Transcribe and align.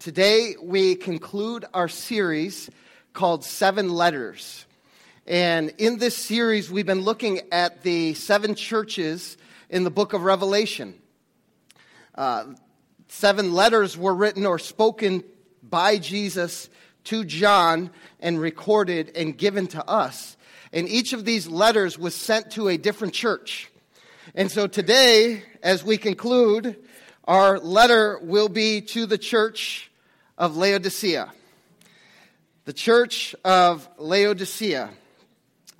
today 0.00 0.54
we 0.62 0.94
conclude 0.94 1.66
our 1.74 1.86
series 1.86 2.70
called 3.12 3.44
Seven 3.44 3.90
Letters. 3.90 4.64
And 5.26 5.74
in 5.76 5.98
this 5.98 6.16
series, 6.16 6.70
we've 6.70 6.86
been 6.86 7.02
looking 7.02 7.42
at 7.52 7.82
the 7.82 8.14
seven 8.14 8.54
churches 8.54 9.36
in 9.68 9.84
the 9.84 9.90
book 9.90 10.14
of 10.14 10.22
Revelation. 10.22 10.94
Uh, 12.14 12.46
seven 13.08 13.52
letters 13.52 13.94
were 13.98 14.14
written 14.14 14.46
or 14.46 14.58
spoken 14.58 15.22
by 15.62 15.98
Jesus 15.98 16.70
to 17.04 17.22
John 17.22 17.90
and 18.20 18.40
recorded 18.40 19.12
and 19.14 19.36
given 19.36 19.66
to 19.68 19.86
us. 19.86 20.38
And 20.72 20.88
each 20.88 21.12
of 21.12 21.26
these 21.26 21.46
letters 21.46 21.98
was 21.98 22.14
sent 22.14 22.52
to 22.52 22.68
a 22.68 22.78
different 22.78 23.12
church. 23.12 23.70
And 24.34 24.50
so 24.50 24.66
today, 24.66 25.42
as 25.62 25.84
we 25.84 25.98
conclude, 25.98 26.76
our 27.24 27.58
letter 27.58 28.18
will 28.22 28.48
be 28.48 28.80
to 28.80 29.04
the 29.04 29.18
church 29.18 29.89
of 30.40 30.56
Laodicea. 30.56 31.30
The 32.64 32.72
church 32.72 33.36
of 33.44 33.86
Laodicea, 33.98 34.88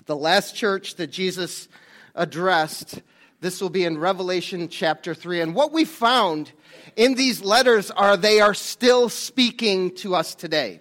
the 0.05 0.17
last 0.17 0.55
church 0.55 0.97
that 0.97 1.07
Jesus 1.07 1.67
addressed. 2.15 3.01
This 3.41 3.63
will 3.63 3.71
be 3.71 3.85
in 3.85 3.97
Revelation 3.97 4.69
chapter 4.69 5.15
3. 5.15 5.41
And 5.41 5.55
what 5.55 5.73
we 5.73 5.87
found 5.87 6.53
in 6.95 7.15
these 7.15 7.43
letters 7.43 7.91
are 7.91 8.19
they 8.19 8.43
are 8.43 8.53
still 8.53 9.09
speaking 9.09 9.95
to 9.97 10.15
us 10.15 10.35
today. 10.35 10.81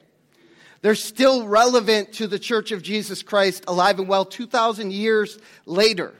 They're 0.82 0.94
still 0.94 1.48
relevant 1.48 2.12
to 2.14 2.28
the 2.28 2.40
church 2.40 2.74
of 2.74 2.84
Jesus 2.84 3.24
Christ, 3.24 3.64
alive 3.66 3.98
and 3.98 4.10
well 4.10 4.26
2,000 4.26 4.92
years 4.92 5.40
later. 5.66 6.14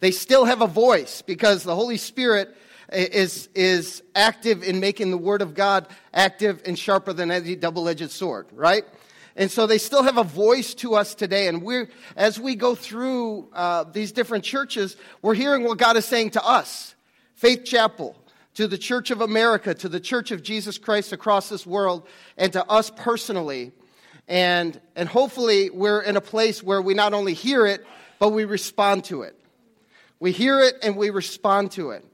They 0.00 0.10
still 0.10 0.44
have 0.44 0.60
a 0.60 0.66
voice 0.66 1.22
because 1.22 1.62
the 1.62 1.74
Holy 1.74 1.96
Spirit 1.96 2.54
is, 2.92 3.48
is 3.54 4.02
active 4.14 4.62
in 4.62 4.80
making 4.80 5.10
the 5.10 5.18
Word 5.18 5.42
of 5.42 5.54
God 5.54 5.86
active 6.14 6.62
and 6.64 6.78
sharper 6.78 7.12
than 7.12 7.30
any 7.30 7.56
double 7.56 7.88
edged 7.88 8.10
sword, 8.10 8.46
right? 8.52 8.84
And 9.36 9.50
so 9.50 9.66
they 9.66 9.78
still 9.78 10.02
have 10.02 10.16
a 10.16 10.24
voice 10.24 10.74
to 10.74 10.94
us 10.94 11.14
today. 11.14 11.46
And 11.48 11.62
we're, 11.62 11.88
as 12.16 12.40
we 12.40 12.54
go 12.54 12.74
through 12.74 13.48
uh, 13.52 13.84
these 13.84 14.12
different 14.12 14.44
churches, 14.44 14.96
we're 15.20 15.34
hearing 15.34 15.64
what 15.64 15.78
God 15.78 15.96
is 15.96 16.04
saying 16.04 16.30
to 16.30 16.44
us 16.44 16.94
Faith 17.34 17.64
Chapel, 17.64 18.16
to 18.54 18.66
the 18.66 18.78
Church 18.78 19.10
of 19.10 19.20
America, 19.20 19.74
to 19.74 19.88
the 19.88 20.00
Church 20.00 20.30
of 20.30 20.42
Jesus 20.42 20.78
Christ 20.78 21.12
across 21.12 21.50
this 21.50 21.66
world, 21.66 22.06
and 22.38 22.52
to 22.54 22.64
us 22.70 22.90
personally. 22.90 23.72
And, 24.26 24.80
and 24.96 25.08
hopefully, 25.08 25.70
we're 25.70 26.00
in 26.00 26.16
a 26.16 26.20
place 26.20 26.62
where 26.62 26.80
we 26.80 26.94
not 26.94 27.12
only 27.12 27.34
hear 27.34 27.66
it, 27.66 27.84
but 28.18 28.30
we 28.30 28.44
respond 28.44 29.04
to 29.04 29.22
it. 29.22 29.38
We 30.18 30.32
hear 30.32 30.60
it 30.60 30.76
and 30.82 30.96
we 30.96 31.10
respond 31.10 31.72
to 31.72 31.90
it. 31.90 32.04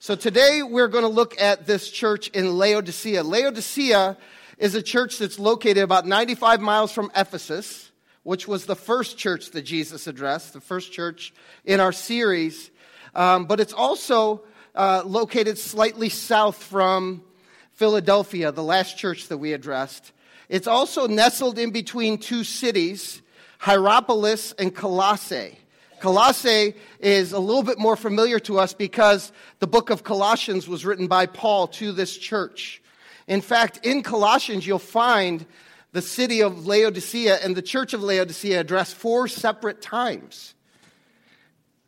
So 0.00 0.14
today 0.14 0.62
we're 0.62 0.86
going 0.86 1.02
to 1.02 1.08
look 1.08 1.40
at 1.40 1.66
this 1.66 1.90
church 1.90 2.28
in 2.28 2.56
Laodicea. 2.56 3.24
Laodicea 3.24 4.16
is 4.56 4.76
a 4.76 4.82
church 4.82 5.18
that's 5.18 5.40
located 5.40 5.78
about 5.78 6.06
95 6.06 6.60
miles 6.60 6.92
from 6.92 7.10
Ephesus, 7.16 7.90
which 8.22 8.46
was 8.46 8.66
the 8.66 8.76
first 8.76 9.18
church 9.18 9.50
that 9.50 9.62
Jesus 9.62 10.06
addressed, 10.06 10.52
the 10.52 10.60
first 10.60 10.92
church 10.92 11.34
in 11.64 11.80
our 11.80 11.90
series. 11.90 12.70
Um, 13.12 13.46
but 13.46 13.58
it's 13.58 13.72
also 13.72 14.42
uh, 14.76 15.02
located 15.04 15.58
slightly 15.58 16.10
south 16.10 16.62
from 16.62 17.24
Philadelphia, 17.72 18.52
the 18.52 18.62
last 18.62 18.98
church 18.98 19.26
that 19.26 19.38
we 19.38 19.52
addressed. 19.52 20.12
It's 20.48 20.68
also 20.68 21.08
nestled 21.08 21.58
in 21.58 21.72
between 21.72 22.18
two 22.18 22.44
cities, 22.44 23.20
Hierapolis 23.58 24.54
and 24.60 24.72
Colossae. 24.72 25.58
Colossae 26.00 26.74
is 27.00 27.32
a 27.32 27.38
little 27.38 27.62
bit 27.62 27.78
more 27.78 27.96
familiar 27.96 28.38
to 28.40 28.58
us 28.58 28.74
because 28.74 29.32
the 29.58 29.66
book 29.66 29.90
of 29.90 30.04
Colossians 30.04 30.68
was 30.68 30.84
written 30.84 31.06
by 31.06 31.26
Paul 31.26 31.68
to 31.68 31.92
this 31.92 32.16
church. 32.16 32.82
In 33.26 33.40
fact, 33.40 33.80
in 33.84 34.02
Colossians, 34.02 34.66
you'll 34.66 34.78
find 34.78 35.44
the 35.92 36.02
city 36.02 36.42
of 36.42 36.66
Laodicea 36.66 37.36
and 37.42 37.56
the 37.56 37.62
church 37.62 37.92
of 37.94 38.02
Laodicea 38.02 38.60
addressed 38.60 38.94
four 38.94 39.28
separate 39.28 39.80
times. 39.80 40.54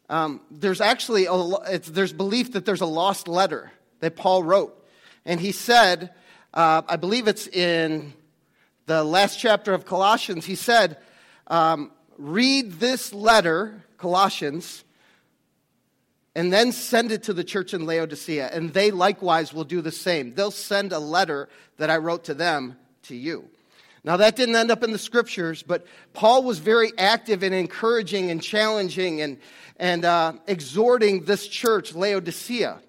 Um, 0.08 0.40
there's 0.50 0.80
actually 0.80 1.26
a, 1.26 1.78
there's 1.86 2.12
belief 2.12 2.52
that 2.52 2.64
there's 2.64 2.80
a 2.80 2.86
lost 2.86 3.28
letter 3.28 3.70
that 4.00 4.16
Paul 4.16 4.42
wrote, 4.42 4.76
and 5.24 5.38
he 5.38 5.52
said, 5.52 6.10
uh, 6.52 6.82
I 6.88 6.96
believe 6.96 7.28
it's 7.28 7.46
in 7.46 8.12
the 8.86 9.04
last 9.04 9.38
chapter 9.38 9.72
of 9.72 9.84
Colossians. 9.84 10.44
He 10.44 10.56
said, 10.56 10.96
um, 11.46 11.92
"Read 12.18 12.72
this 12.80 13.14
letter 13.14 13.84
Colossians, 14.00 14.84
and 16.34 16.52
then 16.52 16.72
send 16.72 17.12
it 17.12 17.24
to 17.24 17.32
the 17.32 17.44
church 17.44 17.74
in 17.74 17.86
Laodicea, 17.86 18.48
and 18.52 18.72
they 18.72 18.90
likewise 18.90 19.52
will 19.52 19.64
do 19.64 19.80
the 19.80 19.92
same. 19.92 20.34
They'll 20.34 20.50
send 20.50 20.92
a 20.92 20.98
letter 20.98 21.48
that 21.76 21.90
I 21.90 21.98
wrote 21.98 22.24
to 22.24 22.34
them 22.34 22.76
to 23.04 23.14
you. 23.14 23.48
Now, 24.02 24.16
that 24.16 24.36
didn't 24.36 24.56
end 24.56 24.70
up 24.70 24.82
in 24.82 24.92
the 24.92 24.98
scriptures, 24.98 25.62
but 25.62 25.86
Paul 26.14 26.44
was 26.44 26.58
very 26.58 26.92
active 26.96 27.42
in 27.42 27.52
encouraging 27.52 28.30
and 28.30 28.42
challenging 28.42 29.20
and, 29.20 29.38
and 29.76 30.04
uh, 30.04 30.32
exhorting 30.46 31.24
this 31.24 31.46
church, 31.46 31.94
Laodicea. 31.94 32.80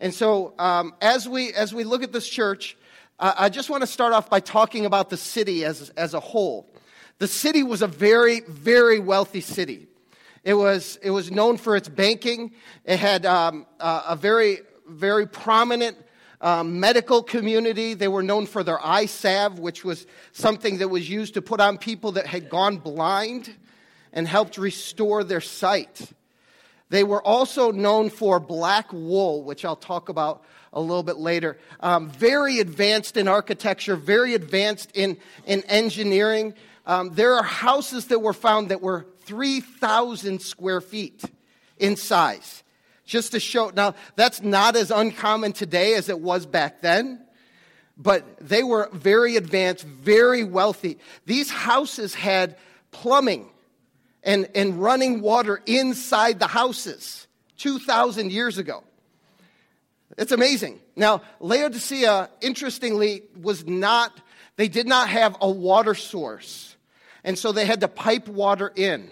And 0.00 0.12
so, 0.12 0.54
um, 0.58 0.94
as, 1.00 1.28
we, 1.28 1.52
as 1.52 1.72
we 1.72 1.84
look 1.84 2.02
at 2.02 2.12
this 2.12 2.28
church, 2.28 2.76
uh, 3.20 3.34
I 3.38 3.48
just 3.48 3.70
want 3.70 3.82
to 3.82 3.86
start 3.86 4.12
off 4.12 4.28
by 4.30 4.40
talking 4.40 4.86
about 4.86 5.10
the 5.10 5.16
city 5.16 5.64
as, 5.64 5.90
as 5.90 6.14
a 6.14 6.20
whole. 6.20 6.68
The 7.18 7.28
city 7.28 7.62
was 7.62 7.82
a 7.82 7.88
very, 7.88 8.40
very 8.40 9.00
wealthy 9.00 9.40
city. 9.40 9.87
It 10.48 10.54
was, 10.54 10.98
it 11.02 11.10
was 11.10 11.30
known 11.30 11.58
for 11.58 11.76
its 11.76 11.90
banking. 11.90 12.52
It 12.86 12.98
had 12.98 13.26
um, 13.26 13.66
uh, 13.78 14.04
a 14.08 14.16
very, 14.16 14.60
very 14.88 15.26
prominent 15.26 15.98
um, 16.40 16.80
medical 16.80 17.22
community. 17.22 17.92
They 17.92 18.08
were 18.08 18.22
known 18.22 18.46
for 18.46 18.62
their 18.64 18.82
eye 18.82 19.04
salve, 19.04 19.58
which 19.58 19.84
was 19.84 20.06
something 20.32 20.78
that 20.78 20.88
was 20.88 21.06
used 21.06 21.34
to 21.34 21.42
put 21.42 21.60
on 21.60 21.76
people 21.76 22.12
that 22.12 22.26
had 22.26 22.48
gone 22.48 22.78
blind 22.78 23.54
and 24.14 24.26
helped 24.26 24.56
restore 24.56 25.22
their 25.22 25.42
sight. 25.42 26.12
They 26.88 27.04
were 27.04 27.22
also 27.22 27.70
known 27.70 28.08
for 28.08 28.40
black 28.40 28.90
wool, 28.90 29.44
which 29.44 29.66
I'll 29.66 29.76
talk 29.76 30.08
about 30.08 30.44
a 30.72 30.80
little 30.80 31.02
bit 31.02 31.18
later. 31.18 31.58
Um, 31.80 32.08
very 32.08 32.58
advanced 32.58 33.18
in 33.18 33.28
architecture, 33.28 33.96
very 33.96 34.32
advanced 34.32 34.92
in, 34.94 35.18
in 35.44 35.60
engineering. 35.64 36.54
Um, 36.86 37.10
there 37.10 37.34
are 37.34 37.42
houses 37.42 38.06
that 38.06 38.20
were 38.20 38.32
found 38.32 38.70
that 38.70 38.80
were 38.80 39.06
3,000 39.28 40.40
square 40.40 40.80
feet 40.80 41.22
in 41.76 41.96
size. 41.96 42.64
Just 43.04 43.32
to 43.32 43.40
show, 43.40 43.70
now 43.74 43.94
that's 44.16 44.42
not 44.42 44.74
as 44.74 44.90
uncommon 44.90 45.52
today 45.52 45.94
as 45.94 46.08
it 46.08 46.18
was 46.18 46.46
back 46.46 46.80
then, 46.80 47.20
but 47.96 48.24
they 48.38 48.62
were 48.62 48.88
very 48.92 49.36
advanced, 49.36 49.84
very 49.84 50.44
wealthy. 50.44 50.98
These 51.26 51.50
houses 51.50 52.14
had 52.14 52.56
plumbing 52.90 53.50
and, 54.22 54.48
and 54.54 54.80
running 54.80 55.20
water 55.20 55.60
inside 55.66 56.38
the 56.38 56.46
houses 56.46 57.26
2,000 57.58 58.32
years 58.32 58.56
ago. 58.56 58.82
It's 60.16 60.32
amazing. 60.32 60.80
Now, 60.96 61.22
Laodicea, 61.40 62.30
interestingly, 62.40 63.24
was 63.40 63.66
not, 63.66 64.20
they 64.56 64.68
did 64.68 64.86
not 64.86 65.08
have 65.10 65.36
a 65.40 65.50
water 65.50 65.94
source. 65.94 66.76
And 67.24 67.38
so 67.38 67.52
they 67.52 67.66
had 67.66 67.80
to 67.80 67.88
pipe 67.88 68.26
water 68.26 68.72
in. 68.74 69.10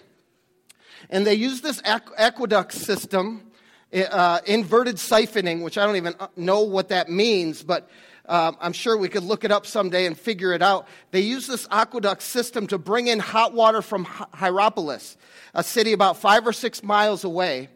And 1.09 1.25
they 1.25 1.35
use 1.35 1.61
this 1.61 1.81
aqueduct 1.83 2.73
system, 2.73 3.51
uh, 3.93 4.39
inverted 4.45 4.97
siphoning, 4.97 5.63
which 5.63 5.77
I 5.77 5.85
don't 5.85 5.95
even 5.95 6.15
uh, 6.19 6.27
know 6.35 6.61
what 6.61 6.89
that 6.89 7.09
means, 7.09 7.63
but 7.63 7.89
uh, 8.27 8.51
I'm 8.59 8.73
sure 8.73 8.97
we 8.97 9.07
could 9.07 9.23
look 9.23 9.45
it 9.45 9.51
up 9.51 9.65
someday 9.65 10.05
and 10.05 10.17
figure 10.17 10.51
it 10.51 10.61
out. 10.61 10.87
They 11.11 11.21
use 11.21 11.47
this 11.47 11.65
aqueduct 11.71 12.21
system 12.21 12.67
to 12.67 12.77
bring 12.77 13.07
in 13.07 13.19
hot 13.19 13.53
water 13.53 13.81
from 13.81 14.05
Hierapolis, 14.05 15.15
a 15.53 15.63
city 15.63 15.93
about 15.93 16.17
five 16.17 16.45
or 16.45 16.51
six 16.51 16.83
miles 16.83 17.23
away. 17.23 17.69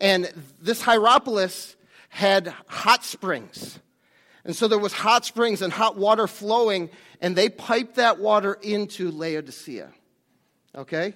And 0.00 0.32
this 0.60 0.82
Hierapolis 0.82 1.76
had 2.08 2.54
hot 2.66 3.04
springs. 3.04 3.78
And 4.44 4.56
so 4.56 4.68
there 4.68 4.78
was 4.78 4.94
hot 4.94 5.26
springs 5.26 5.60
and 5.60 5.70
hot 5.70 5.98
water 5.98 6.26
flowing, 6.26 6.88
and 7.20 7.36
they 7.36 7.50
piped 7.50 7.96
that 7.96 8.18
water 8.18 8.54
into 8.62 9.10
Laodicea. 9.10 9.92
Okay? 10.74 11.14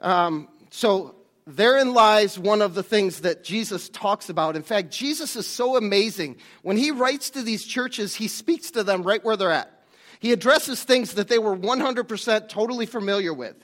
Um, 0.00 0.48
so 0.76 1.14
therein 1.46 1.94
lies 1.94 2.38
one 2.38 2.60
of 2.60 2.74
the 2.74 2.82
things 2.82 3.20
that 3.20 3.42
Jesus 3.42 3.88
talks 3.88 4.28
about. 4.28 4.56
In 4.56 4.62
fact, 4.62 4.90
Jesus 4.90 5.34
is 5.34 5.46
so 5.46 5.78
amazing. 5.78 6.36
When 6.60 6.76
he 6.76 6.90
writes 6.90 7.30
to 7.30 7.40
these 7.40 7.64
churches, 7.64 8.14
he 8.14 8.28
speaks 8.28 8.72
to 8.72 8.84
them 8.84 9.02
right 9.02 9.24
where 9.24 9.38
they're 9.38 9.50
at. 9.50 9.72
He 10.20 10.32
addresses 10.32 10.84
things 10.84 11.14
that 11.14 11.28
they 11.28 11.38
were 11.38 11.56
100% 11.56 12.50
totally 12.50 12.84
familiar 12.84 13.32
with. 13.32 13.56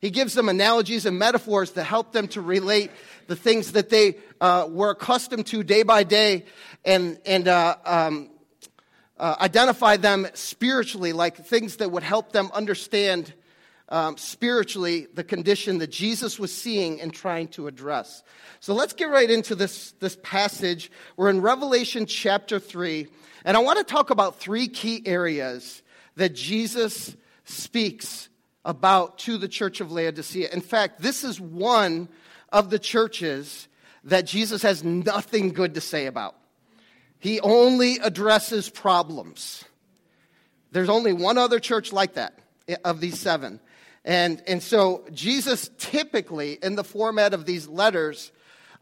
He 0.00 0.08
gives 0.08 0.32
them 0.32 0.48
analogies 0.48 1.04
and 1.04 1.18
metaphors 1.18 1.72
to 1.72 1.82
help 1.82 2.12
them 2.12 2.28
to 2.28 2.40
relate 2.40 2.90
the 3.26 3.36
things 3.36 3.72
that 3.72 3.90
they 3.90 4.16
uh, 4.40 4.66
were 4.70 4.92
accustomed 4.92 5.44
to 5.48 5.62
day 5.62 5.82
by 5.82 6.02
day 6.02 6.46
and, 6.82 7.20
and 7.26 7.46
uh, 7.46 7.76
um, 7.84 8.30
uh, 9.18 9.36
identify 9.38 9.98
them 9.98 10.26
spiritually, 10.32 11.12
like 11.12 11.36
things 11.36 11.76
that 11.76 11.90
would 11.90 12.02
help 12.02 12.32
them 12.32 12.50
understand 12.54 13.34
um, 13.88 14.16
spiritually 14.16 15.06
the 15.14 15.24
condition 15.24 15.78
that 15.78 15.90
Jesus 15.90 16.38
was 16.38 16.52
seeing 16.52 17.00
and 17.00 17.12
trying 17.12 17.48
to 17.48 17.66
address. 17.66 18.22
So 18.60 18.74
let's 18.74 18.92
get 18.92 19.10
right 19.10 19.30
into 19.30 19.54
this, 19.54 19.92
this 20.00 20.16
passage. 20.22 20.90
We're 21.16 21.30
in 21.30 21.42
Revelation 21.42 22.06
chapter 22.06 22.58
3, 22.58 23.06
and 23.44 23.56
I 23.56 23.60
want 23.60 23.78
to 23.78 23.84
talk 23.84 24.10
about 24.10 24.40
three 24.40 24.68
key 24.68 25.02
areas 25.04 25.82
that 26.16 26.34
Jesus 26.34 27.14
speaks 27.44 28.28
about 28.64 29.18
to 29.18 29.36
the 29.36 29.48
church 29.48 29.80
of 29.80 29.92
Laodicea. 29.92 30.48
In 30.52 30.62
fact, 30.62 31.00
this 31.00 31.24
is 31.24 31.40
one 31.40 32.08
of 32.50 32.70
the 32.70 32.78
churches 32.78 33.68
that 34.04 34.26
Jesus 34.26 34.62
has 34.62 34.82
nothing 34.84 35.50
good 35.50 35.74
to 35.74 35.80
say 35.80 36.06
about. 36.06 36.36
He 37.18 37.40
only 37.40 37.98
addresses 37.98 38.68
problems. 38.68 39.64
There's 40.72 40.88
only 40.88 41.12
one 41.12 41.38
other 41.38 41.58
church 41.58 41.92
like 41.92 42.14
that 42.14 42.38
of 42.84 43.00
these 43.00 43.18
seven. 43.18 43.60
And, 44.04 44.42
and 44.46 44.62
so 44.62 45.04
Jesus 45.12 45.70
typically, 45.78 46.58
in 46.62 46.76
the 46.76 46.84
format 46.84 47.32
of 47.32 47.46
these 47.46 47.66
letters, 47.66 48.32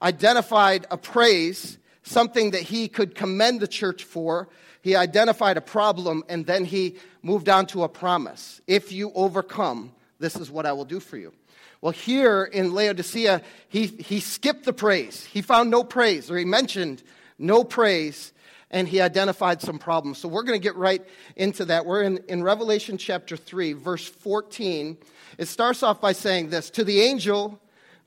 identified 0.00 0.86
a 0.90 0.96
praise, 0.96 1.78
something 2.02 2.50
that 2.50 2.62
he 2.62 2.88
could 2.88 3.14
commend 3.14 3.60
the 3.60 3.68
church 3.68 4.02
for. 4.04 4.48
He 4.82 4.96
identified 4.96 5.56
a 5.56 5.60
problem, 5.60 6.24
and 6.28 6.44
then 6.44 6.64
he 6.64 6.96
moved 7.22 7.48
on 7.48 7.66
to 7.66 7.84
a 7.84 7.88
promise. 7.88 8.60
If 8.66 8.90
you 8.90 9.12
overcome, 9.14 9.92
this 10.18 10.34
is 10.34 10.50
what 10.50 10.66
I 10.66 10.72
will 10.72 10.84
do 10.84 10.98
for 10.98 11.16
you. 11.16 11.32
Well, 11.80 11.92
here 11.92 12.44
in 12.44 12.74
Laodicea, 12.74 13.42
he, 13.68 13.86
he 13.86 14.20
skipped 14.20 14.64
the 14.64 14.72
praise. 14.72 15.24
He 15.24 15.42
found 15.42 15.70
no 15.70 15.84
praise, 15.84 16.30
or 16.30 16.36
he 16.36 16.44
mentioned 16.44 17.02
no 17.38 17.64
praise, 17.64 18.31
and 18.72 18.88
he 18.88 19.00
identified 19.00 19.60
some 19.60 19.78
problems. 19.78 20.18
So 20.18 20.28
we're 20.28 20.42
going 20.42 20.58
to 20.58 20.62
get 20.62 20.76
right 20.76 21.04
into 21.36 21.66
that. 21.66 21.84
We're 21.84 22.02
in, 22.02 22.18
in 22.28 22.42
Revelation 22.42 22.96
chapter 22.96 23.36
3, 23.36 23.74
verse 23.74 24.08
14. 24.08 24.96
It 25.38 25.46
starts 25.46 25.82
off 25.82 26.00
by 26.00 26.12
saying 26.12 26.50
this 26.50 26.70
To 26.70 26.84
the 26.84 27.00
angel 27.02 27.60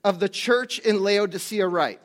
of 0.04 0.20
the 0.20 0.28
church 0.28 0.80
in 0.80 1.02
Laodicea, 1.02 1.68
write. 1.68 2.02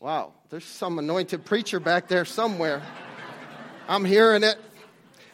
Wow, 0.00 0.34
there's 0.50 0.64
some 0.64 0.98
anointed 0.98 1.44
preacher 1.44 1.80
back 1.80 2.06
there 2.06 2.24
somewhere. 2.24 2.82
I'm 3.88 4.04
hearing 4.04 4.42
it. 4.42 4.56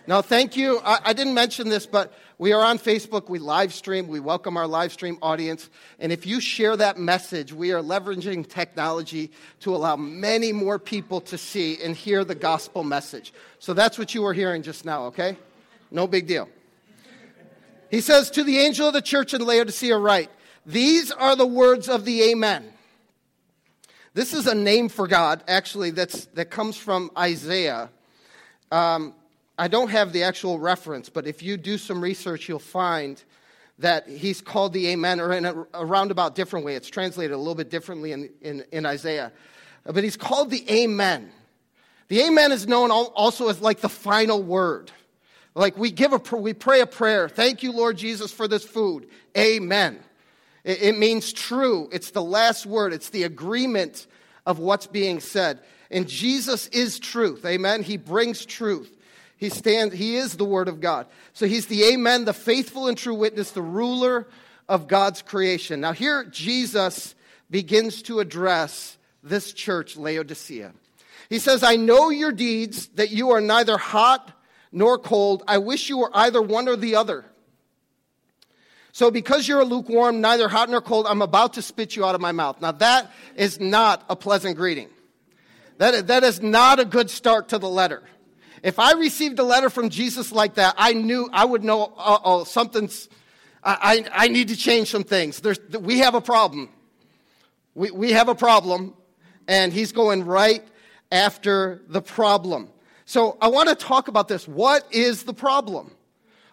Now, 0.07 0.23
thank 0.23 0.57
you. 0.57 0.81
I, 0.85 0.99
I, 1.05 1.13
didn't 1.13 1.35
mention 1.35 1.69
this, 1.69 1.87
but 1.87 2.13
we 2.43 2.53
are 2.53 2.65
on 2.65 2.77
Facebook. 2.77 3.29
We 3.29 3.39
live 3.39 3.73
stream. 3.73 4.09
We 4.09 4.19
welcome 4.19 4.57
our 4.57 4.67
live 4.67 4.93
stream 4.93 5.17
audience. 5.23 5.71
And 6.01 6.11
if 6.11 6.27
you 6.27 6.41
share 6.41 6.77
that 6.77 6.99
message, 6.99 7.53
we 7.53 7.71
are 7.71 7.81
leveraging 7.81 8.49
technology 8.49 9.31
to 9.61 9.73
allow 9.77 9.95
many 9.95 10.53
more 10.53 10.81
people 10.81 11.21
to 11.21 11.39
see 11.39 11.81
and 11.81 11.95
hear 11.95 12.25
the 12.25 12.35
gospel 12.35 12.83
message. 12.83 13.33
So 13.61 13.75
that's 13.75 13.97
what 13.97 14.13
you 14.13 14.23
were 14.23 14.33
hearing 14.33 14.65
just 14.65 14.85
now, 14.85 15.05
okay? 15.05 15.37
No 15.93 16.09
big 16.09 16.27
deal. 16.27 16.49
He 17.93 18.01
says, 18.01 18.29
To 18.33 18.43
the 18.43 18.59
angel 18.59 18.89
of 18.89 18.95
the 18.95 19.03
church 19.03 19.35
in 19.35 19.41
Laodicea, 19.41 19.97
write, 19.97 20.29
These 20.67 21.13
are 21.13 21.37
the 21.37 21.47
words 21.47 21.89
of 21.89 22.05
the 22.05 22.25
Amen. 22.33 22.73
This 24.15 24.35
is 24.35 24.49
a 24.49 24.55
name 24.57 24.89
for 24.89 25.07
God, 25.07 25.45
actually, 25.47 25.93
that's, 25.93 26.25
that 26.35 26.47
comes 26.47 26.77
from 26.77 27.13
Isaiah. 27.17 27.89
Um, 28.73 29.15
I 29.63 29.69
don't 29.69 29.91
have 29.91 30.13
the 30.13 30.25
actual 30.25 30.59
reference, 30.59 31.09
but 31.09 31.25
if 31.29 31.41
you 31.41 31.57
do 31.57 31.79
some 31.79 32.01
research, 32.01 32.49
you'll 32.49 32.59
find 32.59 33.23
that 33.79 34.09
he's 34.09 34.41
called 34.41 34.73
the 34.73 34.89
Amen, 34.89 35.21
or 35.21 35.33
in 35.33 35.45
a, 35.45 35.55
a 35.73 35.87
roundabout 35.87 36.35
different 36.35 36.67
way. 36.67 36.75
It's 36.75 36.89
translated 36.89 37.31
a 37.31 37.39
little 37.39 37.55
bit 37.55 37.71
differently 37.71 38.11
in, 38.11 38.29
in, 38.41 38.65
in 38.73 38.85
Isaiah. 38.85 39.31
But 39.85 40.03
he's 40.03 40.17
called 40.17 40.51
the 40.51 40.69
Amen. 40.69 41.31
The 42.09 42.23
Amen 42.23 42.51
is 42.51 42.67
known 42.67 42.91
also 42.91 43.51
as 43.51 43.61
like 43.61 43.79
the 43.79 43.89
final 43.89 44.43
word. 44.43 44.91
Like 45.55 45.79
we 45.79 45.93
give 45.93 46.13
a, 46.13 46.37
we 46.37 46.55
pray 46.55 46.81
a 46.81 46.87
prayer. 46.87 47.29
Thank 47.29 47.63
you, 47.63 47.71
Lord 47.71 47.97
Jesus, 47.97 48.33
for 48.33 48.49
this 48.49 48.65
food. 48.65 49.07
Amen. 49.39 50.01
It, 50.65 50.83
it 50.83 50.99
means 50.99 51.33
true. 51.33 51.89
It's 51.93 52.11
the 52.11 52.21
last 52.21 52.67
word. 52.67 52.93
It's 52.93 53.11
the 53.11 53.23
agreement 53.23 54.09
of 54.45 54.59
what's 54.59 54.89
being 54.89 55.21
said. 55.21 55.61
And 55.89 56.09
Jesus 56.09 56.67
is 56.67 56.99
truth. 56.99 57.47
Amen. 57.47 57.85
He 57.85 57.97
brings 57.97 58.45
truth. 58.45 58.99
He 59.43 59.49
stands, 59.49 59.93
he 59.93 60.15
is 60.15 60.37
the 60.37 60.45
word 60.45 60.69
of 60.69 60.79
God. 60.79 61.09
So 61.33 61.47
he's 61.47 61.67
the 61.67 61.83
amen, 61.93 62.27
the 62.27 62.33
faithful 62.33 62.87
and 62.87 62.97
true 62.97 63.17
witness, 63.17 63.51
the 63.51 63.61
ruler 63.61 64.29
of 64.69 64.87
God's 64.87 65.21
creation. 65.21 65.81
Now 65.81 65.93
here 65.93 66.23
Jesus 66.27 67.17
begins 67.51 68.03
to 68.03 68.21
address 68.21 68.97
this 69.21 69.53
church, 69.53 69.97
Laodicea. 69.97 70.73
He 71.29 71.41
says, 71.41 71.65
I 71.65 71.75
know 71.75 72.11
your 72.11 72.31
deeds, 72.31 72.87
that 72.95 73.11
you 73.11 73.31
are 73.31 73.41
neither 73.41 73.77
hot 73.77 74.31
nor 74.71 74.97
cold. 74.97 75.43
I 75.49 75.59
wish 75.59 75.89
you 75.89 75.99
were 75.99 76.11
either 76.15 76.41
one 76.41 76.69
or 76.69 76.77
the 76.77 76.95
other. 76.95 77.25
So, 78.93 79.11
because 79.11 79.49
you're 79.49 79.65
lukewarm, 79.65 80.21
neither 80.21 80.49
hot 80.49 80.71
nor 80.71 80.81
cold, 80.81 81.09
I'm 81.09 81.21
about 81.21 81.55
to 81.55 81.63
spit 81.63 81.97
you 81.97 82.05
out 82.05 82.15
of 82.15 82.21
my 82.21 82.31
mouth. 82.31 82.61
Now, 82.61 82.71
that 82.71 83.11
is 83.35 83.59
not 83.59 84.05
a 84.09 84.15
pleasant 84.15 84.57
greeting. 84.57 84.89
That, 85.79 86.07
that 86.07 86.23
is 86.23 86.41
not 86.41 86.79
a 86.79 86.85
good 86.85 87.11
start 87.11 87.49
to 87.49 87.59
the 87.59 87.69
letter. 87.69 88.05
If 88.63 88.79
I 88.79 88.93
received 88.93 89.39
a 89.39 89.43
letter 89.43 89.71
from 89.71 89.89
Jesus 89.89 90.31
like 90.31 90.55
that, 90.55 90.75
I 90.79 90.93
knew, 90.93 91.29
I 91.33 91.45
would 91.45 91.65
know, 91.65 91.93
oh, 91.97 92.45
something's, 92.45 93.09
I, 93.63 94.05
I, 94.15 94.25
I, 94.25 94.29
need 94.29 94.49
to 94.49 94.57
change 94.57 94.89
some 94.89 95.03
things. 95.03 95.41
There's, 95.41 95.59
we 95.81 95.99
have 95.99 96.15
a 96.15 96.21
problem. 96.21 96.69
We, 97.75 97.91
we 97.91 98.13
have 98.13 98.29
a 98.29 98.35
problem, 98.35 98.95
and 99.49 99.73
he's 99.73 99.91
going 99.91 100.25
right 100.25 100.63
after 101.11 101.83
the 101.89 102.01
problem. 102.01 102.69
So 103.05 103.37
I 103.41 103.49
want 103.49 103.69
to 103.69 103.75
talk 103.75 104.07
about 104.07 104.29
this. 104.29 104.47
What 104.47 104.87
is 104.93 105.25
the 105.25 105.35
problem? 105.35 105.91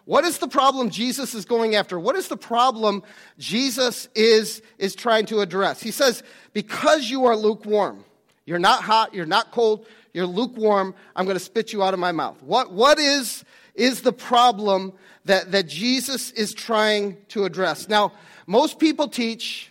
What 0.04 0.24
is 0.24 0.38
the 0.38 0.48
problem 0.48 0.90
Jesus 0.90 1.34
is 1.34 1.44
going 1.44 1.76
after? 1.76 2.00
What 2.00 2.16
is 2.16 2.26
the 2.26 2.36
problem 2.36 3.04
Jesus 3.38 4.08
is, 4.16 4.60
is 4.78 4.96
trying 4.96 5.26
to 5.26 5.40
address? 5.40 5.80
He 5.80 5.92
says, 5.92 6.24
Because 6.52 7.08
you 7.08 7.26
are 7.26 7.36
lukewarm, 7.36 8.04
you're 8.44 8.58
not 8.58 8.82
hot, 8.82 9.14
you're 9.14 9.26
not 9.26 9.52
cold, 9.52 9.86
you're 10.12 10.26
lukewarm. 10.26 10.94
I'm 11.14 11.24
going 11.24 11.36
to 11.36 11.44
spit 11.44 11.72
you 11.72 11.82
out 11.82 11.94
of 11.94 12.00
my 12.00 12.12
mouth. 12.12 12.42
What, 12.42 12.72
what 12.72 12.98
is, 12.98 13.44
is 13.74 14.02
the 14.02 14.12
problem 14.12 14.92
that, 15.24 15.52
that 15.52 15.68
Jesus 15.68 16.30
is 16.32 16.52
trying 16.52 17.16
to 17.28 17.44
address? 17.44 17.88
Now, 17.88 18.12
most 18.46 18.78
people 18.78 19.08
teach 19.08 19.70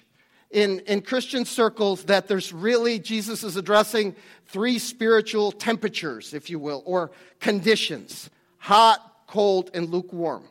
in, 0.51 0.79
in 0.81 1.01
Christian 1.01 1.45
circles 1.45 2.05
that 2.05 2.27
there's 2.27 2.53
really, 2.53 2.99
Jesus 2.99 3.43
is 3.43 3.55
addressing 3.55 4.15
three 4.47 4.79
spiritual 4.79 5.51
temperatures, 5.51 6.33
if 6.33 6.49
you 6.49 6.59
will, 6.59 6.83
or 6.85 7.11
conditions 7.39 8.29
hot, 8.59 9.23
cold, 9.25 9.71
and 9.73 9.89
lukewarm. 9.89 10.43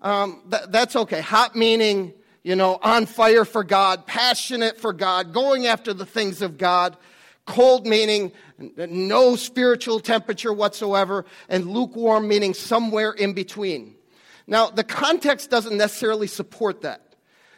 Um, 0.00 0.42
th- 0.50 0.64
that's 0.68 0.94
okay. 0.94 1.20
Hot 1.20 1.56
meaning, 1.56 2.12
you 2.44 2.54
know, 2.54 2.78
on 2.82 3.06
fire 3.06 3.44
for 3.44 3.64
God, 3.64 4.06
passionate 4.06 4.78
for 4.78 4.92
God, 4.92 5.32
going 5.32 5.66
after 5.66 5.92
the 5.92 6.06
things 6.06 6.42
of 6.42 6.56
God. 6.56 6.96
Cold 7.46 7.86
meaning 7.86 8.32
no 8.76 9.36
spiritual 9.36 10.00
temperature 10.00 10.52
whatsoever, 10.52 11.24
and 11.48 11.70
lukewarm 11.70 12.28
meaning 12.28 12.54
somewhere 12.54 13.12
in 13.12 13.32
between. 13.32 13.94
Now, 14.46 14.68
the 14.68 14.84
context 14.84 15.50
doesn't 15.50 15.76
necessarily 15.76 16.26
support 16.26 16.82
that. 16.82 17.14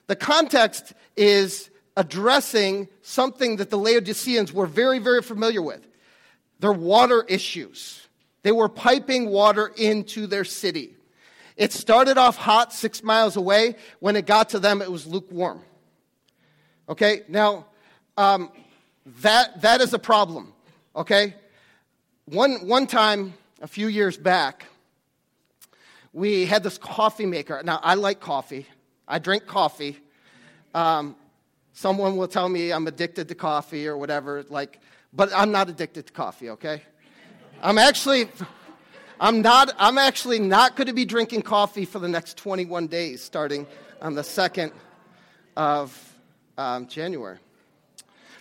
The 0.06 0.16
context 0.16 0.94
is 1.16 1.70
addressing 1.96 2.88
something 3.02 3.56
that 3.56 3.70
the 3.70 3.78
Laodiceans 3.78 4.52
were 4.52 4.66
very, 4.66 4.98
very 4.98 5.22
familiar 5.22 5.60
with 5.62 5.86
their 6.60 6.72
water 6.72 7.24
issues. 7.28 8.06
They 8.42 8.52
were 8.52 8.68
piping 8.68 9.30
water 9.30 9.72
into 9.76 10.26
their 10.26 10.44
city. 10.44 10.96
It 11.56 11.72
started 11.72 12.18
off 12.18 12.36
hot 12.36 12.72
six 12.72 13.02
miles 13.02 13.36
away. 13.36 13.76
When 14.00 14.16
it 14.16 14.26
got 14.26 14.50
to 14.50 14.58
them, 14.58 14.80
it 14.80 14.90
was 14.90 15.06
lukewarm. 15.06 15.62
Okay, 16.88 17.22
now, 17.28 17.66
um, 18.16 18.50
that, 19.22 19.62
that 19.62 19.80
is 19.80 19.94
a 19.94 19.98
problem, 19.98 20.52
okay? 20.94 21.34
One, 22.26 22.66
one 22.66 22.86
time, 22.86 23.34
a 23.60 23.66
few 23.66 23.88
years 23.88 24.16
back, 24.16 24.66
we 26.12 26.46
had 26.46 26.62
this 26.62 26.78
coffee 26.78 27.26
maker. 27.26 27.60
Now, 27.64 27.80
I 27.82 27.94
like 27.94 28.20
coffee, 28.20 28.66
I 29.06 29.18
drink 29.18 29.46
coffee. 29.46 29.98
Um, 30.74 31.16
someone 31.72 32.16
will 32.16 32.28
tell 32.28 32.48
me 32.48 32.72
I'm 32.72 32.86
addicted 32.86 33.28
to 33.28 33.34
coffee 33.34 33.86
or 33.86 33.96
whatever, 33.96 34.44
like, 34.48 34.80
but 35.12 35.30
I'm 35.34 35.50
not 35.50 35.68
addicted 35.68 36.06
to 36.06 36.12
coffee, 36.12 36.50
okay? 36.50 36.82
I'm 37.62 37.78
actually. 37.78 38.28
I'm 39.20 39.42
not 39.42 39.74
I'm 39.80 39.98
actually 39.98 40.38
not 40.38 40.76
going 40.76 40.86
to 40.86 40.92
be 40.92 41.04
drinking 41.04 41.42
coffee 41.42 41.84
for 41.84 41.98
the 41.98 42.06
next 42.06 42.36
21 42.36 42.86
days 42.86 43.20
starting 43.20 43.66
on 44.00 44.14
the 44.14 44.22
2nd 44.22 44.70
of 45.56 46.14
um, 46.56 46.86
January. 46.86 47.38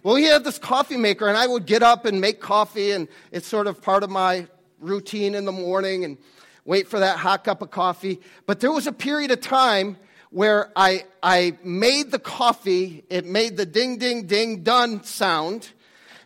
Well, 0.03 0.15
he 0.15 0.25
had 0.25 0.43
this 0.43 0.59
coffee 0.59 0.97
maker, 0.97 1.27
and 1.27 1.37
I 1.37 1.47
would 1.47 1.65
get 1.65 1.83
up 1.83 2.05
and 2.05 2.21
make 2.21 2.39
coffee, 2.39 2.91
and 2.91 3.07
it's 3.31 3.47
sort 3.47 3.67
of 3.67 3.81
part 3.81 4.03
of 4.03 4.09
my 4.09 4.47
routine 4.79 5.35
in 5.35 5.45
the 5.45 5.51
morning 5.51 6.05
and 6.05 6.17
wait 6.65 6.87
for 6.87 6.99
that 6.99 7.17
hot 7.17 7.43
cup 7.43 7.61
of 7.61 7.71
coffee. 7.71 8.19
But 8.45 8.59
there 8.59 8.71
was 8.71 8.85
a 8.87 8.91
period 8.91 9.31
of 9.31 9.41
time 9.41 9.97
where 10.29 10.71
I, 10.75 11.05
I 11.23 11.57
made 11.63 12.11
the 12.11 12.19
coffee, 12.19 13.03
it 13.09 13.25
made 13.25 13.57
the 13.57 13.65
ding, 13.65 13.97
ding, 13.97 14.27
ding, 14.27 14.63
done 14.63 15.03
sound, 15.03 15.71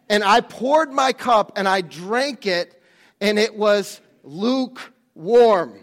and 0.09 0.23
I 0.23 0.41
poured 0.41 0.91
my 0.91 1.13
cup 1.13 1.53
and 1.55 1.67
I 1.67 1.81
drank 1.81 2.45
it, 2.45 2.81
and 3.21 3.39
it 3.39 3.55
was 3.55 4.01
lukewarm. 4.23 5.79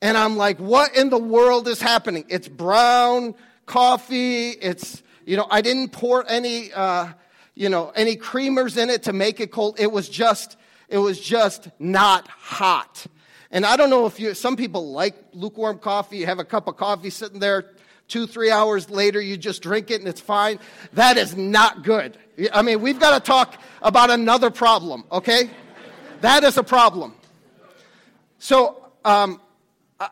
And 0.00 0.16
I'm 0.16 0.36
like, 0.36 0.58
what 0.58 0.96
in 0.96 1.10
the 1.10 1.18
world 1.18 1.68
is 1.68 1.82
happening? 1.82 2.24
It's 2.28 2.48
brown 2.48 3.34
coffee. 3.66 4.50
It's, 4.50 5.02
you 5.24 5.36
know, 5.36 5.46
I 5.50 5.60
didn't 5.60 5.90
pour 5.90 6.24
any, 6.28 6.72
uh, 6.72 7.08
you 7.54 7.68
know, 7.68 7.92
any 7.94 8.16
creamers 8.16 8.76
in 8.76 8.90
it 8.90 9.04
to 9.04 9.12
make 9.12 9.40
it 9.40 9.50
cold. 9.50 9.78
It 9.78 9.90
was 9.90 10.08
just, 10.08 10.56
it 10.88 10.98
was 10.98 11.20
just 11.20 11.68
not 11.78 12.26
hot. 12.28 13.06
And 13.50 13.66
I 13.66 13.76
don't 13.76 13.90
know 13.90 14.06
if 14.06 14.18
you, 14.18 14.34
some 14.34 14.56
people 14.56 14.92
like 14.92 15.14
lukewarm 15.34 15.78
coffee. 15.78 16.18
You 16.18 16.26
have 16.26 16.38
a 16.38 16.44
cup 16.44 16.68
of 16.68 16.76
coffee 16.76 17.10
sitting 17.10 17.38
there 17.38 17.66
two, 18.08 18.26
three 18.26 18.50
hours 18.50 18.90
later, 18.90 19.20
you 19.20 19.36
just 19.36 19.62
drink 19.62 19.90
it 19.90 20.00
and 20.00 20.08
it's 20.08 20.20
fine. 20.20 20.58
That 20.94 21.16
is 21.16 21.36
not 21.36 21.82
good. 21.82 22.18
I 22.52 22.62
mean, 22.62 22.80
we've 22.80 22.98
got 22.98 23.18
to 23.18 23.26
talk 23.26 23.60
about 23.80 24.10
another 24.10 24.50
problem, 24.50 25.04
okay? 25.12 25.50
That 26.20 26.44
is 26.44 26.56
a 26.56 26.62
problem. 26.62 27.14
So, 28.38 28.90
um, 29.04 29.40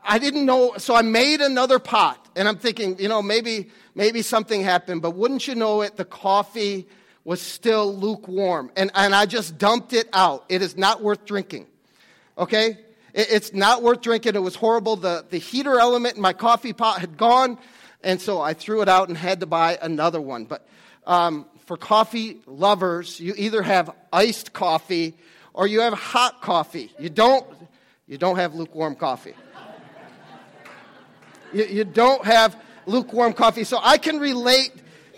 I 0.05 0.19
didn't 0.19 0.45
know, 0.45 0.75
so 0.77 0.95
I 0.95 1.03
made 1.03 1.41
another 1.41 1.79
pot, 1.79 2.29
and 2.37 2.47
I'm 2.47 2.59
thinking, 2.59 2.99
you 2.99 3.09
know, 3.09 3.23
maybe, 3.23 3.71
maybe 3.95 4.23
something 4.23 4.63
happened, 4.63 5.03
but 5.03 5.13
wouldn't 5.13 5.49
you 5.49 5.55
know 5.55 5.81
it, 5.81 5.97
the 5.97 6.05
coffee 6.05 6.87
was 7.25 7.41
still 7.41 7.95
lukewarm, 7.95 8.71
and, 8.77 8.91
and 8.95 9.15
I 9.15 9.27
just 9.27 9.59
dumped 9.59 9.93
it 9.93 10.09
out. 10.13 10.45
It 10.49 10.63
is 10.63 10.77
not 10.77 11.03
worth 11.03 11.25
drinking, 11.25 11.67
okay? 12.37 12.79
It, 13.15 13.31
it's 13.31 13.53
not 13.53 13.83
worth 13.83 14.03
drinking. 14.03 14.35
It 14.35 14.41
was 14.43 14.55
horrible. 14.55 14.97
The, 14.97 15.25
the 15.29 15.39
heater 15.39 15.79
element 15.79 16.17
in 16.17 16.23
my 16.23 16.33
coffee 16.33 16.73
pot 16.73 17.01
had 17.01 17.17
gone, 17.17 17.59
and 18.03 18.21
so 18.21 18.41
I 18.41 18.55
threw 18.55 18.83
it 18.83 18.89
out 18.89 19.09
and 19.09 19.17
had 19.17 19.41
to 19.41 19.47
buy 19.47 19.79
another 19.81 20.21
one. 20.21 20.45
But 20.45 20.67
um, 21.07 21.47
for 21.67 21.77
coffee 21.77 22.41
lovers, 22.47 23.21
you 23.21 23.35
either 23.37 23.63
have 23.63 23.91
iced 24.13 24.53
coffee 24.53 25.17
or 25.55 25.67
you 25.67 25.81
have 25.81 25.95
hot 25.95 26.43
coffee. 26.43 26.93
You 26.99 27.11
don't, 27.11 27.47
you 28.07 28.19
don't 28.19 28.37
have 28.37 28.55
lukewarm 28.55 28.97
coffee. 28.97 29.35
You, 31.53 31.65
you 31.65 31.85
don't 31.85 32.25
have 32.25 32.57
lukewarm 32.87 33.33
coffee. 33.33 33.65
So 33.65 33.79
I 33.83 33.99
can 33.99 34.19
relate 34.19 34.73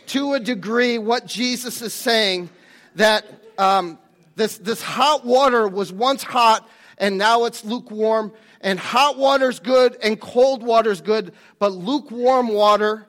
to 0.09 0.35
a 0.35 0.41
degree 0.41 0.99
what 0.99 1.27
Jesus 1.27 1.81
is 1.83 1.95
saying 1.95 2.51
that 2.97 3.25
um, 3.59 3.99
this, 4.37 4.59
this 4.59 4.83
hot 4.83 5.25
water 5.25 5.69
was 5.69 5.93
once 5.93 6.23
hot 6.23 6.69
and 6.99 7.19
now 7.19 7.45
it's 7.45 7.65
lukewarm 7.65 8.33
and 8.61 8.79
hot 8.79 9.19
water's 9.19 9.59
good 9.59 9.97
and 10.03 10.21
cold 10.21 10.62
water's 10.62 11.01
good, 11.01 11.33
but 11.59 11.73
lukewarm 11.73 12.49
water, 12.49 13.07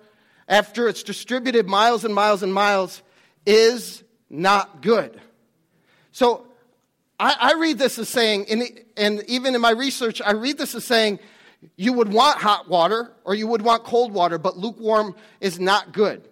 after 0.48 0.88
it's 0.88 1.04
distributed 1.04 1.68
miles 1.68 2.04
and 2.04 2.14
miles 2.14 2.44
and 2.44 2.54
miles, 2.54 3.04
is 3.46 4.04
not 4.30 4.82
good. 4.82 5.20
So 6.12 6.48
I, 7.20 7.36
I 7.40 7.54
read 7.54 7.78
this 7.78 8.00
as 8.00 8.10
saying, 8.10 8.48
and, 8.50 8.64
and 8.98 9.24
even 9.28 9.56
in 9.56 9.62
my 9.62 9.72
research, 9.72 10.22
I 10.26 10.32
read 10.32 10.58
this 10.58 10.76
as 10.76 10.84
saying, 10.84 11.20
you 11.76 11.94
would 11.94 12.12
want 12.12 12.40
hot 12.40 12.70
water 12.70 13.12
or 13.24 13.36
you 13.36 13.48
would 13.48 13.62
want 13.62 13.84
cold 13.84 14.14
water, 14.14 14.38
but 14.38 14.58
lukewarm 14.58 15.16
is 15.42 15.60
not 15.60 15.94
good. 15.94 16.28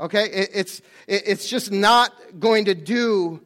Okay? 0.00 0.24
It, 0.24 0.50
it's, 0.54 0.80
it, 1.06 1.22
it's 1.26 1.48
just 1.48 1.70
not 1.70 2.12
going 2.38 2.66
to 2.66 2.74
do 2.74 3.40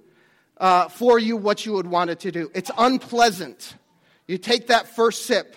uh, 0.59 0.89
for 0.89 1.19
you 1.19 1.37
what 1.37 1.65
you 1.65 1.73
would 1.73 1.87
want 1.87 2.11
it 2.11 2.21
to 2.21 2.33
do. 2.33 2.51
It's 2.55 2.71
unpleasant. 2.77 3.75
You 4.27 4.39
take 4.39 4.69
that 4.69 4.95
first 4.95 5.27
sip 5.27 5.57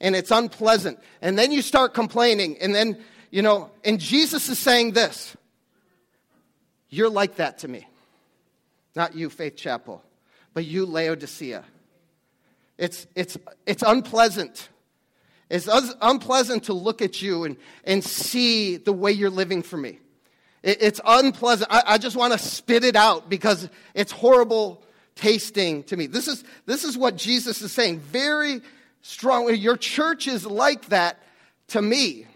and 0.00 0.14
it's 0.14 0.30
unpleasant. 0.30 0.98
And 1.22 1.38
then 1.38 1.52
you 1.52 1.62
start 1.62 1.94
complaining. 1.94 2.58
And 2.60 2.74
then, 2.74 2.98
you 3.30 3.42
know, 3.42 3.70
and 3.84 3.98
Jesus 3.98 4.48
is 4.48 4.58
saying 4.58 4.92
this 4.92 5.36
You're 6.88 7.10
like 7.10 7.36
that 7.36 7.58
to 7.58 7.68
me. 7.68 7.86
Not 8.94 9.14
you, 9.14 9.30
Faith 9.30 9.56
Chapel, 9.56 10.04
but 10.52 10.66
you, 10.66 10.84
Laodicea. 10.84 11.64
It's, 12.76 13.06
it's, 13.14 13.38
it's 13.64 13.82
unpleasant. 13.82 14.68
It's 15.52 15.68
unpleasant 16.00 16.64
to 16.64 16.72
look 16.72 17.02
at 17.02 17.20
you 17.20 17.44
and, 17.44 17.58
and 17.84 18.02
see 18.02 18.78
the 18.78 18.92
way 18.92 19.12
you're 19.12 19.28
living 19.28 19.62
for 19.62 19.76
me. 19.76 19.98
It, 20.62 20.78
it's 20.80 21.00
unpleasant. 21.04 21.70
I, 21.70 21.82
I 21.86 21.98
just 21.98 22.16
want 22.16 22.32
to 22.32 22.38
spit 22.38 22.84
it 22.84 22.96
out 22.96 23.28
because 23.28 23.68
it's 23.92 24.12
horrible 24.12 24.82
tasting 25.14 25.82
to 25.84 25.96
me. 25.98 26.06
This 26.06 26.26
is, 26.26 26.42
this 26.64 26.84
is 26.84 26.96
what 26.96 27.16
Jesus 27.16 27.60
is 27.60 27.70
saying 27.70 28.00
very 28.00 28.62
strongly. 29.02 29.58
Your 29.58 29.76
church 29.76 30.26
is 30.26 30.46
like 30.46 30.86
that 30.86 31.18
to 31.68 31.82
me. 31.82 32.26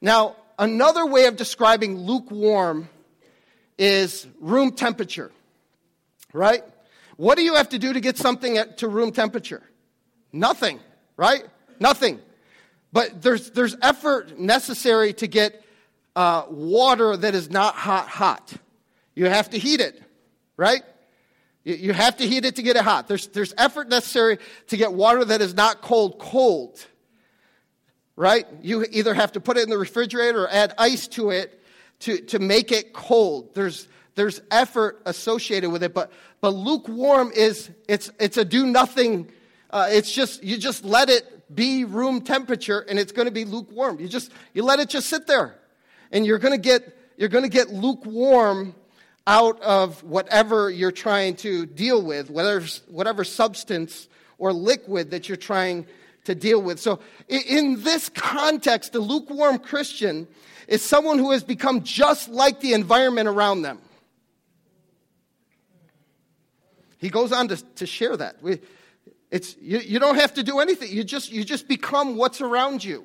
Now, 0.00 0.36
another 0.58 1.04
way 1.04 1.26
of 1.26 1.36
describing 1.36 1.98
lukewarm 1.98 2.88
is 3.76 4.26
room 4.40 4.72
temperature, 4.72 5.30
right? 6.32 6.64
What 7.18 7.36
do 7.36 7.44
you 7.44 7.56
have 7.56 7.68
to 7.68 7.78
do 7.78 7.92
to 7.92 8.00
get 8.00 8.16
something 8.16 8.56
at, 8.56 8.78
to 8.78 8.88
room 8.88 9.12
temperature? 9.12 9.62
Nothing, 10.32 10.80
right? 11.18 11.44
Nothing. 11.80 12.20
But 12.92 13.22
there's, 13.22 13.50
there's 13.50 13.76
effort 13.82 14.38
necessary 14.38 15.12
to 15.14 15.26
get 15.26 15.64
uh, 16.14 16.44
water 16.48 17.16
that 17.16 17.34
is 17.34 17.50
not 17.50 17.74
hot, 17.74 18.08
hot. 18.08 18.52
You 19.14 19.26
have 19.26 19.50
to 19.50 19.58
heat 19.58 19.80
it, 19.80 20.00
right? 20.56 20.82
You 21.64 21.92
have 21.92 22.18
to 22.18 22.28
heat 22.28 22.44
it 22.44 22.56
to 22.56 22.62
get 22.62 22.76
it 22.76 22.82
hot. 22.82 23.08
There's, 23.08 23.26
there's 23.28 23.54
effort 23.56 23.88
necessary 23.88 24.38
to 24.68 24.76
get 24.76 24.92
water 24.92 25.24
that 25.24 25.40
is 25.40 25.54
not 25.54 25.80
cold, 25.80 26.18
cold. 26.18 26.84
Right? 28.16 28.46
You 28.62 28.84
either 28.92 29.14
have 29.14 29.32
to 29.32 29.40
put 29.40 29.56
it 29.56 29.64
in 29.64 29.70
the 29.70 29.78
refrigerator 29.78 30.44
or 30.44 30.48
add 30.48 30.74
ice 30.78 31.08
to 31.08 31.30
it 31.30 31.60
to, 32.00 32.18
to 32.18 32.38
make 32.38 32.70
it 32.70 32.92
cold. 32.92 33.54
There's, 33.54 33.88
there's 34.14 34.40
effort 34.50 35.02
associated 35.06 35.70
with 35.70 35.82
it, 35.82 35.94
but, 35.94 36.12
but 36.40 36.50
lukewarm 36.50 37.32
is, 37.34 37.70
it's, 37.88 38.10
it's 38.20 38.36
a 38.36 38.44
do 38.44 38.66
nothing. 38.66 39.30
Uh, 39.70 39.88
it's 39.90 40.12
just, 40.12 40.44
you 40.44 40.58
just 40.58 40.84
let 40.84 41.08
it 41.08 41.33
be 41.52 41.84
room 41.84 42.20
temperature 42.20 42.80
and 42.80 42.98
it's 42.98 43.12
going 43.12 43.26
to 43.26 43.32
be 43.32 43.44
lukewarm. 43.44 44.00
You 44.00 44.08
just, 44.08 44.32
you 44.52 44.62
let 44.62 44.80
it 44.80 44.88
just 44.88 45.08
sit 45.08 45.26
there 45.26 45.56
and 46.12 46.24
you're 46.24 46.38
going 46.38 46.54
to 46.54 46.60
get, 46.60 46.96
you're 47.16 47.28
going 47.28 47.44
to 47.44 47.50
get 47.50 47.70
lukewarm 47.70 48.74
out 49.26 49.60
of 49.62 50.02
whatever 50.04 50.70
you're 50.70 50.92
trying 50.92 51.36
to 51.36 51.66
deal 51.66 52.02
with, 52.02 52.30
whether, 52.30 52.62
whatever 52.88 53.24
substance 53.24 54.08
or 54.38 54.52
liquid 54.52 55.10
that 55.10 55.28
you're 55.28 55.36
trying 55.36 55.86
to 56.24 56.34
deal 56.34 56.60
with. 56.60 56.80
So, 56.80 57.00
in 57.28 57.82
this 57.82 58.08
context, 58.08 58.94
a 58.94 58.98
lukewarm 58.98 59.58
Christian 59.58 60.26
is 60.66 60.82
someone 60.82 61.18
who 61.18 61.32
has 61.32 61.44
become 61.44 61.82
just 61.82 62.28
like 62.28 62.60
the 62.60 62.72
environment 62.72 63.28
around 63.28 63.62
them. 63.62 63.78
He 66.98 67.10
goes 67.10 67.32
on 67.32 67.48
to, 67.48 67.56
to 67.56 67.86
share 67.86 68.16
that. 68.16 68.42
We, 68.42 68.60
it's, 69.34 69.56
you, 69.60 69.80
you 69.80 69.98
don't 69.98 70.14
have 70.14 70.34
to 70.34 70.44
do 70.44 70.60
anything, 70.60 70.92
you 70.92 71.02
just, 71.02 71.32
you 71.32 71.42
just 71.42 71.66
become 71.66 72.14
what's 72.14 72.40
around 72.40 72.84
you. 72.84 73.04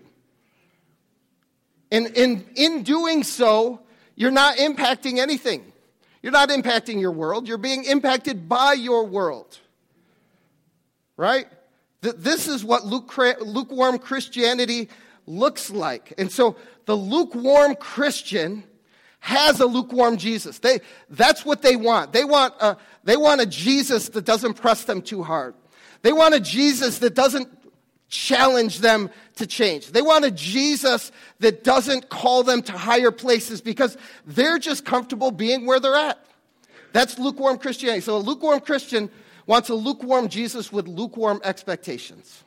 And 1.92 2.06
in, 2.16 2.46
in 2.54 2.84
doing 2.84 3.24
so, 3.24 3.82
you're 4.16 4.30
not 4.30 4.58
impacting 4.58 5.18
anything. 5.18 5.74
You're 6.22 6.32
not 6.32 6.50
impacting 6.50 7.02
your 7.02 7.14
world, 7.14 7.48
you're 7.48 7.58
being 7.58 7.84
impacted 7.84 8.48
by 8.48 8.74
your 8.74 9.08
world. 9.08 9.58
Right? 11.18 11.48
This 12.02 12.48
is 12.48 12.64
what 12.64 12.86
lukewarm 12.86 13.98
Christianity 13.98 14.90
looks 15.26 15.72
like. 15.72 16.14
And 16.20 16.32
so 16.32 16.58
the 16.86 16.96
lukewarm 16.96 17.76
Christian 17.76 18.66
has 19.20 19.60
a 19.62 19.66
lukewarm 19.66 20.18
Jesus. 20.18 20.60
They, 20.60 20.82
that's 21.10 21.44
what 21.44 21.64
they 21.64 21.76
want. 21.76 22.14
They 22.14 22.24
want, 22.24 22.54
a, 22.62 22.78
they 23.04 23.18
want 23.18 23.42
a 23.42 23.48
Jesus 23.48 24.10
that 24.10 24.26
doesn't 24.26 24.54
press 24.54 24.84
them 24.84 25.02
too 25.02 25.24
hard. 25.24 25.56
They 26.02 26.14
want 26.14 26.34
a 26.34 26.40
Jesus 26.40 27.00
that 27.00 27.16
doesn't 27.16 27.48
challenge 28.10 28.80
them 28.80 29.10
to 29.36 29.46
change. 29.46 29.92
They 29.92 30.02
want 30.02 30.26
a 30.26 30.32
Jesus 30.32 31.12
that 31.40 31.64
doesn't 31.64 32.10
call 32.10 32.44
them 32.44 32.62
to 32.64 32.72
higher 32.72 33.12
places 33.12 33.62
because 33.62 33.98
they're 34.26 34.60
just 34.60 34.86
comfortable 34.86 35.32
being 35.32 35.66
where 35.66 35.80
they're 35.80 35.96
at. 35.96 36.24
That's 36.92 37.20
lukewarm 37.20 37.60
Christianity. 37.60 38.02
So 38.02 38.18
a 38.18 38.20
lukewarm 38.20 38.62
Christian 38.62 39.10
wants 39.46 39.70
a 39.70 39.76
lukewarm 39.76 40.28
Jesus 40.28 40.72
with 40.72 40.88
lukewarm 40.88 41.42
expectations. 41.44 42.44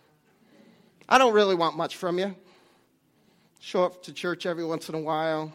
I 1.08 1.18
don't 1.18 1.32
really 1.32 1.54
want 1.54 1.76
much 1.76 1.96
from 1.96 2.18
you. 2.18 2.34
Show 3.60 3.84
up 3.84 4.02
to 4.04 4.12
church 4.12 4.46
every 4.46 4.64
once 4.64 4.88
in 4.88 4.94
a 4.96 5.00
while, 5.00 5.52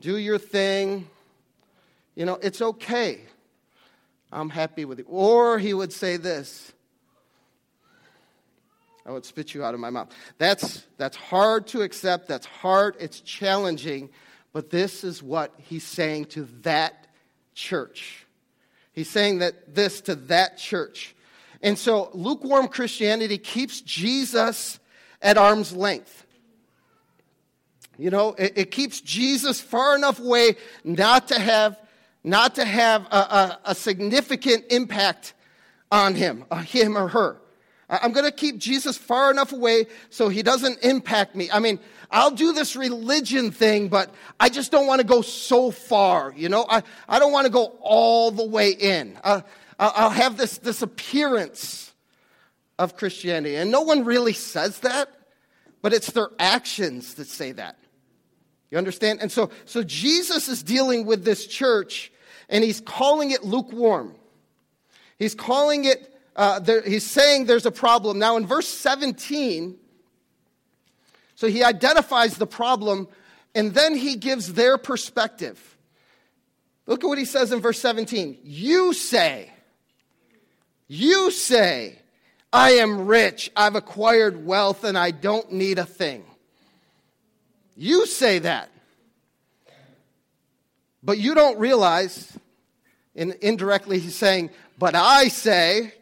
do 0.00 0.16
your 0.16 0.38
thing. 0.38 1.08
You 2.14 2.24
know, 2.24 2.38
it's 2.40 2.62
okay. 2.62 3.20
I'm 4.32 4.50
happy 4.50 4.84
with 4.84 4.98
you. 4.98 5.06
Or 5.08 5.58
he 5.58 5.74
would 5.74 5.92
say 5.92 6.16
this 6.16 6.72
Oh, 9.10 9.14
I 9.14 9.14
would 9.14 9.24
spit 9.24 9.54
you 9.54 9.64
out 9.64 9.74
of 9.74 9.80
my 9.80 9.90
mouth. 9.90 10.14
That's, 10.38 10.86
that's 10.96 11.16
hard 11.16 11.66
to 11.68 11.82
accept. 11.82 12.28
That's 12.28 12.46
hard. 12.46 12.94
It's 13.00 13.20
challenging. 13.20 14.08
But 14.52 14.70
this 14.70 15.02
is 15.02 15.20
what 15.20 15.52
he's 15.58 15.82
saying 15.82 16.26
to 16.26 16.48
that 16.62 17.08
church. 17.52 18.24
He's 18.92 19.10
saying 19.10 19.38
that 19.38 19.74
this 19.74 20.00
to 20.02 20.14
that 20.14 20.58
church. 20.58 21.16
And 21.60 21.76
so 21.76 22.10
lukewarm 22.14 22.68
Christianity 22.68 23.36
keeps 23.36 23.80
Jesus 23.80 24.78
at 25.20 25.36
arm's 25.36 25.74
length. 25.74 26.24
You 27.98 28.10
know, 28.10 28.34
it, 28.38 28.52
it 28.54 28.70
keeps 28.70 29.00
Jesus 29.00 29.60
far 29.60 29.96
enough 29.96 30.20
away 30.20 30.54
not 30.84 31.26
to 31.28 31.38
have, 31.40 31.76
not 32.22 32.54
to 32.54 32.64
have 32.64 33.06
a, 33.06 33.16
a, 33.16 33.60
a 33.66 33.74
significant 33.74 34.66
impact 34.70 35.34
on 35.90 36.14
him, 36.14 36.44
him 36.64 36.96
or 36.96 37.08
her. 37.08 37.39
I'm 37.90 38.12
going 38.12 38.24
to 38.24 38.32
keep 38.32 38.58
Jesus 38.58 38.96
far 38.96 39.30
enough 39.30 39.52
away 39.52 39.86
so 40.10 40.28
he 40.28 40.42
doesn't 40.42 40.78
impact 40.84 41.34
me. 41.34 41.50
I 41.50 41.58
mean, 41.58 41.80
I'll 42.10 42.30
do 42.30 42.52
this 42.52 42.76
religion 42.76 43.50
thing, 43.50 43.88
but 43.88 44.14
I 44.38 44.48
just 44.48 44.70
don't 44.70 44.86
want 44.86 45.00
to 45.00 45.06
go 45.06 45.22
so 45.22 45.70
far. 45.70 46.32
You 46.36 46.48
know, 46.48 46.64
I, 46.68 46.82
I 47.08 47.18
don't 47.18 47.32
want 47.32 47.46
to 47.46 47.52
go 47.52 47.76
all 47.80 48.30
the 48.30 48.46
way 48.46 48.70
in. 48.70 49.18
I'll 49.24 50.10
have 50.10 50.36
this, 50.36 50.58
this 50.58 50.82
appearance 50.82 51.92
of 52.78 52.96
Christianity. 52.96 53.56
And 53.56 53.70
no 53.70 53.82
one 53.82 54.04
really 54.04 54.32
says 54.32 54.80
that, 54.80 55.08
but 55.82 55.92
it's 55.92 56.12
their 56.12 56.30
actions 56.38 57.14
that 57.14 57.28
say 57.28 57.52
that. 57.52 57.76
You 58.70 58.78
understand? 58.78 59.20
And 59.20 59.32
so, 59.32 59.50
so 59.64 59.82
Jesus 59.82 60.48
is 60.48 60.62
dealing 60.62 61.06
with 61.06 61.24
this 61.24 61.46
church 61.46 62.12
and 62.48 62.62
he's 62.62 62.80
calling 62.80 63.32
it 63.32 63.44
lukewarm. 63.44 64.14
He's 65.18 65.34
calling 65.34 65.84
it, 65.84 66.09
uh, 66.36 66.60
there, 66.60 66.82
he's 66.82 67.06
saying 67.06 67.46
there's 67.46 67.66
a 67.66 67.70
problem. 67.70 68.18
Now, 68.18 68.36
in 68.36 68.46
verse 68.46 68.68
17, 68.68 69.76
so 71.34 71.48
he 71.48 71.64
identifies 71.64 72.36
the 72.36 72.46
problem 72.46 73.08
and 73.54 73.74
then 73.74 73.96
he 73.96 74.16
gives 74.16 74.52
their 74.52 74.78
perspective. 74.78 75.76
Look 76.86 77.04
at 77.04 77.06
what 77.06 77.18
he 77.18 77.24
says 77.24 77.52
in 77.52 77.60
verse 77.60 77.78
17. 77.80 78.38
You 78.42 78.92
say, 78.92 79.50
you 80.86 81.30
say, 81.30 81.98
I 82.52 82.72
am 82.72 83.06
rich, 83.06 83.50
I've 83.54 83.76
acquired 83.76 84.44
wealth, 84.44 84.82
and 84.82 84.98
I 84.98 85.12
don't 85.12 85.52
need 85.52 85.78
a 85.78 85.84
thing. 85.84 86.24
You 87.76 88.06
say 88.06 88.40
that. 88.40 88.70
But 91.02 91.18
you 91.18 91.34
don't 91.34 91.58
realize, 91.58 92.36
and 93.14 93.32
indirectly 93.40 93.98
he's 94.00 94.16
saying, 94.16 94.50
but 94.78 94.94
I 94.94 95.28
say, 95.28 95.94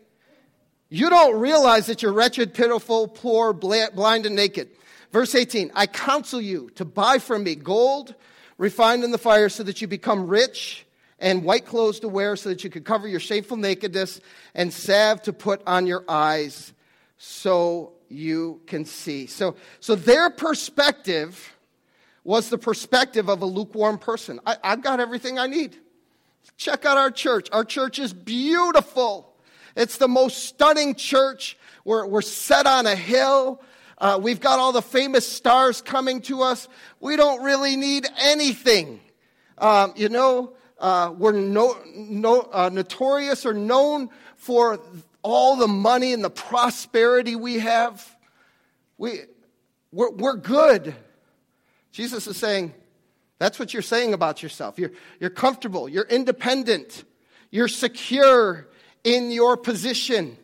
you 0.89 1.11
don't 1.11 1.39
realize 1.39 1.87
that 1.87 2.03
you're 2.03 2.13
wretched, 2.13 2.55
pitiful, 2.55 3.09
poor, 3.09 3.53
blind, 3.53 4.27
and 4.27 4.35
naked. 4.35 4.71
Verse 5.13 5.35
18 5.35 5.73
I 5.75 5.87
counsel 5.87 6.41
you 6.41 6.71
to 6.77 6.85
buy 6.85 7.19
from 7.19 7.45
me 7.45 7.55
gold 7.55 8.15
refined 8.59 9.05
in 9.05 9.11
the 9.11 9.19
fire 9.19 9.49
so 9.49 9.63
that 9.63 9.81
you 9.81 9.87
become 9.87 10.27
rich, 10.27 10.85
and 11.21 11.45
white 11.45 11.65
clothes 11.65 12.01
to 12.01 12.09
wear 12.09 12.37
so 12.37 12.49
that 12.49 12.63
you 12.63 12.71
could 12.71 12.85
cover 12.85 13.09
your 13.09 13.21
shameful 13.21 13.57
nakedness, 13.57 14.21
and 14.55 14.73
salve 14.73 15.23
to 15.23 15.33
put 15.33 15.63
on 15.67 15.87
your 15.87 16.05
eyes 16.09 16.73
so 17.17 17.93
you 18.09 18.61
can 18.67 18.85
see. 18.85 19.27
So, 19.27 19.57
so 19.81 19.95
their 19.95 20.31
perspective 20.31 21.57
was 22.25 22.51
the 22.51 22.59
perspective 22.59 23.29
of 23.29 23.43
a 23.43 23.47
lukewarm 23.47 23.99
person. 23.99 24.39
I, 24.47 24.57
I've 24.63 24.83
got 24.83 25.01
everything 25.01 25.39
I 25.39 25.47
need. 25.47 25.77
Check 26.57 26.85
out 26.85 26.97
our 26.97 27.11
church. 27.11 27.49
Our 27.53 27.65
church 27.65 27.99
is 27.99 28.13
beautiful. 28.13 29.35
It's 29.79 29.97
the 29.97 30.09
most 30.09 30.43
stunning 30.43 30.97
church. 30.97 31.57
We're, 31.85 32.05
we're 32.05 32.21
set 32.21 32.67
on 32.67 32.85
a 32.87 32.97
hill. 32.97 33.63
Uh, 33.97 34.19
we've 34.21 34.41
got 34.41 34.59
all 34.59 34.73
the 34.73 34.83
famous 34.83 35.25
stars 35.27 35.81
coming 35.81 36.21
to 36.23 36.43
us. 36.43 36.67
We 36.99 37.15
don't 37.15 37.45
really 37.45 37.77
need 37.77 38.09
anything. 38.19 39.01
Um, 39.57 39.93
you 39.95 40.09
know, 40.09 40.55
uh, 40.81 41.15
we're 41.17 41.31
no, 41.31 41.77
no, 41.95 42.41
uh, 42.53 42.71
notorious 42.73 43.47
or 43.47 43.55
known 43.55 44.11
for 44.35 44.81
all 45.23 45.55
the 45.55 45.69
money 45.69 46.13
and 46.13 46.25
the 46.25 46.31
prosperity 46.31 47.37
we 47.37 47.61
have. 47.61 48.17
We, 48.99 49.21
we're, 49.93 50.11
we're 50.11 50.37
good. 50.37 50.93
Jesus 51.93 52.27
is 52.27 52.37
saying, 52.37 52.75
that's 53.39 53.61
what 53.61 53.73
you're 53.73 53.83
saying 53.83 54.13
about 54.13 54.43
yourself. 54.43 54.77
You're, 54.77 54.93
you're 55.21 55.31
comfortable, 55.31 55.89
you're 55.89 56.03
independent, 56.03 57.05
you're 57.53 57.69
secure 57.69 58.67
in 59.05 59.31
your 59.31 59.57
position. 59.57 60.37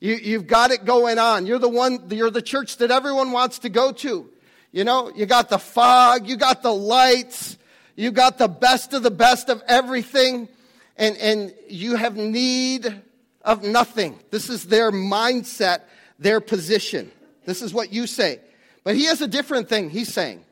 You, 0.00 0.14
you've 0.14 0.46
got 0.46 0.70
it 0.70 0.84
going 0.84 1.18
on. 1.18 1.46
You're 1.46 1.58
the 1.58 1.68
one, 1.68 2.08
you're 2.10 2.30
the 2.30 2.42
church 2.42 2.78
that 2.78 2.90
everyone 2.90 3.32
wants 3.32 3.60
to 3.60 3.68
go 3.68 3.92
to. 3.92 4.30
You 4.72 4.84
know, 4.84 5.10
you 5.14 5.26
got 5.26 5.48
the 5.48 5.58
fog, 5.58 6.28
you 6.28 6.36
got 6.36 6.62
the 6.62 6.72
lights, 6.72 7.58
you 7.96 8.10
got 8.10 8.38
the 8.38 8.48
best 8.48 8.94
of 8.94 9.02
the 9.02 9.10
best 9.10 9.48
of 9.48 9.62
everything, 9.66 10.48
and, 10.96 11.16
and 11.18 11.54
you 11.68 11.96
have 11.96 12.16
need 12.16 13.02
of 13.42 13.62
nothing. 13.62 14.18
This 14.30 14.48
is 14.48 14.64
their 14.64 14.90
mindset, 14.90 15.82
their 16.18 16.40
position. 16.40 17.10
This 17.44 17.62
is 17.62 17.74
what 17.74 17.92
you 17.92 18.06
say. 18.06 18.40
But 18.84 18.96
he 18.96 19.04
has 19.06 19.20
a 19.20 19.28
different 19.28 19.68
thing 19.68 19.90
he's 19.90 20.12
saying. 20.12 20.44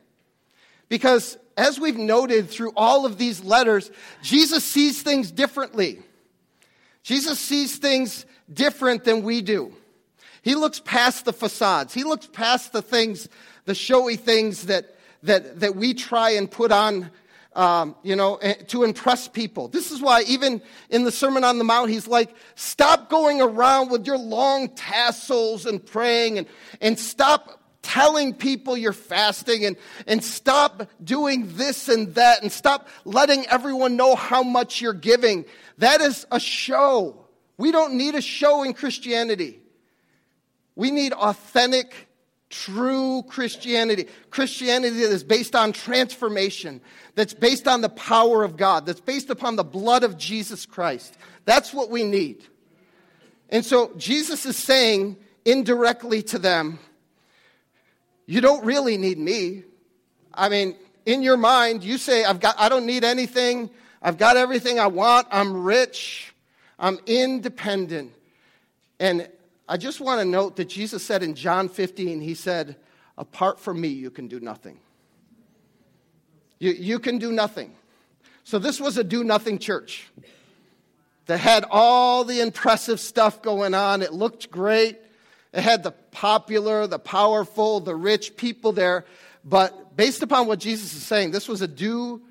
Because 0.89 1.37
as 1.55 1.79
we've 1.79 1.97
noted 1.97 2.49
through 2.49 2.73
all 2.75 3.05
of 3.05 3.17
these 3.17 3.43
letters, 3.43 3.91
Jesus 4.21 4.63
sees 4.63 5.01
things 5.01 5.31
differently. 5.31 5.99
Jesus 7.03 7.39
sees 7.39 7.77
things 7.77 8.25
different 8.51 9.03
than 9.03 9.23
we 9.23 9.41
do. 9.41 9.73
He 10.41 10.55
looks 10.55 10.79
past 10.79 11.25
the 11.25 11.33
facades. 11.33 11.93
He 11.93 12.03
looks 12.03 12.27
past 12.27 12.71
the 12.71 12.81
things, 12.81 13.27
the 13.65 13.75
showy 13.75 14.15
things 14.15 14.67
that, 14.67 14.95
that, 15.23 15.59
that 15.59 15.75
we 15.75 15.93
try 15.93 16.31
and 16.31 16.49
put 16.49 16.71
on, 16.71 17.11
um, 17.55 17.95
you 18.03 18.15
know, 18.15 18.35
eh, 18.37 18.53
to 18.67 18.83
impress 18.83 19.27
people. 19.27 19.67
This 19.67 19.91
is 19.91 20.01
why 20.01 20.23
even 20.23 20.61
in 20.89 21.03
the 21.03 21.11
Sermon 21.11 21.43
on 21.43 21.57
the 21.57 21.63
Mount, 21.63 21.89
he's 21.89 22.07
like, 22.07 22.33
stop 22.55 23.09
going 23.09 23.41
around 23.41 23.89
with 23.89 24.05
your 24.05 24.17
long 24.17 24.69
tassels 24.69 25.65
and 25.65 25.85
praying 25.85 26.37
and, 26.37 26.47
and 26.79 26.97
stop 26.97 27.58
telling 27.81 28.33
people 28.33 28.77
you're 28.77 28.93
fasting 28.93 29.65
and, 29.65 29.77
and 30.05 30.23
stop 30.23 30.89
doing 31.03 31.55
this 31.55 31.87
and 31.87 32.13
that 32.15 32.41
and 32.41 32.51
stop 32.51 32.87
letting 33.05 33.45
everyone 33.47 33.95
know 33.95 34.15
how 34.15 34.43
much 34.43 34.81
you're 34.81 34.93
giving. 34.93 35.45
That 35.77 36.01
is 36.01 36.25
a 36.31 36.39
show. 36.39 37.25
We 37.57 37.71
don't 37.71 37.95
need 37.95 38.15
a 38.15 38.21
show 38.21 38.63
in 38.63 38.73
Christianity. 38.73 39.59
We 40.75 40.91
need 40.91 41.13
authentic, 41.13 42.07
true 42.49 43.23
Christianity. 43.27 44.07
Christianity 44.29 45.01
that 45.01 45.11
is 45.11 45.23
based 45.23 45.55
on 45.55 45.73
transformation, 45.73 46.81
that's 47.15 47.33
based 47.33 47.67
on 47.67 47.81
the 47.81 47.89
power 47.89 48.43
of 48.43 48.55
God, 48.55 48.85
that's 48.85 49.01
based 49.01 49.29
upon 49.29 49.55
the 49.55 49.63
blood 49.63 50.03
of 50.03 50.17
Jesus 50.17 50.65
Christ. 50.65 51.17
That's 51.45 51.73
what 51.73 51.89
we 51.89 52.03
need. 52.03 52.45
And 53.49 53.65
so 53.65 53.93
Jesus 53.97 54.45
is 54.45 54.55
saying 54.55 55.17
indirectly 55.43 56.21
to 56.23 56.39
them, 56.39 56.79
you 58.29 58.41
don't 58.41 58.63
really 58.63 58.95
need 58.95 59.17
me. 59.17 59.63
I 60.31 60.49
mean, 60.49 60.75
in 61.07 61.23
your 61.23 61.35
mind, 61.35 61.83
you 61.83 61.97
say, 61.97 62.23
I've 62.23 62.39
got, 62.39 62.59
I 62.59 62.69
don't 62.69 62.85
need 62.85 63.03
anything. 63.03 63.71
I've 64.03 64.19
got 64.19 64.37
everything 64.37 64.79
I 64.79 64.85
want. 64.85 65.25
I'm 65.31 65.63
rich. 65.63 66.31
I'm 66.77 66.99
independent. 67.07 68.13
And 68.99 69.27
I 69.67 69.77
just 69.77 69.99
want 69.99 70.21
to 70.21 70.25
note 70.25 70.57
that 70.57 70.65
Jesus 70.65 71.03
said 71.03 71.23
in 71.23 71.33
John 71.33 71.69
15, 71.69 72.21
He 72.21 72.35
said, 72.35 72.75
Apart 73.17 73.59
from 73.59 73.81
me, 73.81 73.87
you 73.87 74.11
can 74.11 74.27
do 74.27 74.39
nothing. 74.39 74.77
You, 76.59 76.73
you 76.73 76.99
can 76.99 77.17
do 77.17 77.31
nothing. 77.31 77.73
So 78.43 78.59
this 78.59 78.79
was 78.79 78.95
a 78.99 79.03
do 79.03 79.23
nothing 79.23 79.57
church 79.57 80.07
that 81.25 81.39
had 81.39 81.65
all 81.71 82.23
the 82.23 82.41
impressive 82.41 82.99
stuff 82.99 83.41
going 83.41 83.73
on. 83.73 84.03
It 84.03 84.13
looked 84.13 84.51
great. 84.51 84.99
It 85.51 85.61
had 85.61 85.81
the 85.81 85.93
popular, 86.11 86.87
the 86.87 86.99
powerful, 86.99 87.79
the 87.79 87.95
rich 87.95 88.35
people 88.35 88.71
there. 88.71 89.05
But 89.43 89.95
based 89.95 90.21
upon 90.21 90.47
what 90.47 90.59
Jesus 90.59 90.93
is 90.93 91.03
saying, 91.03 91.31
this 91.31 91.47
was 91.47 91.61
a 91.61 91.67
do 91.67 92.21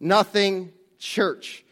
nothing 0.00 0.72
church. 0.98 1.64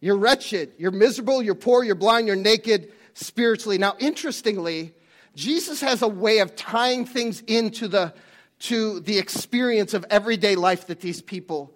You're 0.00 0.16
wretched, 0.16 0.72
you're 0.78 0.90
miserable, 0.90 1.42
you're 1.42 1.54
poor, 1.54 1.82
you're 1.82 1.94
blind, 1.94 2.26
you're 2.26 2.36
naked 2.36 2.92
spiritually. 3.14 3.78
Now, 3.78 3.96
interestingly, 3.98 4.94
Jesus 5.34 5.80
has 5.80 6.02
a 6.02 6.08
way 6.08 6.38
of 6.38 6.54
tying 6.56 7.04
things 7.04 7.40
into 7.46 7.88
the 7.88 8.14
to 8.60 8.98
the 9.00 9.18
experience 9.18 9.94
of 9.94 10.04
everyday 10.10 10.56
life 10.56 10.88
that 10.88 11.00
these 11.00 11.22
people 11.22 11.72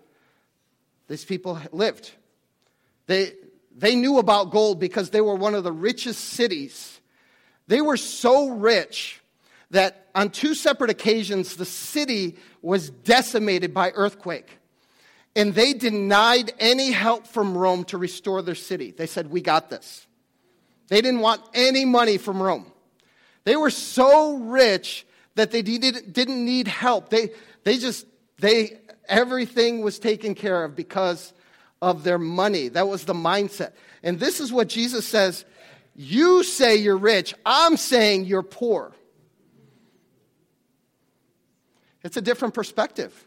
these 1.09 1.25
people 1.25 1.61
lived. 1.71 2.11
They 3.07 3.33
they 3.77 3.95
knew 3.95 4.19
about 4.19 4.51
gold 4.51 4.81
because 4.81 5.11
they 5.11 5.21
were 5.21 5.35
one 5.35 5.55
of 5.55 5.65
the 5.65 5.73
richest 5.73 6.21
cities 6.21 7.01
they 7.73 7.81
were 7.81 7.97
so 7.97 8.51
rich 8.51 9.23
that 9.71 10.09
on 10.15 10.29
two 10.29 10.55
separate 10.55 10.91
occasions, 10.91 11.57
the 11.57 11.65
city 11.65 12.37
was 12.61 12.91
decimated 12.91 13.73
by 13.73 13.93
earthquake. 13.93 14.59
And 15.35 15.55
they 15.55 15.73
denied 15.73 16.53
any 16.59 16.91
help 16.91 17.27
from 17.27 17.57
Rome 17.57 17.85
to 17.85 17.97
restore 17.97 18.43
their 18.43 18.55
city. 18.55 18.91
They 18.91 19.07
said, 19.07 19.31
We 19.31 19.41
got 19.41 19.71
this. 19.71 20.07
They 20.89 21.01
didn't 21.01 21.21
want 21.21 21.41
any 21.55 21.87
money 21.87 22.19
from 22.19 22.43
Rome. 22.43 22.71
They 23.45 23.57
were 23.57 23.71
so 23.71 24.37
rich 24.37 25.07
that 25.37 25.51
they 25.51 25.63
didn't 25.63 26.45
need 26.45 26.69
help. 26.69 27.09
They, 27.09 27.31
they 27.65 27.79
just, 27.79 28.05
they, 28.39 28.81
everything 29.09 29.81
was 29.81 29.99
taken 29.99 30.35
care 30.35 30.63
of 30.65 30.77
because 30.77 31.33
of 31.81 32.05
their 32.05 32.19
money. 32.19 32.69
That 32.69 32.87
was 32.87 33.07
the 33.07 33.15
mindset. 33.15 33.73
And 34.03 34.21
this 34.21 34.41
is 34.41 34.53
what 34.53 34.69
Jesus 34.69 35.09
says 35.09 35.47
you 36.03 36.43
say 36.43 36.77
you're 36.77 36.97
rich, 36.97 37.35
I'm 37.47 37.77
saying 37.77 38.25
you're 38.25 38.43
poor. 38.43 38.93
It's 42.03 42.17
a 42.17 42.21
different 42.21 42.55
perspective. 42.55 43.27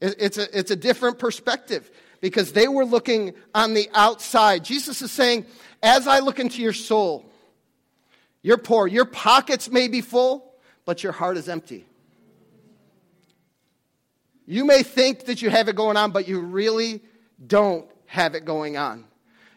It's 0.00 0.38
a, 0.38 0.58
it's 0.58 0.70
a 0.70 0.76
different 0.76 1.18
perspective 1.18 1.90
because 2.20 2.52
they 2.52 2.68
were 2.68 2.84
looking 2.84 3.34
on 3.54 3.74
the 3.74 3.88
outside. 3.94 4.64
Jesus 4.64 5.02
is 5.02 5.12
saying, 5.12 5.46
as 5.82 6.06
I 6.06 6.20
look 6.20 6.40
into 6.40 6.62
your 6.62 6.72
soul, 6.72 7.24
you're 8.42 8.58
poor. 8.58 8.86
Your 8.86 9.04
pockets 9.04 9.70
may 9.70 9.88
be 9.88 10.00
full, 10.00 10.54
but 10.84 11.02
your 11.02 11.12
heart 11.12 11.36
is 11.36 11.48
empty. 11.48 11.84
You 14.46 14.64
may 14.64 14.82
think 14.82 15.26
that 15.26 15.42
you 15.42 15.50
have 15.50 15.68
it 15.68 15.76
going 15.76 15.96
on, 15.96 16.10
but 16.12 16.28
you 16.28 16.40
really 16.40 17.02
don't 17.46 17.90
have 18.06 18.34
it 18.34 18.44
going 18.44 18.76
on. 18.76 19.04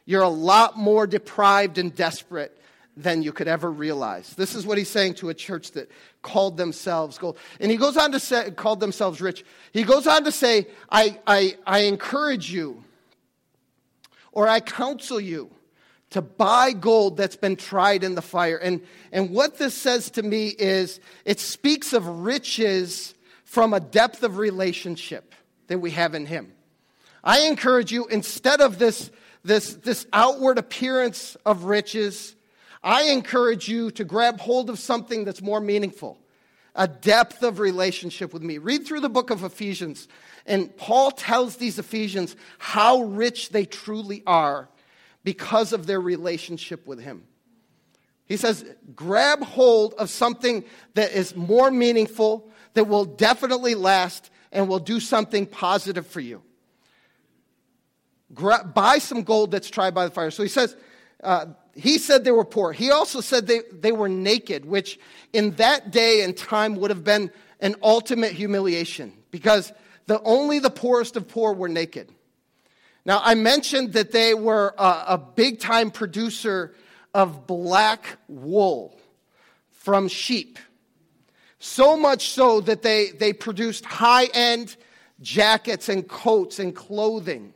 You're 0.08 0.24
a 0.24 0.30
lot 0.30 0.78
more 0.78 1.06
deprived 1.06 1.78
and 1.78 1.94
desperate 1.94 2.58
than 2.96 3.22
you 3.22 3.32
could 3.32 3.48
ever 3.48 3.70
realize. 3.70 4.34
This 4.36 4.56
is 4.56 4.66
what 4.66 4.78
he's 4.80 4.90
saying 4.90 5.16
to 5.16 5.30
a 5.30 5.34
church 5.34 5.74
that 5.74 5.92
called 6.24 6.58
themselves 6.58 7.18
gold. 7.18 7.38
And 7.60 7.70
he 7.70 7.78
goes 7.78 7.98
on 7.98 8.14
to 8.14 8.20
say, 8.20 8.50
called 8.52 8.80
themselves 8.80 9.22
rich. 9.22 9.46
He 9.74 9.84
goes 9.84 10.08
on 10.08 10.24
to 10.24 10.32
say, 10.32 10.68
I, 10.90 11.20
I, 11.28 11.58
I 11.68 11.80
encourage 11.82 12.52
you 12.52 12.84
or 14.32 14.48
I 14.48 14.62
counsel 14.62 15.20
you 15.20 15.52
to 16.12 16.22
buy 16.22 16.72
gold 16.72 17.18
that's 17.18 17.36
been 17.36 17.58
tried 17.58 18.04
in 18.04 18.16
the 18.16 18.22
fire. 18.22 18.58
And, 18.58 18.82
and 19.12 19.32
what 19.32 19.58
this 19.58 19.76
says 19.76 20.10
to 20.12 20.24
me 20.24 20.48
is 20.48 21.02
it 21.26 21.42
speaks 21.42 21.92
of 21.92 22.08
riches 22.08 23.14
from 23.44 23.74
a 23.74 23.82
depth 23.82 24.24
of 24.24 24.38
relationship 24.38 25.36
that 25.68 25.80
we 25.80 25.92
have 25.92 26.16
in 26.16 26.26
Him. 26.26 26.54
I 27.24 27.42
encourage 27.42 27.92
you, 27.92 28.08
instead 28.08 28.62
of 28.62 28.80
this, 28.80 29.12
this, 29.48 29.76
this 29.76 30.06
outward 30.14 30.58
appearance 30.58 31.38
of 31.46 31.64
riches, 31.64 32.36
I 32.84 33.04
encourage 33.06 33.68
you 33.68 33.92
to 33.92 34.04
grab 34.04 34.40
hold 34.40 34.70
of 34.70 34.78
something 34.78 35.26
that's 35.26 35.42
more 35.42 35.60
meaningful 35.60 36.20
a 36.78 36.88
depth 36.88 37.42
of 37.42 37.60
relationship 37.60 38.32
with 38.34 38.44
me. 38.44 38.60
Read 38.60 38.86
through 38.86 39.00
the 39.00 39.10
book 39.10 39.32
of 39.32 39.44
Ephesians, 39.44 40.08
and 40.46 40.78
Paul 40.78 41.10
tells 41.10 41.56
these 41.56 41.80
Ephesians 41.80 42.36
how 42.60 43.02
rich 43.02 43.50
they 43.50 43.66
truly 43.66 44.22
are 44.28 44.70
because 45.24 45.74
of 45.74 45.88
their 45.88 46.00
relationship 46.00 46.86
with 46.86 47.00
Him. 47.00 47.24
He 48.28 48.38
says, 48.38 48.64
grab 48.96 49.42
hold 49.42 49.96
of 49.96 50.12
something 50.12 50.66
that 50.94 51.14
is 51.14 51.36
more 51.36 51.72
meaningful, 51.72 52.48
that 52.76 52.88
will 52.88 53.06
definitely 53.06 53.74
last, 53.74 54.30
and 54.52 54.70
will 54.70 54.80
do 54.80 55.00
something 55.00 55.48
positive 55.48 56.06
for 56.06 56.20
you. 56.20 56.44
Buy 58.30 58.98
some 59.00 59.24
gold 59.24 59.52
that's 59.52 59.70
tried 59.70 59.94
by 59.94 60.06
the 60.06 60.12
fire. 60.12 60.32
So 60.32 60.44
he 60.44 60.50
says, 60.50 60.76
uh, 61.24 61.48
he 61.76 61.98
said 61.98 62.24
they 62.24 62.32
were 62.32 62.46
poor. 62.46 62.74
He 62.74 62.92
also 62.92 63.22
said 63.22 63.48
they, 63.48 63.62
they 63.72 63.92
were 63.92 64.10
naked, 64.10 64.66
which 64.66 65.00
in 65.34 65.52
that 65.52 65.92
day 65.92 66.24
and 66.24 66.36
time 66.36 66.76
would 66.76 66.90
have 66.90 67.04
been 67.04 67.32
an 67.60 67.76
ultimate 67.82 68.34
humiliation 68.34 69.14
because 69.32 69.72
the, 70.08 70.22
only 70.24 70.60
the 70.60 70.70
poorest 70.70 71.16
of 71.16 71.28
poor 71.28 71.54
were 71.54 71.70
naked. 71.70 72.12
Now, 73.06 73.22
I 73.24 73.36
mentioned 73.36 73.94
that 73.94 74.12
they 74.12 74.34
were 74.34 74.74
a, 74.78 75.04
a 75.10 75.18
big 75.18 75.60
time 75.60 75.92
producer 75.92 76.74
of 77.14 77.48
black 77.48 78.18
wool 78.28 79.00
from 79.72 80.08
sheep. 80.08 80.60
So 81.60 81.96
much 81.96 82.30
so 82.30 82.62
that 82.62 82.82
they, 82.82 83.12
they 83.12 83.34
produced 83.34 83.86
high 83.86 84.26
end 84.34 84.76
jackets 85.22 85.90
and 85.90 86.08
coats 86.08 86.60
and 86.60 86.76
clothing. 86.76 87.54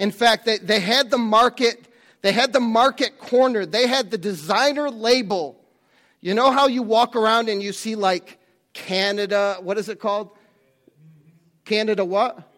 In 0.00 0.10
fact, 0.10 0.46
they, 0.46 0.56
they 0.56 0.80
had 0.80 1.10
the 1.10 1.18
market, 1.18 1.86
they 2.22 2.32
had 2.32 2.54
the 2.54 2.60
market 2.60 3.18
cornered. 3.18 3.70
They 3.70 3.86
had 3.86 4.10
the 4.10 4.16
designer 4.16 4.88
label. 4.88 5.62
You 6.22 6.32
know 6.32 6.50
how 6.50 6.68
you 6.68 6.82
walk 6.82 7.14
around 7.16 7.50
and 7.50 7.62
you 7.62 7.74
see 7.74 7.96
like 7.96 8.38
Canada, 8.72 9.58
what 9.60 9.76
is 9.76 9.90
it 9.90 10.00
called? 10.00 10.30
Canada 11.66 12.02
what? 12.02 12.50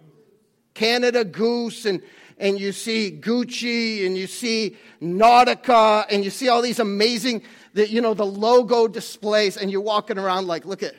Canada 0.73 1.25
Goose 1.25 1.85
and 1.85 2.01
and 2.39 2.61
you 2.61 2.71
see 2.71 3.11
Gucci 3.21 4.07
and 4.07 4.17
you 4.17 4.29
see 4.29 4.77
Nautica 5.01 6.07
and 6.11 6.25
you 6.25 6.31
see 6.31 6.49
all 6.49 6.63
these 6.63 6.79
amazing, 6.79 7.43
the, 7.75 7.89
you 7.89 8.01
know, 8.01 8.15
the 8.15 8.27
logo 8.27 8.87
displays 8.87 9.57
and 9.57 9.71
you're 9.71 9.81
walking 9.81 10.19
around 10.19 10.47
like, 10.47 10.65
look 10.65 10.83
at, 10.83 10.95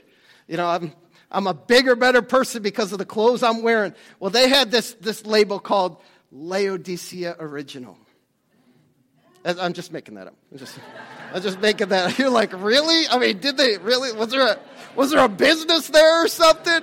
you 0.47 0.57
know, 0.57 0.67
I'm, 0.67 0.93
I'm 1.31 1.47
a 1.47 1.53
bigger, 1.53 1.95
better 1.95 2.21
person 2.21 2.61
because 2.61 2.91
of 2.91 2.97
the 2.97 3.05
clothes 3.05 3.43
I'm 3.43 3.61
wearing. 3.61 3.93
Well, 4.19 4.29
they 4.29 4.47
had 4.47 4.71
this, 4.71 4.93
this 5.01 5.25
label 5.25 5.59
called 5.59 6.01
Laodicea 6.33 7.37
Original. 7.39 7.97
I'm 9.45 9.73
just 9.73 9.91
making 9.91 10.15
that 10.15 10.27
up. 10.27 10.35
I'm 10.51 10.57
just, 10.57 10.79
I'm 11.33 11.41
just 11.41 11.59
making 11.61 11.89
that. 11.89 12.11
Up. 12.11 12.17
You're 12.17 12.29
like, 12.29 12.51
really? 12.53 13.07
I 13.09 13.19
mean, 13.19 13.39
did 13.39 13.57
they 13.57 13.77
really? 13.77 14.11
Was 14.11 14.31
there 14.31 14.47
a, 14.47 14.59
was 14.95 15.11
there 15.11 15.23
a 15.23 15.29
business 15.29 15.87
there 15.87 16.25
or 16.25 16.27
something? 16.27 16.81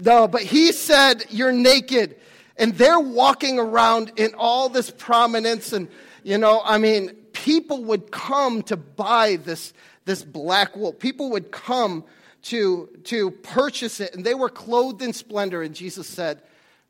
No, 0.00 0.28
but 0.28 0.42
he 0.42 0.72
said, 0.72 1.24
You're 1.28 1.52
naked 1.52 2.16
and 2.58 2.74
they're 2.74 3.00
walking 3.00 3.58
around 3.58 4.12
in 4.16 4.34
all 4.34 4.68
this 4.68 4.90
prominence 4.90 5.72
and 5.72 5.88
you 6.24 6.36
know 6.36 6.60
i 6.64 6.76
mean 6.76 7.10
people 7.32 7.84
would 7.84 8.10
come 8.10 8.62
to 8.62 8.76
buy 8.76 9.36
this 9.36 9.72
this 10.04 10.24
black 10.24 10.76
wool 10.76 10.92
people 10.92 11.30
would 11.30 11.50
come 11.50 12.04
to 12.42 12.88
to 13.04 13.30
purchase 13.30 14.00
it 14.00 14.14
and 14.14 14.24
they 14.24 14.34
were 14.34 14.48
clothed 14.48 15.00
in 15.00 15.12
splendor 15.12 15.62
and 15.62 15.74
jesus 15.74 16.06
said 16.06 16.42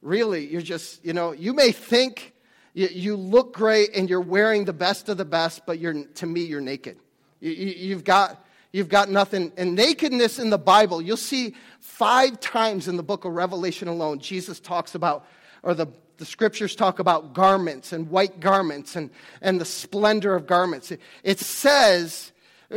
really 0.02 0.46
you're 0.46 0.60
just 0.62 1.04
you 1.04 1.12
know 1.12 1.32
you 1.32 1.52
may 1.52 1.72
think 1.72 2.34
you, 2.74 2.88
you 2.90 3.16
look 3.16 3.54
great 3.54 3.90
and 3.94 4.08
you're 4.08 4.20
wearing 4.20 4.64
the 4.64 4.72
best 4.72 5.08
of 5.08 5.16
the 5.16 5.24
best 5.24 5.66
but 5.66 5.78
you're 5.78 6.04
to 6.14 6.26
me 6.26 6.42
you're 6.42 6.60
naked 6.60 6.96
you, 7.40 7.50
you, 7.50 7.66
you've 7.66 8.04
got 8.04 8.44
you've 8.72 8.88
got 8.88 9.10
nothing. 9.10 9.52
And 9.56 9.74
nakedness 9.74 10.38
in 10.38 10.50
the 10.50 10.58
Bible, 10.58 11.00
you'll 11.00 11.16
see 11.16 11.54
five 11.80 12.40
times 12.40 12.88
in 12.88 12.96
the 12.96 13.02
book 13.02 13.24
of 13.24 13.32
Revelation 13.32 13.88
alone, 13.88 14.18
Jesus 14.18 14.60
talks 14.60 14.94
about 14.94 15.26
or 15.62 15.74
the, 15.74 15.86
the 16.18 16.24
scriptures 16.24 16.76
talk 16.76 16.98
about 16.98 17.32
garments 17.32 17.92
and 17.92 18.08
white 18.10 18.38
garments 18.38 18.94
and, 18.94 19.10
and 19.40 19.60
the 19.60 19.64
splendor 19.64 20.34
of 20.34 20.46
garments. 20.46 20.92
It, 20.92 21.00
it 21.24 21.40
says, 21.40 22.32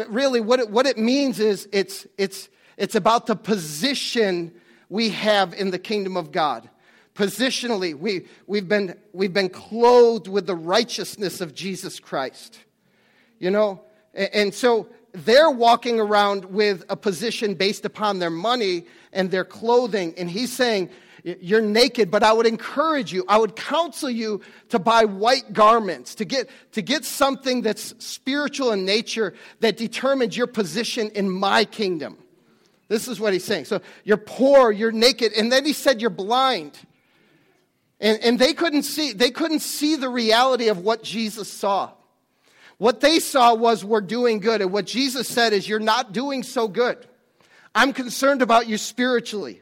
really, 0.08 0.42
what 0.42 0.60
it, 0.60 0.70
what 0.70 0.88
it 0.88 0.98
means 0.98 1.40
is 1.40 1.70
it's, 1.72 2.08
it's, 2.18 2.50
it's 2.78 2.96
about 2.96 3.28
the 3.28 3.36
position 3.36 4.52
we 4.90 5.10
have 5.10 5.54
in 5.54 5.70
the 5.70 5.80
kingdom 5.80 6.18
of 6.18 6.32
God. 6.32 6.70
Positionally, 7.22 7.94
we, 7.94 8.26
we've, 8.48 8.68
been, 8.68 8.98
we've 9.14 9.32
been 9.32 9.50
clothed 9.50 10.28
with 10.28 10.48
the 10.48 10.56
righteousness 10.56 11.40
of 11.40 11.54
Jesus 11.54 12.00
Christ. 12.00 12.58
You 13.38 13.52
know? 13.52 13.82
And, 14.16 14.52
so 14.52 14.88
they're 15.12 15.52
walking 15.52 16.00
around 16.00 16.46
with 16.46 16.84
a 16.90 16.96
position 16.96 17.54
based 17.54 17.86
upon 17.86 18.18
their 18.18 18.32
money 18.32 18.88
and 19.14 19.30
their 19.30 19.46
clothing. 19.46 20.16
And 20.18 20.32
he's 20.32 20.52
saying, 20.52 20.90
you're 21.24 21.62
naked, 21.62 22.10
but 22.10 22.24
I 22.24 22.34
would 22.34 22.48
encourage 22.48 23.14
you, 23.14 23.24
I 23.28 23.38
would 23.38 23.56
counsel 23.56 24.10
you 24.10 24.42
to 24.70 24.80
buy 24.80 25.06
white 25.06 25.54
garments, 25.54 26.16
to 26.16 26.26
get, 26.26 26.50
to 26.72 26.82
get 26.82 27.06
something 27.06 27.62
that's 27.62 27.94
spiritual 28.04 28.72
in 28.72 28.84
nature 28.84 29.36
that 29.60 29.78
determines 29.78 30.36
your 30.36 30.48
position 30.48 31.12
in 31.12 31.30
my 31.30 31.66
kingdom. 31.66 32.18
This 32.88 33.08
is 33.08 33.20
what 33.20 33.32
he's 33.32 33.46
saying. 33.46 33.66
So 33.66 33.80
you're 34.06 34.18
poor, 34.18 34.72
you're 34.72 34.92
naked, 34.92 35.34
and 35.34 35.52
then 35.52 35.66
he 35.66 35.74
said 35.74 36.02
you're 36.02 36.10
blind. 36.10 36.80
And, 38.02 38.20
and 38.24 38.40
they 38.40 38.54
couldn't 38.54 38.84
see, 38.84 39.14
they 39.14 39.30
couldn't 39.30 39.60
see 39.60 39.96
the 39.96 40.10
reality 40.10 40.68
of 40.68 40.80
what 40.80 41.04
Jesus 41.04 41.48
saw. 41.48 41.92
What 42.80 43.00
they 43.00 43.20
saw 43.20 43.54
was 43.54 43.86
we're 43.86 44.02
doing 44.02 44.40
good. 44.40 44.60
And 44.62 44.74
what 44.74 44.86
Jesus 44.86 45.28
said 45.28 45.54
is, 45.54 45.70
You're 45.70 45.80
not 45.80 46.12
doing 46.12 46.42
so 46.42 46.68
good. 46.68 46.98
I'm 47.76 47.94
concerned 47.94 48.42
about 48.42 48.68
you 48.68 48.78
spiritually. 48.78 49.62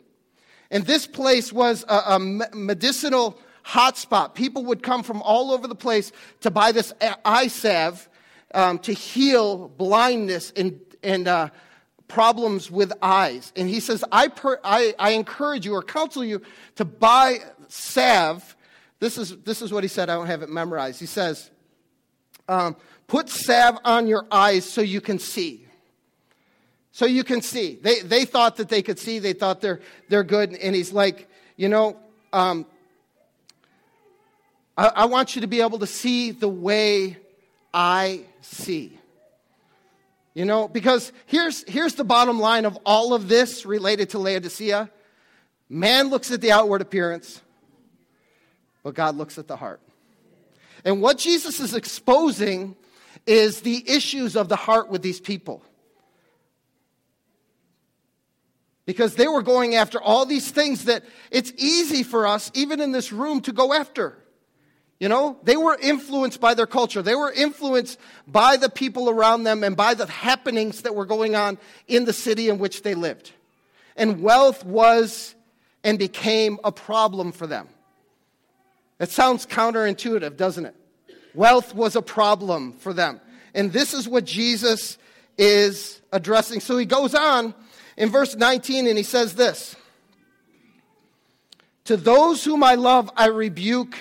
And 0.71 0.85
this 0.85 1.05
place 1.05 1.51
was 1.51 1.83
a, 1.89 2.15
a 2.15 2.19
medicinal 2.19 3.37
hotspot. 3.65 4.35
People 4.35 4.65
would 4.65 4.81
come 4.81 5.03
from 5.03 5.21
all 5.21 5.51
over 5.51 5.67
the 5.67 5.75
place 5.75 6.11
to 6.41 6.49
buy 6.49 6.71
this 6.71 6.93
eye 7.25 7.47
salve 7.47 8.07
um, 8.53 8.79
to 8.79 8.93
heal 8.93 9.67
blindness 9.67 10.53
and, 10.55 10.79
and 11.03 11.27
uh, 11.27 11.49
problems 12.07 12.71
with 12.71 12.93
eyes. 13.01 13.51
And 13.55 13.67
he 13.67 13.79
says, 13.79 14.03
I, 14.11 14.29
per, 14.29 14.59
I, 14.63 14.95
I 14.97 15.11
encourage 15.11 15.65
you 15.65 15.73
or 15.73 15.83
counsel 15.83 16.23
you 16.23 16.41
to 16.75 16.85
buy 16.85 17.39
salve. 17.69 18.55
This 18.99 19.17
is, 19.17 19.37
this 19.37 19.61
is 19.61 19.71
what 19.71 19.83
he 19.83 19.87
said. 19.87 20.09
I 20.09 20.15
don't 20.15 20.27
have 20.27 20.41
it 20.41 20.49
memorized. 20.49 20.99
He 20.99 21.05
says, 21.05 21.49
um, 22.49 22.75
put 23.07 23.29
salve 23.29 23.77
on 23.85 24.07
your 24.07 24.25
eyes 24.29 24.65
so 24.69 24.81
you 24.81 24.99
can 24.99 25.19
see. 25.19 25.65
So 26.91 27.05
you 27.05 27.23
can 27.23 27.41
see. 27.41 27.79
They, 27.81 28.01
they 28.01 28.25
thought 28.25 28.57
that 28.57 28.67
they 28.67 28.81
could 28.81 28.99
see. 28.99 29.19
They 29.19 29.33
thought 29.33 29.61
they're, 29.61 29.79
they're 30.09 30.23
good. 30.23 30.53
And 30.53 30.75
he's 30.75 30.91
like, 30.91 31.29
you 31.55 31.69
know, 31.69 31.97
um, 32.33 32.65
I, 34.77 34.87
I 34.87 35.05
want 35.05 35.35
you 35.35 35.41
to 35.41 35.47
be 35.47 35.61
able 35.61 35.79
to 35.79 35.87
see 35.87 36.31
the 36.31 36.49
way 36.49 37.17
I 37.73 38.21
see. 38.41 38.99
You 40.33 40.45
know, 40.45 40.67
because 40.67 41.11
here's, 41.25 41.63
here's 41.67 41.95
the 41.95 42.03
bottom 42.03 42.39
line 42.39 42.65
of 42.65 42.77
all 42.85 43.13
of 43.13 43.27
this 43.27 43.65
related 43.65 44.11
to 44.11 44.19
Laodicea 44.19 44.89
man 45.69 46.09
looks 46.09 46.31
at 46.31 46.41
the 46.41 46.51
outward 46.51 46.81
appearance, 46.81 47.41
but 48.89 48.95
God 48.95 49.17
looks 49.17 49.37
at 49.37 49.47
the 49.47 49.55
heart. 49.55 49.81
And 50.83 50.99
what 50.99 51.19
Jesus 51.19 51.59
is 51.59 51.75
exposing 51.75 52.75
is 53.27 53.61
the 53.61 53.87
issues 53.87 54.35
of 54.35 54.49
the 54.49 54.55
heart 54.55 54.89
with 54.89 55.03
these 55.03 55.19
people. 55.19 55.63
because 58.87 59.13
they 59.13 59.27
were 59.27 59.43
going 59.43 59.75
after 59.75 60.01
all 60.01 60.25
these 60.25 60.49
things 60.49 60.85
that 60.85 61.03
it's 61.29 61.53
easy 61.57 62.01
for 62.01 62.25
us, 62.25 62.49
even 62.55 62.81
in 62.81 62.91
this 62.91 63.11
room, 63.11 63.39
to 63.39 63.51
go 63.51 63.71
after. 63.71 64.17
You 64.99 65.09
know, 65.09 65.37
they 65.43 65.57
were 65.57 65.77
influenced 65.79 66.41
by 66.41 66.55
their 66.55 66.65
culture. 66.65 67.03
They 67.03 67.13
were 67.13 67.31
influenced 67.31 67.99
by 68.25 68.57
the 68.57 68.67
people 68.67 69.07
around 69.07 69.43
them 69.43 69.63
and 69.63 69.77
by 69.77 69.93
the 69.93 70.07
happenings 70.07 70.81
that 70.81 70.95
were 70.95 71.05
going 71.05 71.35
on 71.35 71.59
in 71.87 72.05
the 72.05 72.13
city 72.13 72.49
in 72.49 72.57
which 72.57 72.81
they 72.81 72.95
lived. 72.95 73.31
And 73.95 74.23
wealth 74.23 74.65
was 74.65 75.35
and 75.83 75.99
became 75.99 76.57
a 76.63 76.71
problem 76.71 77.31
for 77.31 77.45
them. 77.45 77.69
It 78.99 79.09
sounds 79.11 79.45
counterintuitive, 79.45 80.35
doesn't 80.35 80.65
it? 80.65 80.75
Wealth 81.33 81.73
was 81.73 81.95
a 81.95 82.01
problem 82.01 82.73
for 82.73 82.93
them. 82.93 83.21
And 83.53 83.71
this 83.71 83.93
is 83.93 84.07
what 84.07 84.25
Jesus 84.25 84.97
is 85.37 86.01
addressing. 86.11 86.59
So 86.59 86.77
he 86.77 86.85
goes 86.85 87.15
on 87.15 87.53
in 87.97 88.09
verse 88.09 88.35
19 88.35 88.87
and 88.87 88.97
he 88.97 89.03
says 89.03 89.35
this 89.35 89.75
To 91.85 91.97
those 91.97 92.43
whom 92.43 92.63
I 92.63 92.75
love, 92.75 93.09
I 93.15 93.27
rebuke 93.27 93.97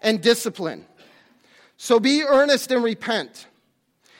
and 0.00 0.20
discipline. 0.20 0.86
So 1.76 2.00
be 2.00 2.22
earnest 2.22 2.70
and 2.70 2.82
repent. 2.82 3.46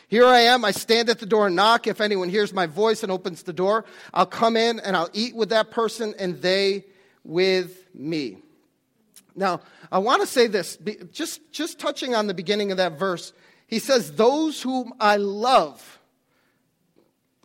Here 0.08 0.26
I 0.26 0.40
am. 0.40 0.64
I 0.64 0.72
stand 0.72 1.08
at 1.08 1.20
the 1.20 1.26
door 1.26 1.46
and 1.46 1.56
knock. 1.56 1.86
If 1.86 2.00
anyone 2.00 2.28
hears 2.28 2.52
my 2.52 2.66
voice 2.66 3.02
and 3.02 3.10
opens 3.10 3.44
the 3.44 3.52
door, 3.52 3.86
I'll 4.12 4.26
come 4.26 4.58
in 4.58 4.78
and 4.80 4.94
I'll 4.94 5.08
eat 5.14 5.34
with 5.34 5.48
that 5.48 5.70
person 5.70 6.14
and 6.18 6.40
they 6.42 6.84
with 7.24 7.86
me. 7.94 8.41
Now, 9.34 9.60
I 9.90 9.98
want 9.98 10.20
to 10.22 10.26
say 10.26 10.46
this, 10.46 10.78
just, 11.12 11.40
just 11.52 11.78
touching 11.78 12.14
on 12.14 12.26
the 12.26 12.34
beginning 12.34 12.70
of 12.70 12.76
that 12.76 12.98
verse. 12.98 13.32
He 13.66 13.78
says, 13.78 14.12
Those 14.12 14.62
whom 14.62 14.92
I 15.00 15.16
love, 15.16 15.98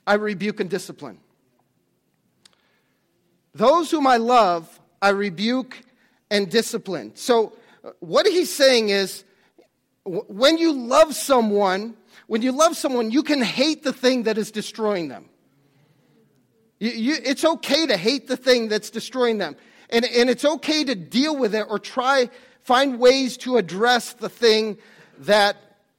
I 0.05 0.15
rebuke 0.15 0.59
and 0.59 0.69
discipline. 0.69 1.19
Those 3.53 3.89
whom 3.89 4.05
I 4.05 4.17
love, 4.17 4.79
I 5.01 5.09
rebuke 5.09 5.81
and 6.29 6.49
discipline. 6.49 7.13
So, 7.15 7.53
uh, 7.83 7.91
what 7.99 8.27
he's 8.27 8.53
saying 8.53 8.89
is 8.89 9.23
when 10.03 10.57
you 10.57 10.73
love 10.73 11.15
someone, 11.15 11.95
when 12.27 12.41
you 12.41 12.51
love 12.51 12.75
someone, 12.77 13.11
you 13.11 13.23
can 13.23 13.41
hate 13.41 13.83
the 13.83 13.93
thing 13.93 14.23
that 14.23 14.37
is 14.37 14.51
destroying 14.51 15.07
them. 15.07 15.29
You, 16.79 16.91
you, 16.91 17.17
it's 17.23 17.43
okay 17.43 17.87
to 17.87 17.97
hate 17.97 18.27
the 18.27 18.37
thing 18.37 18.67
that's 18.67 18.89
destroying 18.89 19.37
them. 19.37 19.55
And, 19.89 20.05
and 20.05 20.29
it's 20.29 20.45
okay 20.45 20.83
to 20.83 20.95
deal 20.95 21.35
with 21.35 21.55
it 21.55 21.65
or 21.69 21.79
try, 21.79 22.29
find 22.63 22.99
ways 22.99 23.37
to 23.37 23.57
address 23.57 24.13
the 24.13 24.29
thing 24.29 24.77
that 25.19 25.57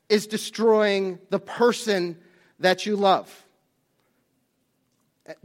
is 0.09 0.27
destroying 0.27 1.19
the 1.31 1.39
person 1.39 2.17
that 2.61 2.87
you 2.87 2.97
love. 2.97 3.45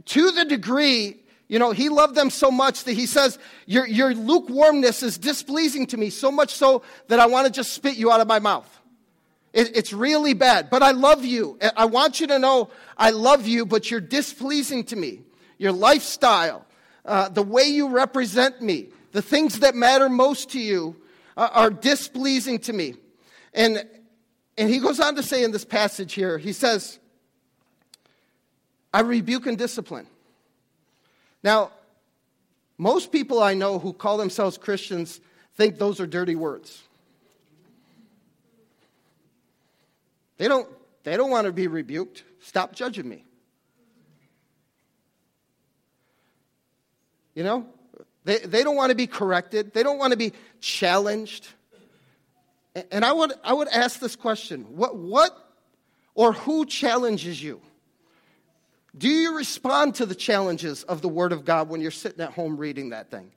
To 0.06 0.30
the 0.30 0.44
degree 0.44 1.24
you 1.46 1.58
know, 1.58 1.72
he 1.72 1.88
loved 1.88 2.14
them 2.14 2.30
so 2.30 2.50
much 2.50 2.84
that 2.84 2.94
he 2.94 3.06
says, 3.06 3.38
Your, 3.66 3.86
your 3.86 4.14
lukewarmness 4.14 5.02
is 5.02 5.18
displeasing 5.18 5.86
to 5.88 5.96
me, 5.96 6.10
so 6.10 6.30
much 6.30 6.54
so 6.54 6.82
that 7.08 7.20
I 7.20 7.26
want 7.26 7.46
to 7.46 7.52
just 7.52 7.72
spit 7.72 7.96
you 7.96 8.10
out 8.10 8.20
of 8.20 8.26
my 8.26 8.38
mouth. 8.38 8.68
It, 9.52 9.76
it's 9.76 9.92
really 9.92 10.34
bad, 10.34 10.70
but 10.70 10.82
I 10.82 10.92
love 10.92 11.24
you. 11.24 11.58
I 11.76 11.84
want 11.84 12.18
you 12.18 12.26
to 12.28 12.38
know 12.38 12.70
I 12.96 13.10
love 13.10 13.46
you, 13.46 13.66
but 13.66 13.90
you're 13.90 14.00
displeasing 14.00 14.84
to 14.84 14.96
me. 14.96 15.20
Your 15.58 15.72
lifestyle, 15.72 16.66
uh, 17.04 17.28
the 17.28 17.42
way 17.42 17.64
you 17.64 17.88
represent 17.88 18.62
me, 18.62 18.88
the 19.12 19.22
things 19.22 19.60
that 19.60 19.74
matter 19.74 20.08
most 20.08 20.50
to 20.50 20.60
you 20.60 20.96
uh, 21.36 21.48
are 21.52 21.70
displeasing 21.70 22.58
to 22.60 22.72
me. 22.72 22.94
And, 23.52 23.84
and 24.56 24.68
he 24.68 24.78
goes 24.78 25.00
on 25.00 25.14
to 25.16 25.22
say 25.22 25.44
in 25.44 25.52
this 25.52 25.64
passage 25.64 26.14
here, 26.14 26.38
he 26.38 26.52
says, 26.52 26.98
I 28.92 29.00
rebuke 29.00 29.46
and 29.46 29.58
discipline. 29.58 30.06
Now, 31.42 31.72
most 32.78 33.12
people 33.12 33.42
I 33.42 33.54
know 33.54 33.78
who 33.78 33.92
call 33.92 34.16
themselves 34.16 34.56
Christians 34.56 35.20
think 35.56 35.78
those 35.78 36.00
are 36.00 36.06
dirty 36.06 36.34
words. 36.34 36.82
They 40.38 40.48
don't, 40.48 40.68
they 41.04 41.16
don't 41.16 41.30
want 41.30 41.46
to 41.46 41.52
be 41.52 41.66
rebuked. 41.68 42.24
Stop 42.40 42.72
judging 42.72 43.08
me. 43.08 43.24
You 47.34 47.44
know, 47.44 47.66
they, 48.24 48.38
they 48.38 48.62
don't 48.62 48.76
want 48.76 48.90
to 48.90 48.96
be 48.96 49.06
corrected, 49.06 49.72
they 49.72 49.82
don't 49.82 49.98
want 49.98 50.12
to 50.12 50.16
be 50.16 50.32
challenged. 50.60 51.48
And 52.90 53.04
I 53.04 53.12
would, 53.12 53.32
I 53.44 53.52
would 53.52 53.68
ask 53.68 54.00
this 54.00 54.16
question 54.16 54.62
what, 54.76 54.96
what 54.96 55.36
or 56.14 56.32
who 56.32 56.64
challenges 56.66 57.42
you? 57.42 57.60
Do 58.96 59.08
you 59.08 59.36
respond 59.36 59.96
to 59.96 60.06
the 60.06 60.14
challenges 60.14 60.84
of 60.84 61.02
the 61.02 61.08
Word 61.08 61.32
of 61.32 61.44
God 61.44 61.68
when 61.68 61.80
you're 61.80 61.90
sitting 61.90 62.20
at 62.20 62.32
home 62.32 62.56
reading 62.56 62.90
that 62.90 63.10
thing? 63.10 63.30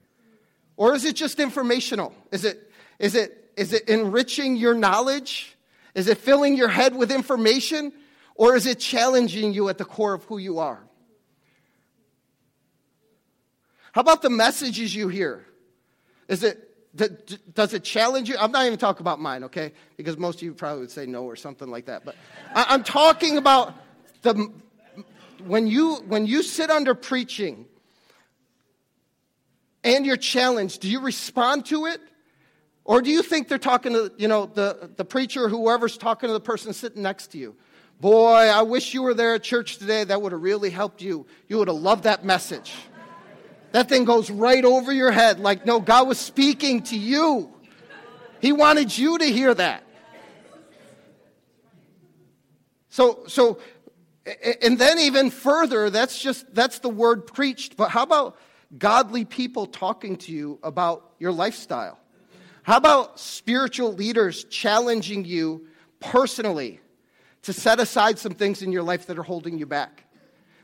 Or 0.76 0.94
is 0.94 1.04
it 1.04 1.16
just 1.16 1.40
informational? 1.40 2.14
Is 2.30 2.44
it, 2.44 2.70
is 3.00 3.16
it, 3.16 3.50
is 3.56 3.72
it 3.72 3.88
enriching 3.88 4.54
your 4.54 4.74
knowledge? 4.74 5.56
Is 5.96 6.06
it 6.06 6.18
filling 6.18 6.54
your 6.56 6.68
head 6.68 6.94
with 6.94 7.10
information? 7.10 7.92
Or 8.36 8.54
is 8.54 8.66
it 8.66 8.78
challenging 8.78 9.52
you 9.52 9.68
at 9.68 9.78
the 9.78 9.84
core 9.84 10.14
of 10.14 10.22
who 10.24 10.38
you 10.38 10.60
are? 10.60 10.78
How 13.92 14.00
about 14.00 14.22
the 14.22 14.30
messages 14.30 14.94
you 14.94 15.08
hear? 15.08 15.44
Is 16.28 16.42
it, 16.42 16.64
does 17.54 17.74
it 17.74 17.84
challenge 17.84 18.28
you? 18.28 18.36
I'm 18.38 18.52
not 18.52 18.66
even 18.66 18.78
talking 18.78 19.02
about 19.02 19.20
mine, 19.20 19.44
okay? 19.44 19.72
Because 19.96 20.16
most 20.18 20.36
of 20.36 20.42
you 20.42 20.54
probably 20.54 20.80
would 20.80 20.90
say 20.90 21.06
no 21.06 21.24
or 21.24 21.36
something 21.36 21.68
like 21.68 21.86
that. 21.86 22.04
But 22.04 22.16
I'm 22.54 22.84
talking 22.84 23.36
about 23.36 23.74
the, 24.22 24.52
when 25.46 25.66
you, 25.66 25.96
when 26.06 26.26
you 26.26 26.42
sit 26.42 26.70
under 26.70 26.94
preaching 26.94 27.66
and 29.84 30.04
you're 30.04 30.16
challenged, 30.16 30.80
do 30.80 30.90
you 30.90 31.00
respond 31.00 31.66
to 31.66 31.86
it? 31.86 32.00
Or 32.84 33.02
do 33.02 33.10
you 33.10 33.22
think 33.22 33.48
they're 33.48 33.58
talking 33.58 33.92
to, 33.92 34.12
you 34.16 34.28
know, 34.28 34.46
the, 34.46 34.90
the 34.96 35.04
preacher 35.04 35.48
whoever's 35.48 35.98
talking 35.98 36.28
to 36.28 36.32
the 36.32 36.40
person 36.40 36.72
sitting 36.72 37.02
next 37.02 37.28
to 37.28 37.38
you? 37.38 37.54
Boy, 38.00 38.32
I 38.32 38.62
wish 38.62 38.94
you 38.94 39.02
were 39.02 39.12
there 39.14 39.34
at 39.34 39.42
church 39.42 39.78
today. 39.78 40.04
That 40.04 40.22
would 40.22 40.32
have 40.32 40.40
really 40.40 40.70
helped 40.70 41.02
you. 41.02 41.26
You 41.48 41.58
would 41.58 41.68
have 41.68 41.76
loved 41.76 42.04
that 42.04 42.24
message. 42.24 42.72
That 43.72 43.88
thing 43.88 44.04
goes 44.04 44.30
right 44.30 44.64
over 44.64 44.92
your 44.92 45.10
head 45.10 45.40
like, 45.40 45.66
no, 45.66 45.80
God 45.80 46.08
was 46.08 46.18
speaking 46.18 46.82
to 46.84 46.96
you. 46.96 47.50
He 48.40 48.52
wanted 48.52 48.96
you 48.96 49.18
to 49.18 49.24
hear 49.24 49.52
that. 49.54 49.84
So, 52.88 53.24
so 53.28 53.58
and 54.62 54.78
then 54.78 54.98
even 54.98 55.30
further, 55.30 55.90
that's 55.90 56.20
just 56.20 56.52
that's 56.54 56.80
the 56.80 56.88
word 56.88 57.26
preached. 57.26 57.76
But 57.76 57.90
how 57.90 58.02
about 58.02 58.36
godly 58.76 59.24
people 59.24 59.66
talking 59.66 60.16
to 60.16 60.32
you 60.32 60.58
about 60.62 61.12
your 61.18 61.32
lifestyle? 61.32 61.98
How 62.62 62.76
about 62.76 63.18
spiritual 63.18 63.94
leaders 63.94 64.44
challenging 64.44 65.24
you 65.24 65.68
personally 66.00 66.80
to 67.42 67.52
set 67.52 67.80
aside 67.80 68.18
some 68.18 68.32
things 68.32 68.62
in 68.62 68.72
your 68.72 68.82
life 68.82 69.06
that 69.06 69.18
are 69.18 69.22
holding 69.22 69.58
you 69.58 69.66
back? 69.66 70.04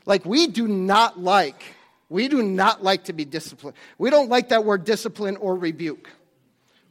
Like 0.05 0.25
we 0.25 0.47
do 0.47 0.67
not 0.67 1.19
like 1.19 1.63
we 2.09 2.27
do 2.27 2.43
not 2.43 2.83
like 2.83 3.05
to 3.05 3.13
be 3.13 3.25
disciplined. 3.25 3.75
We 3.97 4.09
don't 4.09 4.29
like 4.29 4.49
that 4.49 4.63
word 4.63 4.83
discipline 4.85 5.37
or 5.37 5.55
rebuke. 5.55 6.09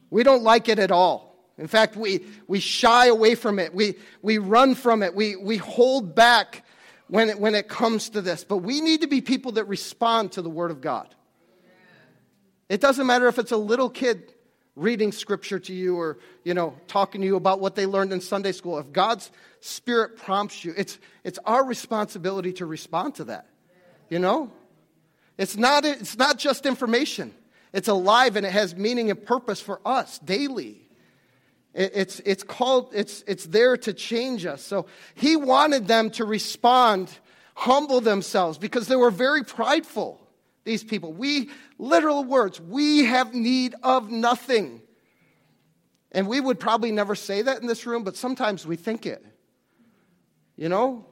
We 0.09 0.23
don't 0.23 0.43
like 0.43 0.69
it 0.69 0.79
at 0.79 0.91
all. 0.91 1.35
In 1.57 1.67
fact, 1.67 1.95
we, 1.95 2.25
we 2.47 2.59
shy 2.59 3.07
away 3.07 3.35
from 3.35 3.59
it. 3.59 3.73
We, 3.73 3.95
we 4.21 4.37
run 4.37 4.75
from 4.75 5.03
it. 5.03 5.15
We, 5.15 5.35
we 5.37 5.57
hold 5.57 6.13
back 6.15 6.65
when 7.07 7.29
it, 7.29 7.39
when 7.39 7.55
it 7.55 7.69
comes 7.69 8.09
to 8.09 8.21
this. 8.21 8.43
But 8.43 8.57
we 8.57 8.81
need 8.81 9.01
to 9.01 9.07
be 9.07 9.21
people 9.21 9.53
that 9.53 9.65
respond 9.65 10.33
to 10.33 10.41
the 10.41 10.49
Word 10.49 10.71
of 10.71 10.81
God. 10.81 11.13
It 12.67 12.81
doesn't 12.81 13.05
matter 13.05 13.27
if 13.27 13.39
it's 13.39 13.51
a 13.51 13.57
little 13.57 13.89
kid 13.89 14.33
reading 14.75 15.11
scripture 15.11 15.59
to 15.59 15.73
you 15.73 15.97
or 15.97 16.17
you 16.43 16.53
know 16.53 16.75
talking 16.87 17.21
to 17.21 17.27
you 17.27 17.37
about 17.37 17.61
what 17.61 17.75
they 17.75 17.85
learned 17.85 18.11
in 18.11 18.19
sunday 18.19 18.51
school 18.51 18.77
if 18.77 18.91
god's 18.91 19.31
spirit 19.61 20.17
prompts 20.17 20.65
you 20.65 20.73
it's 20.75 20.99
it's 21.23 21.39
our 21.45 21.63
responsibility 21.63 22.51
to 22.51 22.65
respond 22.65 23.15
to 23.15 23.23
that 23.23 23.47
you 24.09 24.19
know 24.19 24.51
it's 25.37 25.57
not 25.57 25.85
it's 25.85 26.17
not 26.17 26.37
just 26.37 26.65
information 26.65 27.33
it's 27.73 27.87
alive 27.87 28.35
and 28.35 28.45
it 28.45 28.51
has 28.51 28.75
meaning 28.75 29.09
and 29.09 29.25
purpose 29.25 29.59
for 29.59 29.79
us 29.85 30.19
daily 30.19 30.85
it's, 31.75 32.21
it's 32.23 32.41
called, 32.41 32.91
it's, 32.93 33.21
it's 33.27 33.45
there 33.45 33.75
to 33.75 33.93
change 33.93 34.45
us. 34.45 34.63
So 34.63 34.85
he 35.13 35.35
wanted 35.35 35.87
them 35.87 36.09
to 36.11 36.23
respond, 36.23 37.11
humble 37.53 37.99
themselves, 37.99 38.57
because 38.57 38.87
they 38.87 38.95
were 38.95 39.11
very 39.11 39.43
prideful, 39.43 40.25
these 40.63 40.85
people. 40.85 41.11
We, 41.11 41.49
literal 41.77 42.23
words, 42.23 42.61
we 42.61 43.03
have 43.03 43.33
need 43.33 43.75
of 43.83 44.09
nothing. 44.09 44.81
And 46.13 46.29
we 46.29 46.39
would 46.39 46.61
probably 46.61 46.93
never 46.93 47.13
say 47.13 47.41
that 47.41 47.59
in 47.59 47.67
this 47.67 47.85
room, 47.85 48.05
but 48.05 48.15
sometimes 48.15 48.65
we 48.65 48.77
think 48.77 49.05
it. 49.05 49.23
You 50.55 50.69
know? 50.69 51.05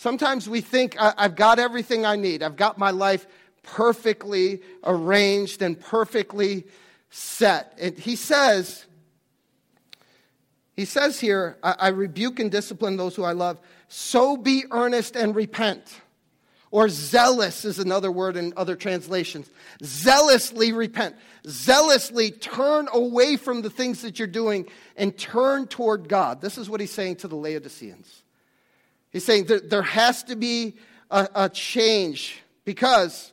Sometimes 0.00 0.48
we 0.48 0.62
think, 0.62 0.96
I've 0.98 1.36
got 1.36 1.58
everything 1.58 2.06
I 2.06 2.16
need. 2.16 2.42
I've 2.42 2.56
got 2.56 2.78
my 2.78 2.90
life 2.90 3.26
perfectly 3.62 4.62
arranged 4.82 5.60
and 5.60 5.78
perfectly 5.78 6.64
set. 7.10 7.76
And 7.78 7.98
he 7.98 8.16
says, 8.16 8.86
he 10.72 10.86
says 10.86 11.20
here, 11.20 11.58
I, 11.62 11.88
rebuke 11.88 12.40
and 12.40 12.50
discipline 12.50 12.96
those 12.96 13.14
who 13.14 13.24
I 13.24 13.32
love. 13.32 13.60
So 13.88 14.38
be 14.38 14.64
earnest 14.70 15.16
and 15.16 15.36
repent. 15.36 16.00
Or 16.70 16.88
zealous 16.88 17.66
is 17.66 17.78
another 17.78 18.10
word 18.10 18.38
in 18.38 18.54
other 18.56 18.76
translations. 18.76 19.50
Zealously 19.84 20.72
repent. 20.72 21.14
Zealously 21.46 22.30
turn 22.30 22.88
away 22.90 23.36
from 23.36 23.60
the 23.60 23.68
things 23.68 24.00
that 24.00 24.18
you're 24.18 24.28
doing 24.28 24.66
and 24.96 25.14
turn 25.18 25.66
toward 25.66 26.08
God. 26.08 26.40
This 26.40 26.56
is 26.56 26.70
what 26.70 26.80
he's 26.80 26.90
saying 26.90 27.16
to 27.16 27.28
the 27.28 27.36
Laodiceans. 27.36 28.22
He's 29.10 29.24
saying 29.24 29.44
there, 29.44 29.60
there 29.60 29.82
has 29.82 30.22
to 30.24 30.36
be 30.36 30.76
a, 31.10 31.28
a 31.34 31.48
change 31.48 32.42
because 32.64 33.32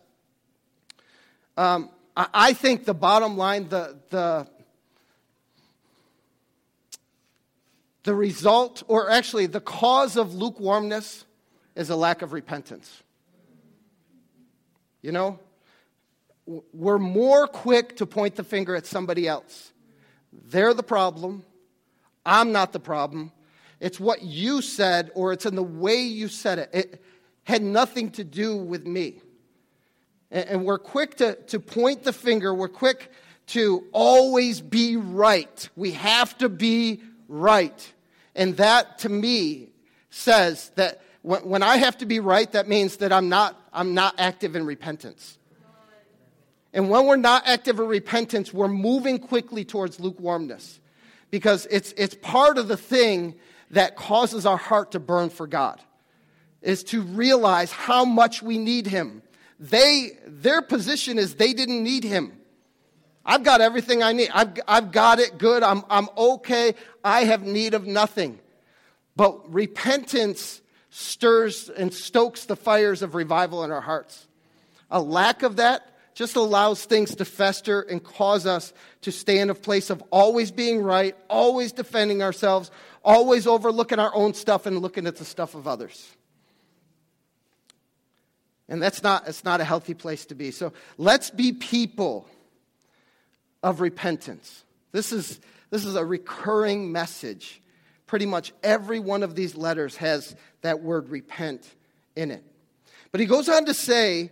um, 1.56 1.90
I, 2.16 2.28
I 2.34 2.54
think 2.54 2.86
the 2.86 2.94
bottom 2.94 3.38
line, 3.38 3.70
the, 3.70 3.98
the, 4.10 4.48
the 8.04 8.16
result, 8.16 8.84
or 8.88 9.12
actually 9.12 9.46
the 9.46 9.62
cause 9.62 10.18
of 10.18 10.34
lukewarmness, 10.34 11.26
is 11.76 11.92
a 11.92 11.96
lack 11.96 12.24
of 12.24 12.34
repentance. 12.34 13.04
You 15.04 15.12
know, 15.12 15.40
we're 16.74 16.98
more 16.98 17.46
quick 17.46 17.98
to 17.98 18.06
point 18.06 18.36
the 18.36 18.44
finger 18.44 18.76
at 18.76 18.86
somebody 18.86 19.28
else. 19.28 19.72
They're 20.32 20.74
the 20.74 20.84
problem. 20.84 21.44
I'm 22.26 22.52
not 22.52 22.74
the 22.74 22.80
problem. 22.80 23.32
It's 23.80 24.00
what 24.00 24.24
you 24.24 24.62
said, 24.62 25.12
or 25.14 25.34
it's 25.34 25.46
in 25.46 25.56
the 25.56 25.64
way 25.64 26.02
you 26.02 26.28
said 26.28 26.60
it. 26.60 26.70
It 26.74 27.04
had 27.44 27.62
nothing 27.62 28.12
to 28.12 28.24
do 28.24 28.58
with 28.58 28.86
me. 28.86 29.22
And 30.32 30.66
we're 30.66 30.80
quick 30.80 31.16
to, 31.18 31.36
to 31.36 31.60
point 31.60 32.04
the 32.04 32.12
finger. 32.12 32.54
We're 32.54 32.68
quick 32.68 33.12
to 33.48 33.86
always 33.94 34.60
be 34.60 34.98
right. 34.98 35.70
We 35.76 35.92
have 35.92 36.38
to 36.40 36.50
be 36.50 37.02
right. 37.30 37.94
And 38.36 38.58
that, 38.58 39.00
to 39.00 39.10
me, 39.10 39.70
says 40.10 40.72
that 40.76 41.02
when 41.22 41.64
I 41.64 41.78
have 41.78 41.98
to 42.00 42.06
be 42.06 42.20
right, 42.20 42.52
that 42.52 42.68
means 42.68 42.98
that 42.98 43.12
I'm 43.12 43.30
not, 43.30 43.60
I'm 43.72 43.94
not 43.94 44.16
active 44.18 44.56
in 44.56 44.66
repentance. 44.66 45.38
And 46.74 46.90
when 46.90 47.06
we're 47.06 47.16
not 47.16 47.44
active 47.46 47.80
in 47.80 47.88
repentance, 47.88 48.54
we're 48.54 48.68
moving 48.68 49.20
quickly 49.20 49.66
towards 49.66 50.00
lukewarmness 50.00 50.80
because 51.32 51.66
it's, 51.72 51.94
it's 51.98 52.16
part 52.16 52.58
of 52.58 52.68
the 52.68 52.78
thing 52.78 53.36
that 53.72 53.96
causes 53.96 54.46
our 54.46 54.58
heart 54.58 54.92
to 54.92 55.00
burn 55.00 55.30
for 55.30 55.48
God, 55.48 55.82
is 56.62 56.84
to 56.86 57.02
realize 57.02 57.72
how 57.72 58.06
much 58.06 58.42
we 58.42 58.58
need 58.58 58.88
Him. 58.88 59.22
They, 59.60 60.12
their 60.26 60.62
position 60.62 61.18
is 61.18 61.36
they 61.36 61.54
didn't 61.54 61.84
need 61.84 62.04
Him. 62.04 62.34
I've 63.26 63.44
got 63.44 63.60
everything 63.60 64.02
I 64.02 64.14
need. 64.14 64.30
I've, 64.34 64.58
I've 64.68 64.92
got 64.92 65.20
it 65.20 65.38
good. 65.38 65.62
I'm, 65.62 65.84
I'm 65.90 66.08
okay. 66.18 66.76
I 67.04 67.26
have 67.26 67.44
need 67.44 67.74
of 67.74 67.86
nothing. 67.86 68.40
But 69.18 69.54
repentance 69.54 70.62
stirs 70.90 71.70
and 71.70 71.94
stokes 71.94 72.46
the 72.46 72.56
fires 72.56 73.02
of 73.02 73.16
revival 73.16 73.64
in 73.66 73.72
our 73.72 73.82
hearts. 73.82 74.28
A 74.90 75.02
lack 75.02 75.44
of 75.44 75.58
that 75.58 75.94
just 76.14 76.36
allows 76.36 76.86
things 76.86 77.16
to 77.16 77.26
fester 77.26 77.82
and 77.82 78.04
cause 78.04 78.48
us 78.48 78.74
to 79.02 79.12
stay 79.12 79.40
in 79.40 79.50
a 79.50 79.56
place 79.56 79.90
of 79.90 80.02
always 80.10 80.50
being 80.50 80.82
right, 80.82 81.16
always 81.30 81.72
defending 81.72 82.24
ourselves, 82.24 82.72
always 83.04 83.48
overlooking 83.48 84.00
our 84.00 84.14
own 84.14 84.34
stuff 84.34 84.66
and 84.66 84.80
looking 84.80 85.08
at 85.08 85.16
the 85.16 85.26
stuff 85.26 85.56
of 85.56 85.68
others. 85.68 86.10
And 88.70 88.82
that's 88.82 89.02
not, 89.02 89.28
it's 89.28 89.44
not 89.44 89.62
a 89.62 89.64
healthy 89.64 89.94
place 89.94 90.26
to 90.26 90.36
be. 90.36 90.52
So 90.52 90.74
let's 90.98 91.30
be 91.30 91.54
people 91.54 92.28
of 93.64 93.80
repentance. 93.80 94.64
This 94.92 95.12
is, 95.12 95.40
this 95.70 95.86
is 95.86 95.96
a 95.96 96.06
recurring 96.06 96.92
message. 96.92 97.62
Pretty 98.08 98.26
much 98.26 98.54
every 98.64 99.00
one 99.00 99.24
of 99.24 99.36
these 99.36 99.56
letters 99.56 99.98
has 99.98 100.36
that 100.62 100.82
word 100.82 101.10
repent 101.10 101.66
in 102.16 102.32
it. 102.32 102.44
But 103.12 103.22
he 103.22 103.26
goes 103.26 103.48
on 103.48 103.66
to 103.66 103.74
say 103.74 104.32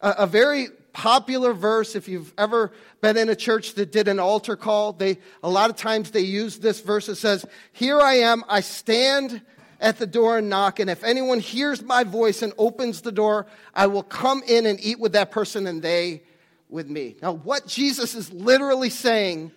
a, 0.00 0.10
a 0.18 0.26
very 0.26 0.68
popular 0.96 1.52
verse 1.52 1.94
if 1.94 2.08
you've 2.08 2.32
ever 2.38 2.72
been 3.02 3.18
in 3.18 3.28
a 3.28 3.36
church 3.36 3.74
that 3.74 3.92
did 3.92 4.08
an 4.08 4.18
altar 4.18 4.56
call 4.56 4.94
they 4.94 5.18
a 5.42 5.48
lot 5.48 5.68
of 5.68 5.76
times 5.76 6.10
they 6.10 6.20
use 6.20 6.58
this 6.58 6.80
verse 6.80 7.06
it 7.10 7.16
says 7.16 7.44
here 7.72 8.00
i 8.00 8.14
am 8.14 8.42
i 8.48 8.62
stand 8.62 9.42
at 9.78 9.98
the 9.98 10.06
door 10.06 10.38
and 10.38 10.48
knock 10.48 10.80
and 10.80 10.88
if 10.88 11.04
anyone 11.04 11.38
hears 11.38 11.82
my 11.82 12.02
voice 12.02 12.40
and 12.40 12.50
opens 12.56 13.02
the 13.02 13.12
door 13.12 13.46
i 13.74 13.86
will 13.86 14.02
come 14.02 14.42
in 14.46 14.64
and 14.64 14.80
eat 14.80 14.98
with 14.98 15.12
that 15.12 15.30
person 15.30 15.66
and 15.66 15.82
they 15.82 16.22
with 16.70 16.88
me. 16.88 17.16
Now 17.20 17.32
what 17.32 17.66
jesus 17.66 18.14
is 18.14 18.32
literally 18.32 18.88
saying 18.88 19.52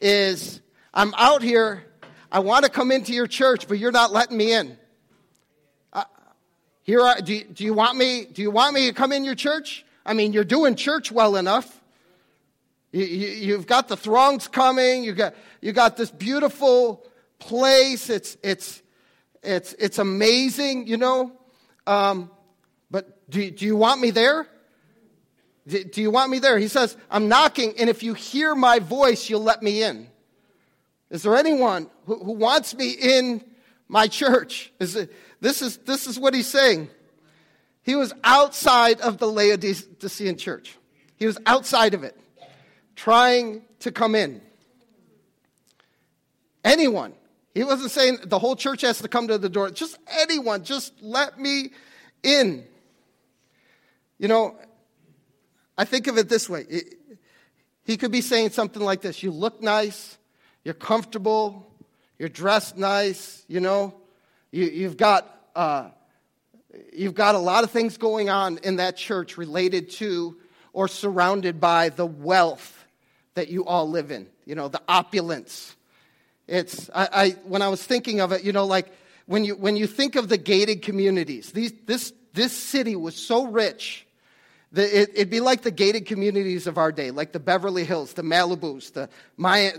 is 0.00 0.62
i'm 0.94 1.12
out 1.18 1.42
here 1.42 1.84
i 2.32 2.38
want 2.38 2.64
to 2.64 2.70
come 2.70 2.90
into 2.92 3.12
your 3.12 3.26
church 3.26 3.68
but 3.68 3.78
you're 3.78 3.92
not 3.92 4.10
letting 4.10 4.38
me 4.38 4.54
in. 4.54 4.78
Uh, 5.92 6.04
here 6.82 7.14
do, 7.22 7.44
do 7.44 7.62
you 7.62 7.74
want 7.74 7.98
me 7.98 8.24
do 8.24 8.40
you 8.40 8.50
want 8.50 8.72
me 8.72 8.86
to 8.86 8.94
come 8.94 9.12
in 9.12 9.22
your 9.22 9.34
church 9.34 9.84
I 10.08 10.14
mean, 10.14 10.32
you're 10.32 10.42
doing 10.42 10.74
church 10.74 11.12
well 11.12 11.36
enough. 11.36 11.80
You, 12.92 13.52
have 13.52 13.66
got 13.66 13.88
the 13.88 13.96
throngs 13.96 14.48
coming. 14.48 15.04
You 15.04 15.12
got 15.12 15.34
you 15.60 15.72
got 15.72 15.98
this 15.98 16.10
beautiful 16.10 17.06
place. 17.38 18.08
It's 18.08 18.38
it's 18.42 18.82
it's 19.42 19.74
it's 19.74 19.98
amazing, 19.98 20.86
you 20.86 20.96
know. 20.96 21.32
Um, 21.86 22.30
but 22.90 23.28
do, 23.28 23.50
do 23.50 23.66
you 23.66 23.76
want 23.76 24.00
me 24.00 24.10
there? 24.10 24.48
Do, 25.66 25.84
do 25.84 26.00
you 26.00 26.10
want 26.10 26.30
me 26.30 26.38
there? 26.38 26.58
He 26.58 26.68
says, 26.68 26.96
I'm 27.10 27.28
knocking, 27.28 27.74
and 27.78 27.90
if 27.90 28.02
you 28.02 28.14
hear 28.14 28.54
my 28.54 28.78
voice, 28.78 29.28
you'll 29.28 29.42
let 29.42 29.62
me 29.62 29.82
in. 29.82 30.08
Is 31.10 31.22
there 31.22 31.36
anyone 31.36 31.90
who, 32.06 32.18
who 32.18 32.32
wants 32.32 32.74
me 32.74 32.90
in 32.92 33.44
my 33.86 34.06
church? 34.06 34.72
Is 34.80 34.96
it, 34.96 35.12
this, 35.42 35.60
is, 35.60 35.76
this 35.78 36.06
is 36.06 36.18
what 36.18 36.32
he's 36.32 36.46
saying. 36.46 36.88
He 37.88 37.94
was 37.94 38.12
outside 38.22 39.00
of 39.00 39.16
the 39.16 39.26
Laodicean 39.26 40.36
church. 40.36 40.76
He 41.16 41.24
was 41.24 41.38
outside 41.46 41.94
of 41.94 42.04
it, 42.04 42.14
trying 42.96 43.62
to 43.78 43.90
come 43.90 44.14
in. 44.14 44.42
Anyone. 46.62 47.14
He 47.54 47.64
wasn't 47.64 47.90
saying 47.90 48.18
the 48.26 48.38
whole 48.38 48.56
church 48.56 48.82
has 48.82 49.00
to 49.00 49.08
come 49.08 49.28
to 49.28 49.38
the 49.38 49.48
door. 49.48 49.70
Just 49.70 49.96
anyone. 50.06 50.64
Just 50.64 51.00
let 51.00 51.40
me 51.40 51.70
in. 52.22 52.66
You 54.18 54.28
know, 54.28 54.58
I 55.78 55.86
think 55.86 56.08
of 56.08 56.18
it 56.18 56.28
this 56.28 56.46
way. 56.46 56.66
he 57.84 57.96
could 57.96 58.12
be 58.12 58.20
saying 58.20 58.50
something 58.50 58.82
like 58.82 59.00
this 59.00 59.22
You 59.22 59.30
look 59.30 59.62
nice, 59.62 60.18
you're 60.62 60.74
comfortable, 60.74 61.72
you're 62.18 62.28
dressed 62.28 62.76
nice, 62.76 63.46
you 63.48 63.60
know, 63.60 63.94
you, 64.52 64.84
have 64.84 64.98
got. 64.98 65.34
Uh, 65.56 65.88
You've 66.92 67.14
got 67.14 67.34
a 67.34 67.38
lot 67.38 67.64
of 67.64 67.70
things 67.70 67.96
going 67.96 68.28
on 68.28 68.58
in 68.58 68.76
that 68.76 68.96
church 68.96 69.38
related 69.38 69.90
to 69.92 70.36
or 70.72 70.86
surrounded 70.86 71.60
by 71.60 71.88
the 71.88 72.06
wealth 72.06 72.84
that 73.34 73.48
you 73.48 73.64
all 73.64 73.88
live 73.88 74.10
in, 74.10 74.26
you 74.44 74.54
know, 74.54 74.68
the 74.68 74.82
opulence. 74.86 75.74
It's, 76.46 76.90
I, 76.94 77.08
I 77.12 77.30
when 77.44 77.62
I 77.62 77.68
was 77.68 77.82
thinking 77.82 78.20
of 78.20 78.32
it, 78.32 78.44
you 78.44 78.52
know, 78.52 78.66
like 78.66 78.92
when 79.26 79.44
you, 79.44 79.56
when 79.56 79.76
you 79.76 79.86
think 79.86 80.16
of 80.16 80.28
the 80.28 80.36
gated 80.36 80.82
communities, 80.82 81.52
these, 81.52 81.72
this, 81.86 82.12
this 82.34 82.52
city 82.52 82.96
was 82.96 83.16
so 83.16 83.46
rich 83.46 84.06
that 84.72 84.92
it, 84.92 85.16
would 85.16 85.30
be 85.30 85.40
like 85.40 85.62
the 85.62 85.70
gated 85.70 86.04
communities 86.04 86.66
of 86.66 86.76
our 86.76 86.92
day, 86.92 87.10
like 87.10 87.32
the 87.32 87.40
Beverly 87.40 87.84
Hills, 87.84 88.12
the 88.12 88.22
Malibus, 88.22 88.92
the, 88.92 89.08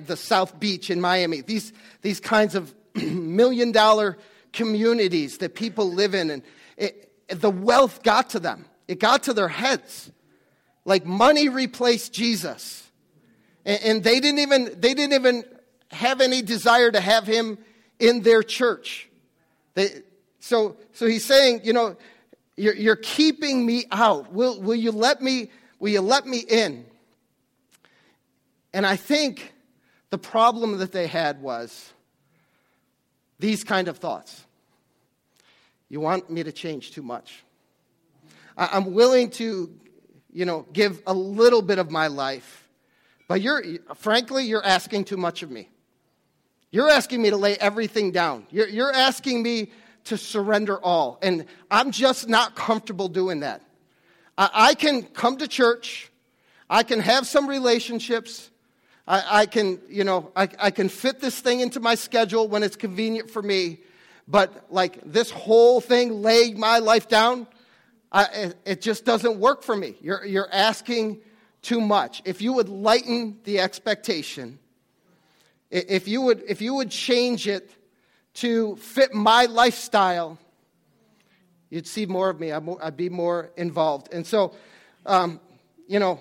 the 0.05 0.17
South 0.17 0.59
Beach 0.59 0.89
in 0.89 0.99
Miami, 0.99 1.41
these, 1.41 1.71
these 2.01 2.19
kinds 2.19 2.55
of 2.55 2.73
million 2.95 3.71
dollar 3.71 4.17
communities 4.53 5.37
that 5.39 5.53
people 5.53 5.91
live 5.91 6.15
in. 6.15 6.31
And, 6.31 6.41
it, 6.79 7.11
the 7.27 7.49
wealth 7.49 8.01
got 8.03 8.31
to 8.31 8.39
them, 8.39 8.65
it 8.87 8.99
got 8.99 9.23
to 9.23 9.33
their 9.33 9.47
heads. 9.47 10.11
Like 10.85 11.05
money 11.05 11.49
replaced 11.49 12.13
Jesus. 12.13 12.89
And, 13.65 13.83
and 13.83 14.03
they, 14.03 14.19
didn't 14.19 14.39
even, 14.39 14.65
they 14.79 14.93
didn't 14.93 15.13
even 15.13 15.43
have 15.91 16.21
any 16.21 16.41
desire 16.41 16.91
to 16.91 16.99
have 16.99 17.27
him 17.27 17.57
in 17.99 18.21
their 18.21 18.41
church. 18.41 19.09
They, 19.75 20.01
so, 20.39 20.77
so 20.93 21.05
he's 21.05 21.25
saying, 21.25 21.61
you 21.63 21.73
know, 21.73 21.97
you're, 22.55 22.75
you're 22.75 22.95
keeping 22.95 23.65
me 23.65 23.85
out. 23.91 24.31
Will, 24.33 24.59
will, 24.61 24.75
you 24.75 24.91
let 24.91 25.21
me, 25.21 25.51
will 25.79 25.89
you 25.89 26.01
let 26.01 26.25
me 26.25 26.39
in? 26.39 26.85
And 28.73 28.85
I 28.85 28.95
think 28.95 29.53
the 30.09 30.17
problem 30.17 30.77
that 30.79 30.91
they 30.91 31.07
had 31.07 31.41
was 31.41 31.93
these 33.39 33.63
kind 33.63 33.87
of 33.87 33.97
thoughts. 33.97 34.45
You 35.89 35.99
want 35.99 36.29
me 36.29 36.43
to 36.43 36.51
change 36.51 36.91
too 36.91 37.01
much. 37.01 37.43
I'm 38.55 38.93
willing 38.93 39.31
to, 39.31 39.73
you 40.31 40.45
know, 40.45 40.65
give 40.73 41.01
a 41.07 41.13
little 41.13 41.61
bit 41.61 41.79
of 41.79 41.89
my 41.89 42.07
life, 42.07 42.67
but 43.27 43.41
you're, 43.41 43.63
frankly, 43.95 44.45
you're 44.45 44.65
asking 44.65 45.05
too 45.05 45.17
much 45.17 45.43
of 45.43 45.49
me. 45.49 45.69
You're 46.71 46.89
asking 46.89 47.21
me 47.21 47.31
to 47.31 47.37
lay 47.37 47.55
everything 47.55 48.11
down. 48.11 48.45
You're, 48.51 48.67
you're 48.67 48.93
asking 48.93 49.41
me 49.41 49.71
to 50.05 50.17
surrender 50.17 50.79
all. 50.83 51.17
And 51.21 51.45
I'm 51.71 51.91
just 51.91 52.29
not 52.29 52.55
comfortable 52.55 53.07
doing 53.07 53.39
that. 53.39 53.61
I, 54.37 54.49
I 54.53 54.73
can 54.75 55.03
come 55.03 55.37
to 55.37 55.47
church, 55.47 56.11
I 56.69 56.83
can 56.83 56.99
have 56.99 57.25
some 57.25 57.47
relationships, 57.47 58.51
I, 59.07 59.23
I 59.41 59.45
can, 59.47 59.79
you 59.89 60.03
know, 60.03 60.31
I, 60.35 60.49
I 60.59 60.71
can 60.71 60.89
fit 60.89 61.19
this 61.19 61.39
thing 61.39 61.61
into 61.61 61.79
my 61.79 61.95
schedule 61.95 62.47
when 62.47 62.61
it's 62.61 62.75
convenient 62.75 63.31
for 63.31 63.41
me, 63.41 63.79
but 64.29 64.71
like 64.71 64.99
this 65.03 65.31
whole 65.31 65.81
thing, 65.81 66.21
laying 66.21 66.59
my 66.59 66.77
life 66.77 67.09
down, 67.09 67.47
I, 68.11 68.25
it, 68.25 68.55
it 68.63 68.81
just 68.81 69.03
doesn't 69.03 69.39
work 69.39 69.63
for 69.63 69.75
me. 69.75 69.95
You're, 70.01 70.23
you're 70.23 70.49
asking 70.51 71.21
too 71.63 71.81
much. 71.81 72.21
If 72.25 72.41
you 72.41 72.53
would 72.53 72.69
lighten 72.69 73.39
the 73.43 73.59
expectation, 73.59 74.59
if 75.71 76.07
you 76.07 76.21
would, 76.21 76.43
if 76.47 76.61
you 76.61 76.75
would 76.75 76.91
change 76.91 77.47
it 77.47 77.71
to 78.35 78.75
fit 78.77 79.13
my 79.13 79.45
lifestyle, 79.45 80.37
you'd 81.69 81.87
see 81.87 82.05
more 82.05 82.29
of 82.29 82.39
me. 82.39 82.51
I'd, 82.51 82.95
be 82.95 83.09
more 83.09 83.51
involved. 83.57 84.13
And 84.13 84.25
so, 84.25 84.53
um, 85.05 85.39
you 85.87 85.99
know, 85.99 86.19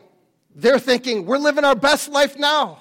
they're 0.55 0.79
thinking, 0.79 1.27
we're 1.27 1.39
living 1.39 1.65
our 1.65 1.77
best 1.77 2.09
life 2.09 2.39
now. 2.39 2.81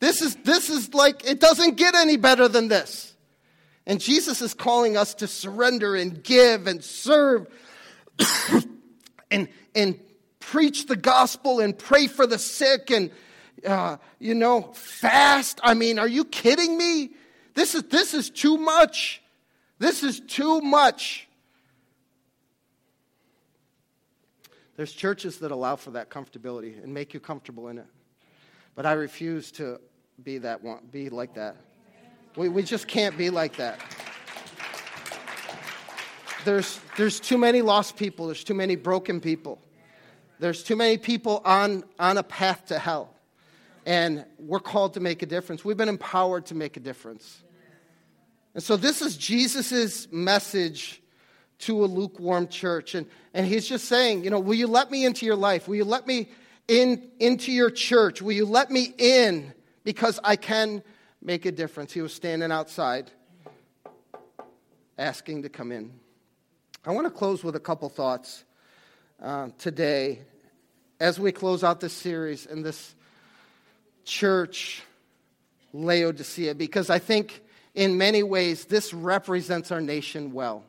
This 0.00 0.20
is, 0.20 0.36
this 0.36 0.68
is 0.68 0.92
like, 0.94 1.24
it 1.24 1.38
doesn't 1.38 1.76
get 1.76 1.94
any 1.94 2.16
better 2.16 2.48
than 2.48 2.68
this. 2.68 3.11
And 3.86 4.00
Jesus 4.00 4.40
is 4.42 4.54
calling 4.54 4.96
us 4.96 5.14
to 5.14 5.26
surrender 5.26 5.96
and 5.96 6.22
give 6.22 6.66
and 6.66 6.82
serve 6.82 7.46
and, 9.30 9.48
and 9.74 9.98
preach 10.38 10.86
the 10.86 10.96
gospel 10.96 11.60
and 11.60 11.76
pray 11.76 12.06
for 12.06 12.26
the 12.26 12.38
sick 12.38 12.90
and, 12.90 13.10
uh, 13.66 13.96
you 14.18 14.34
know, 14.34 14.72
fast. 14.74 15.60
I 15.62 15.74
mean, 15.74 15.98
are 15.98 16.08
you 16.08 16.24
kidding 16.24 16.76
me? 16.76 17.10
This 17.54 17.74
is, 17.74 17.82
this 17.84 18.14
is 18.14 18.30
too 18.30 18.56
much. 18.56 19.22
This 19.78 20.02
is 20.04 20.20
too 20.20 20.60
much. 20.60 21.28
There's 24.76 24.92
churches 24.92 25.38
that 25.38 25.50
allow 25.50 25.76
for 25.76 25.92
that 25.92 26.08
comfortability 26.08 26.82
and 26.82 26.94
make 26.94 27.14
you 27.14 27.20
comfortable 27.20 27.68
in 27.68 27.78
it. 27.78 27.86
But 28.74 28.86
I 28.86 28.92
refuse 28.92 29.52
to 29.52 29.80
be 30.22 30.38
that 30.38 30.62
one, 30.62 30.80
be 30.90 31.10
like 31.10 31.34
that. 31.34 31.56
We, 32.34 32.48
we 32.48 32.62
just 32.62 32.88
can't 32.88 33.18
be 33.18 33.28
like 33.28 33.56
that. 33.56 33.78
There's, 36.44 36.80
there's 36.96 37.20
too 37.20 37.36
many 37.36 37.60
lost 37.60 37.96
people. 37.96 38.26
There's 38.26 38.42
too 38.42 38.54
many 38.54 38.74
broken 38.74 39.20
people. 39.20 39.60
There's 40.38 40.62
too 40.62 40.74
many 40.74 40.96
people 40.96 41.42
on, 41.44 41.84
on 41.98 42.16
a 42.16 42.22
path 42.22 42.66
to 42.66 42.78
hell. 42.78 43.14
And 43.84 44.24
we're 44.38 44.60
called 44.60 44.94
to 44.94 45.00
make 45.00 45.22
a 45.22 45.26
difference. 45.26 45.64
We've 45.64 45.76
been 45.76 45.90
empowered 45.90 46.46
to 46.46 46.54
make 46.54 46.76
a 46.76 46.80
difference. 46.80 47.42
And 48.54 48.62
so 48.62 48.76
this 48.76 49.02
is 49.02 49.16
Jesus' 49.16 50.10
message 50.10 51.02
to 51.60 51.84
a 51.84 51.86
lukewarm 51.86 52.48
church. 52.48 52.94
And, 52.94 53.06
and 53.34 53.46
he's 53.46 53.68
just 53.68 53.84
saying, 53.84 54.24
you 54.24 54.30
know, 54.30 54.40
will 54.40 54.54
you 54.54 54.66
let 54.66 54.90
me 54.90 55.04
into 55.04 55.26
your 55.26 55.36
life? 55.36 55.68
Will 55.68 55.76
you 55.76 55.84
let 55.84 56.06
me 56.06 56.28
in 56.66 57.10
into 57.20 57.52
your 57.52 57.70
church? 57.70 58.22
Will 58.22 58.32
you 58.32 58.46
let 58.46 58.70
me 58.70 58.94
in 58.96 59.52
because 59.84 60.18
I 60.24 60.36
can 60.36 60.82
make 61.22 61.46
a 61.46 61.52
difference? 61.52 61.92
He 61.92 62.02
was 62.02 62.12
standing 62.12 62.50
outside 62.50 63.10
asking 64.98 65.42
to 65.42 65.48
come 65.48 65.72
in. 65.72 65.92
I 66.84 66.90
want 66.90 67.06
to 67.06 67.10
close 67.10 67.44
with 67.44 67.56
a 67.56 67.60
couple 67.60 67.88
thoughts 67.88 68.44
uh, 69.22 69.48
today 69.56 70.20
as 71.00 71.18
we 71.18 71.32
close 71.32 71.64
out 71.64 71.80
this 71.80 71.92
series 71.92 72.46
in 72.46 72.62
this 72.62 72.94
church 74.04 74.82
Laodicea 75.72 76.54
because 76.54 76.90
I 76.90 76.98
think 76.98 77.42
in 77.74 77.96
many 77.96 78.22
ways 78.22 78.66
this 78.66 78.92
represents 78.92 79.70
our 79.70 79.80
nation 79.80 80.32
well. 80.32 80.64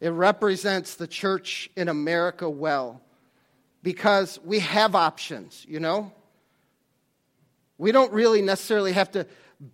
It 0.00 0.08
represents 0.08 0.96
the 0.96 1.06
church 1.06 1.70
in 1.76 1.88
America 1.88 2.50
well 2.50 3.00
because 3.82 4.40
we 4.44 4.58
have 4.60 4.94
options, 4.94 5.64
you 5.68 5.80
know? 5.80 6.12
We 7.78 7.92
don't 7.92 8.12
really 8.12 8.42
necessarily 8.42 8.92
have 8.92 9.12
to 9.12 9.26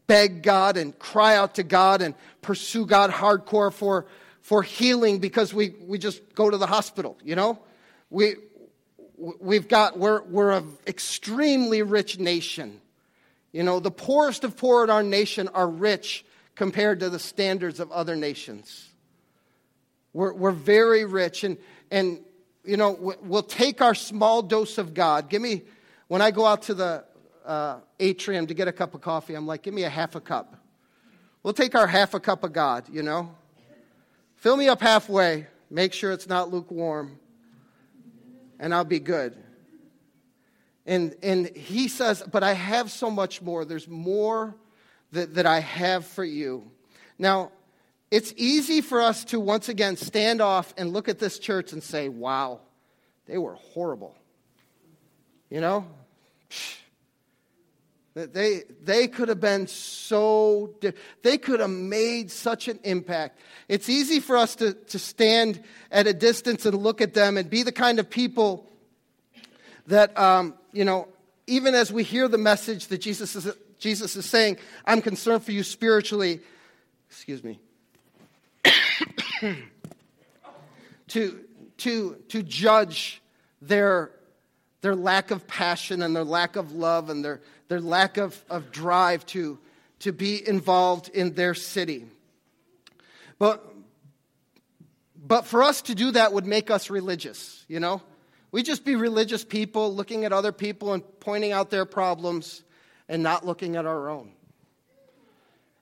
beg 0.07 0.43
God 0.43 0.77
and 0.77 0.97
cry 0.99 1.37
out 1.37 1.55
to 1.55 1.63
God 1.63 2.03
and 2.03 2.15
pursue 2.43 2.85
God 2.85 3.11
hardcore 3.11 3.73
for, 3.73 4.07
for 4.43 4.63
healing 4.63 5.19
because 5.19 5.55
we, 5.55 5.71
we 5.87 5.99
just 5.99 6.35
go 6.35 6.51
to 6.51 6.59
the 6.59 6.67
hospital, 6.67 7.17
you 7.25 7.35
know? 7.35 7.59
We, 8.11 8.37
we've 9.17 9.69
got, 9.69 9.99
we're, 9.99 10.23
we're 10.23 10.51
an 10.51 10.77
extremely 10.87 11.83
rich 11.83 12.19
nation. 12.19 12.81
You 13.53 13.63
know, 13.63 13.81
the 13.81 13.91
poorest 13.91 14.45
of 14.45 14.57
poor 14.57 14.85
in 14.85 14.91
our 14.91 15.03
nation 15.03 15.49
are 15.49 15.69
rich 15.69 16.25
compared 16.55 17.01
to 17.01 17.11
the 17.11 17.19
standards 17.19 17.81
of 17.81 17.91
other 17.91 18.15
nations. 18.17 18.89
We're, 20.13 20.33
we're 20.33 20.51
very 20.51 21.05
rich. 21.05 21.45
And, 21.45 21.57
and, 21.91 22.21
you 22.65 22.77
know, 22.77 23.17
we'll 23.23 23.43
take 23.43 23.81
our 23.81 23.95
small 23.95 24.43
dose 24.43 24.77
of 24.77 24.93
God. 24.93 25.31
Give 25.31 25.41
me, 25.41 25.63
when 26.09 26.21
I 26.21 26.31
go 26.31 26.45
out 26.45 26.63
to 26.63 26.75
the 26.75 27.05
uh, 27.49 27.81
atrium 27.99 28.47
to 28.47 28.55
get 28.55 28.69
a 28.69 28.73
cup 28.73 28.95
of 28.95 29.01
coffee, 29.01 29.35
I'm 29.35 29.47
like, 29.47 29.63
give 29.63 29.75
me 29.75 29.83
a 29.83 29.91
half 29.91 30.15
a 30.15 30.21
cup. 30.21 30.55
We'll 31.43 31.55
take 31.55 31.75
our 31.75 31.87
half 31.87 32.15
a 32.15 32.21
cup 32.21 32.45
of 32.45 32.53
God, 32.53 32.85
you 32.93 33.03
know? 33.03 33.35
Fill 34.37 34.57
me 34.57 34.69
up 34.69 34.81
halfway. 34.81 35.47
Make 35.71 35.93
sure 35.93 36.13
it's 36.13 36.29
not 36.29 36.53
lukewarm. 36.53 37.19
And 38.61 38.73
I'll 38.75 38.85
be 38.85 39.01
good. 39.01 39.37
And, 40.87 41.15
and 41.23 41.49
he 41.57 41.89
says, 41.89 42.23
But 42.31 42.43
I 42.43 42.53
have 42.53 42.91
so 42.91 43.11
much 43.11 43.43
more. 43.43 43.65
There's 43.65 43.89
more 43.89 44.55
that, 45.13 45.35
that 45.35 45.47
I 45.47 45.61
have 45.61 46.07
for 46.07 46.25
you. 46.25 46.71
Now, 47.19 47.51
it's 48.11 48.33
easy 48.37 48.81
for 48.81 49.01
us 49.01 49.25
to 49.27 49.41
once 49.41 49.69
again 49.69 49.97
stand 49.97 50.41
off 50.41 50.73
and 50.79 50.93
look 50.93 51.09
at 51.09 51.19
this 51.19 51.39
church 51.39 51.73
and 51.73 51.83
say, 51.83 52.09
wow, 52.09 52.61
they 53.27 53.37
were 53.37 53.55
horrible. 53.55 54.17
You 55.51 55.61
know? 55.61 55.87
They, 58.27 58.63
they 58.83 59.07
could 59.07 59.29
have 59.29 59.41
been 59.41 59.69
so, 59.69 60.75
they 61.23 61.39
could 61.39 61.61
have 61.61 61.71
made 61.71 62.33
such 62.33 62.67
an 62.67 62.81
impact. 62.83 63.39
It's 63.69 63.89
easy 63.89 64.19
for 64.19 64.37
us 64.37 64.57
to, 64.57 64.73
to 64.73 64.99
stand 64.99 65.63
at 65.93 66.09
a 66.09 66.13
distance 66.13 66.67
and 66.67 66.77
look 66.77 67.01
at 67.01 67.15
them 67.15 67.37
and 67.37 67.49
be 67.49 67.63
the 67.63 67.71
kind 67.71 68.01
of 68.01 68.11
people 68.11 68.69
that, 69.87 70.19
um, 70.19 70.55
you 70.73 70.85
know, 70.85 71.07
even 71.47 71.77
as 71.77 71.93
we 71.93 72.03
hear 72.03 72.27
the 72.27 72.39
message 72.39 72.89
that 72.89 72.99
Jesus 72.99 73.37
is, 73.37 73.55
Jesus 73.79 74.17
is 74.17 74.27
saying, 74.27 74.59
I'm 74.85 75.01
concerned 75.01 75.45
for 75.45 75.53
you 75.53 75.63
spiritually, 75.63 76.41
excuse 77.09 77.45
me, 77.45 77.61
to, 81.09 81.41
to, 81.79 82.17
to 82.29 82.43
judge 82.43 83.23
their, 83.63 84.11
their 84.81 84.97
lack 84.97 85.31
of 85.31 85.47
passion 85.47 86.03
and 86.03 86.17
their 86.17 86.25
lack 86.25 86.57
of 86.57 86.73
love 86.73 87.11
and 87.11 87.25
their, 87.25 87.41
their 87.69 87.81
lack 87.81 88.17
of, 88.17 88.43
of 88.51 88.73
drive 88.73 89.25
to, 89.27 89.59
to 90.01 90.13
be 90.13 90.47
involved 90.47 91.09
in 91.09 91.35
their 91.35 91.55
city. 91.55 92.07
But, 93.39 93.65
but 95.17 95.47
for 95.47 95.63
us 95.63 95.83
to 95.83 95.95
do 95.95 96.11
that 96.13 96.33
would 96.33 96.47
make 96.47 96.71
us 96.71 96.91
religious, 96.91 97.65
you 97.69 97.79
know? 97.79 98.03
We 98.51 98.63
just 98.63 98.85
be 98.85 98.97
religious 98.97 99.45
people 99.45 99.95
looking 99.95 100.25
at 100.25 100.33
other 100.33 100.53
people 100.53 100.95
and 100.95 101.03
pointing 101.21 101.53
out 101.53 101.71
their 101.71 101.85
problems 101.85 102.65
and 103.09 103.23
not 103.23 103.45
looking 103.45 103.77
at 103.77 103.85
our 103.85 104.09
own. 104.09 104.33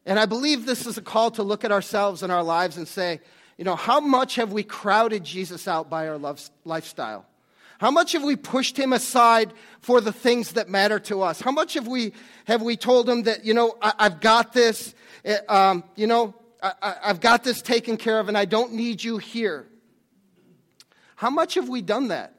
And 0.05 0.19
I 0.19 0.27
believe 0.27 0.67
this 0.67 0.87
is 0.87 0.99
a 0.99 1.03
call 1.03 1.31
to 1.33 1.43
look 1.43 1.65
at 1.65 1.73
ourselves 1.73 2.23
and 2.23 2.33
our 2.33 2.43
lives 2.43 2.77
and 2.77 2.87
say, 2.87 3.21
you 3.57 3.65
know, 3.65 3.77
how 3.77 4.01
much 4.01 4.35
have 4.37 4.53
we 4.53 4.63
crowded 4.63 5.25
Jesus 5.25 5.67
out 5.67 5.89
by 5.89 6.09
our 6.09 6.19
lifestyle? 6.65 7.27
How 7.79 7.91
much 7.91 8.13
have 8.13 8.23
we 8.23 8.37
pushed 8.37 8.79
him 8.79 8.93
aside 8.93 9.53
for 9.81 10.01
the 10.01 10.13
things 10.13 10.53
that 10.53 10.69
matter 10.69 10.99
to 11.01 11.23
us? 11.23 11.41
How 11.41 11.51
much 11.51 11.75
have 11.75 11.87
we, 11.87 12.13
have 12.47 12.63
we 12.63 12.77
told 12.77 13.09
him 13.09 13.25
that, 13.25 13.45
you 13.45 13.55
know, 13.55 13.77
I, 13.83 13.93
have 13.99 14.21
got 14.21 14.53
this, 14.53 14.95
eh, 15.25 15.39
um, 15.49 15.85
you 15.95 16.07
know, 16.07 16.35
I, 16.63 16.95
have 17.03 17.21
got 17.21 17.45
this 17.45 17.61
taken 17.61 17.97
care 17.97 18.19
of 18.19 18.29
and 18.29 18.37
I 18.37 18.47
don't 18.47 18.73
need 18.73 19.05
you 19.05 19.19
here? 19.19 19.67
How 21.17 21.31
much 21.31 21.55
have 21.55 21.69
we 21.69 21.83
done 21.83 22.09
that? 22.09 22.35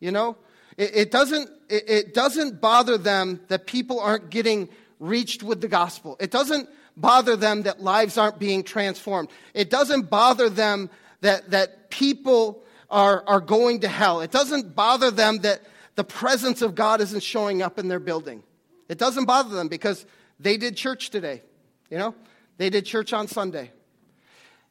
You 0.00 0.12
know, 0.12 0.36
it, 0.76 0.90
it 0.94 1.10
doesn't, 1.10 1.50
it, 1.68 1.84
it 1.88 2.14
doesn't 2.14 2.60
bother 2.60 2.98
them 2.98 3.40
that 3.48 3.66
people 3.66 3.98
aren't 3.98 4.30
getting 4.30 4.68
reached 5.00 5.42
with 5.42 5.60
the 5.60 5.68
gospel. 5.68 6.16
It 6.20 6.30
doesn't 6.30 6.68
bother 6.96 7.36
them 7.36 7.62
that 7.62 7.80
lives 7.80 8.16
aren't 8.16 8.38
being 8.38 8.62
transformed. 8.62 9.28
It 9.54 9.70
doesn't 9.70 10.10
bother 10.10 10.48
them 10.48 10.90
that, 11.20 11.50
that 11.50 11.90
people 11.90 12.62
are, 12.90 13.22
are 13.26 13.40
going 13.40 13.80
to 13.80 13.88
hell. 13.88 14.20
It 14.20 14.30
doesn't 14.30 14.74
bother 14.74 15.10
them 15.10 15.38
that 15.38 15.62
the 15.94 16.04
presence 16.04 16.62
of 16.62 16.74
God 16.74 17.00
isn't 17.00 17.22
showing 17.22 17.62
up 17.62 17.78
in 17.78 17.88
their 17.88 18.00
building. 18.00 18.42
It 18.88 18.98
doesn't 18.98 19.26
bother 19.26 19.54
them 19.54 19.68
because 19.68 20.06
they 20.40 20.56
did 20.56 20.76
church 20.76 21.10
today. 21.10 21.42
You 21.90 21.98
know, 21.98 22.14
they 22.56 22.70
did 22.70 22.86
church 22.86 23.12
on 23.12 23.28
Sunday. 23.28 23.72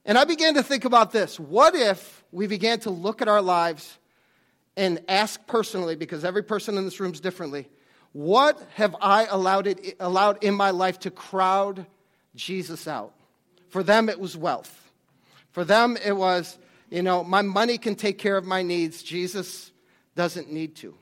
And 0.06 0.18
I 0.18 0.24
began 0.24 0.54
to 0.54 0.64
think 0.64 0.86
about 0.86 1.12
this. 1.12 1.40
What 1.40 1.76
if 1.76 2.24
we 2.32 2.48
began 2.48 2.80
to 2.82 2.90
look 2.90 3.22
at 3.22 3.28
our 3.28 3.42
lives 3.42 3.98
and 4.78 5.02
ask 5.10 5.46
personally, 5.48 5.96
because 5.96 6.24
every 6.24 6.44
person 6.44 6.78
in 6.78 6.86
this 6.86 7.00
room 7.00 7.12
is 7.12 7.20
differently, 7.20 7.68
what 8.14 8.62
have 8.76 8.96
I 9.02 9.26
allowed, 9.26 9.68
it, 9.68 9.98
allowed 10.00 10.44
in 10.44 10.54
my 10.54 10.70
life 10.70 11.00
to 11.00 11.12
crowd 11.12 11.86
Jesus 12.36 12.88
out. 12.88 13.14
For 13.70 13.84
them, 13.84 14.08
it 14.08 14.20
was 14.20 14.38
wealth. 14.38 14.92
For 15.52 15.66
them, 15.66 15.98
it 16.04 16.16
was, 16.16 16.58
you 16.90 17.02
know, 17.02 17.24
my 17.24 17.42
money 17.42 17.78
can 17.78 17.96
take 17.96 18.18
care 18.18 18.38
of 18.38 18.46
my 18.46 18.62
needs. 18.62 19.04
Jesus 19.04 19.72
doesn't 20.16 20.52
need 20.52 20.76
to. 20.78 20.96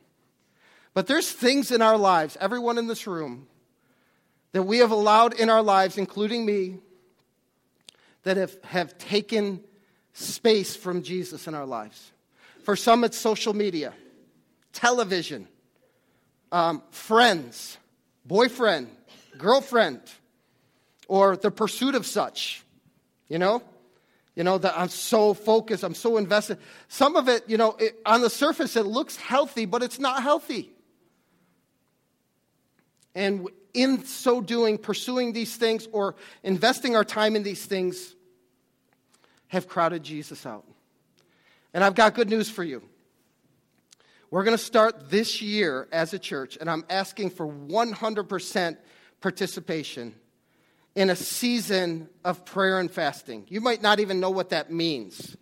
But 0.94 1.08
there's 1.08 1.32
things 1.32 1.72
in 1.72 1.82
our 1.82 1.98
lives, 1.98 2.38
everyone 2.40 2.78
in 2.78 2.88
this 2.88 3.06
room, 3.06 3.48
that 4.54 4.64
we 4.64 4.80
have 4.80 4.92
allowed 4.92 5.34
in 5.34 5.50
our 5.50 5.62
lives, 5.62 5.98
including 5.98 6.46
me, 6.46 6.78
that 8.24 8.38
have, 8.38 8.56
have 8.64 8.98
taken 8.98 9.62
space 10.14 10.76
from 10.76 11.04
Jesus 11.04 11.48
in 11.48 11.54
our 11.54 11.66
lives. 11.66 12.12
For 12.64 12.76
some, 12.76 13.04
it's 13.04 13.18
social 13.18 13.54
media, 13.54 13.94
television, 14.74 15.48
um, 16.52 16.82
friends, 16.90 17.78
boyfriend, 18.26 18.90
girlfriend, 19.38 20.02
or 21.08 21.36
the 21.36 21.52
pursuit 21.52 21.94
of 21.94 22.06
such. 22.06 22.64
You 23.28 23.38
know? 23.40 23.62
You 24.36 24.44
know, 24.44 24.58
that 24.58 24.78
I'm 24.78 24.90
so 24.90 25.34
focused, 25.34 25.84
I'm 25.84 25.96
so 25.96 26.18
invested. 26.18 26.60
Some 26.90 27.16
of 27.16 27.30
it, 27.30 27.44
you 27.48 27.58
know, 27.58 27.72
it, 27.80 27.96
on 28.06 28.22
the 28.22 28.30
surface, 28.30 28.76
it 28.76 28.86
looks 28.86 29.16
healthy, 29.16 29.66
but 29.66 29.82
it's 29.82 29.98
not 29.98 30.22
healthy. 30.22 30.72
And 33.16 33.48
in 33.74 34.04
so 34.04 34.42
doing, 34.42 34.78
pursuing 34.78 35.32
these 35.32 35.56
things 35.56 35.88
or 35.94 36.16
investing 36.44 36.98
our 36.98 37.06
time 37.06 37.38
in 37.38 37.44
these 37.44 37.66
things 37.66 38.14
have 39.48 39.70
crowded 39.70 40.04
Jesus 40.04 40.46
out. 40.46 40.66
And 41.74 41.84
I've 41.84 41.96
got 41.96 42.14
good 42.14 42.30
news 42.30 42.50
for 42.50 42.64
you. 42.64 42.84
We're 44.32 44.44
going 44.44 44.58
to 44.58 44.64
start 44.64 45.10
this 45.10 45.42
year 45.42 45.88
as 45.94 46.14
a 46.14 46.20
church, 46.20 46.58
and 46.60 46.70
I'm 46.70 46.84
asking 46.90 47.30
for 47.30 47.48
100% 47.48 48.78
participation 49.22 50.14
in 50.96 51.10
a 51.10 51.16
season 51.16 52.10
of 52.24 52.46
prayer 52.46 52.80
and 52.80 52.90
fasting. 52.90 53.46
You 53.50 53.62
might 53.62 53.82
not 53.82 54.00
even 54.00 54.20
know 54.20 54.30
what 54.30 54.50
that 54.50 54.72
means. 54.72 55.36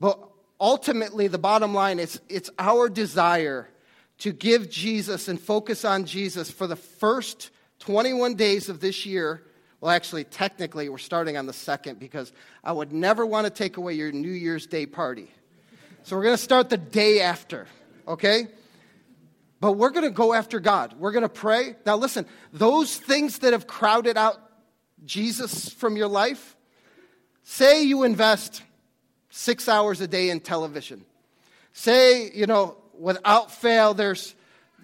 But 0.00 0.18
ultimately, 0.60 1.28
the 1.28 1.38
bottom 1.38 1.74
line 1.74 1.98
is 1.98 2.20
it's 2.28 2.50
our 2.58 2.88
desire 2.88 3.68
to 4.18 4.32
give 4.32 4.70
Jesus 4.70 5.28
and 5.28 5.40
focus 5.40 5.84
on 5.84 6.04
Jesus 6.04 6.50
for 6.50 6.66
the 6.66 6.76
first 6.76 7.50
21 7.80 8.34
days 8.36 8.68
of 8.68 8.80
this 8.80 9.04
year. 9.04 9.42
Well, 9.80 9.90
actually, 9.90 10.24
technically, 10.24 10.88
we're 10.88 10.98
starting 10.98 11.36
on 11.36 11.46
the 11.46 11.52
second 11.52 11.98
because 11.98 12.32
I 12.62 12.72
would 12.72 12.92
never 12.92 13.26
want 13.26 13.46
to 13.46 13.50
take 13.50 13.76
away 13.76 13.94
your 13.94 14.12
New 14.12 14.30
Year's 14.30 14.66
Day 14.66 14.86
party. 14.86 15.30
So 16.04 16.16
we're 16.16 16.22
going 16.22 16.36
to 16.36 16.42
start 16.42 16.70
the 16.70 16.76
day 16.76 17.20
after, 17.20 17.66
okay? 18.06 18.46
But 19.64 19.78
we're 19.78 19.92
going 19.92 20.04
to 20.04 20.10
go 20.10 20.34
after 20.34 20.60
God. 20.60 20.92
We're 20.98 21.12
going 21.12 21.22
to 21.22 21.28
pray. 21.30 21.74
Now, 21.86 21.96
listen, 21.96 22.26
those 22.52 22.98
things 22.98 23.38
that 23.38 23.54
have 23.54 23.66
crowded 23.66 24.18
out 24.18 24.36
Jesus 25.06 25.70
from 25.70 25.96
your 25.96 26.06
life, 26.06 26.54
say 27.44 27.82
you 27.82 28.02
invest 28.02 28.62
six 29.30 29.66
hours 29.66 30.02
a 30.02 30.06
day 30.06 30.28
in 30.28 30.40
television. 30.40 31.06
Say, 31.72 32.30
you 32.32 32.44
know, 32.44 32.76
without 32.92 33.52
fail, 33.52 33.94
there's, 33.94 34.34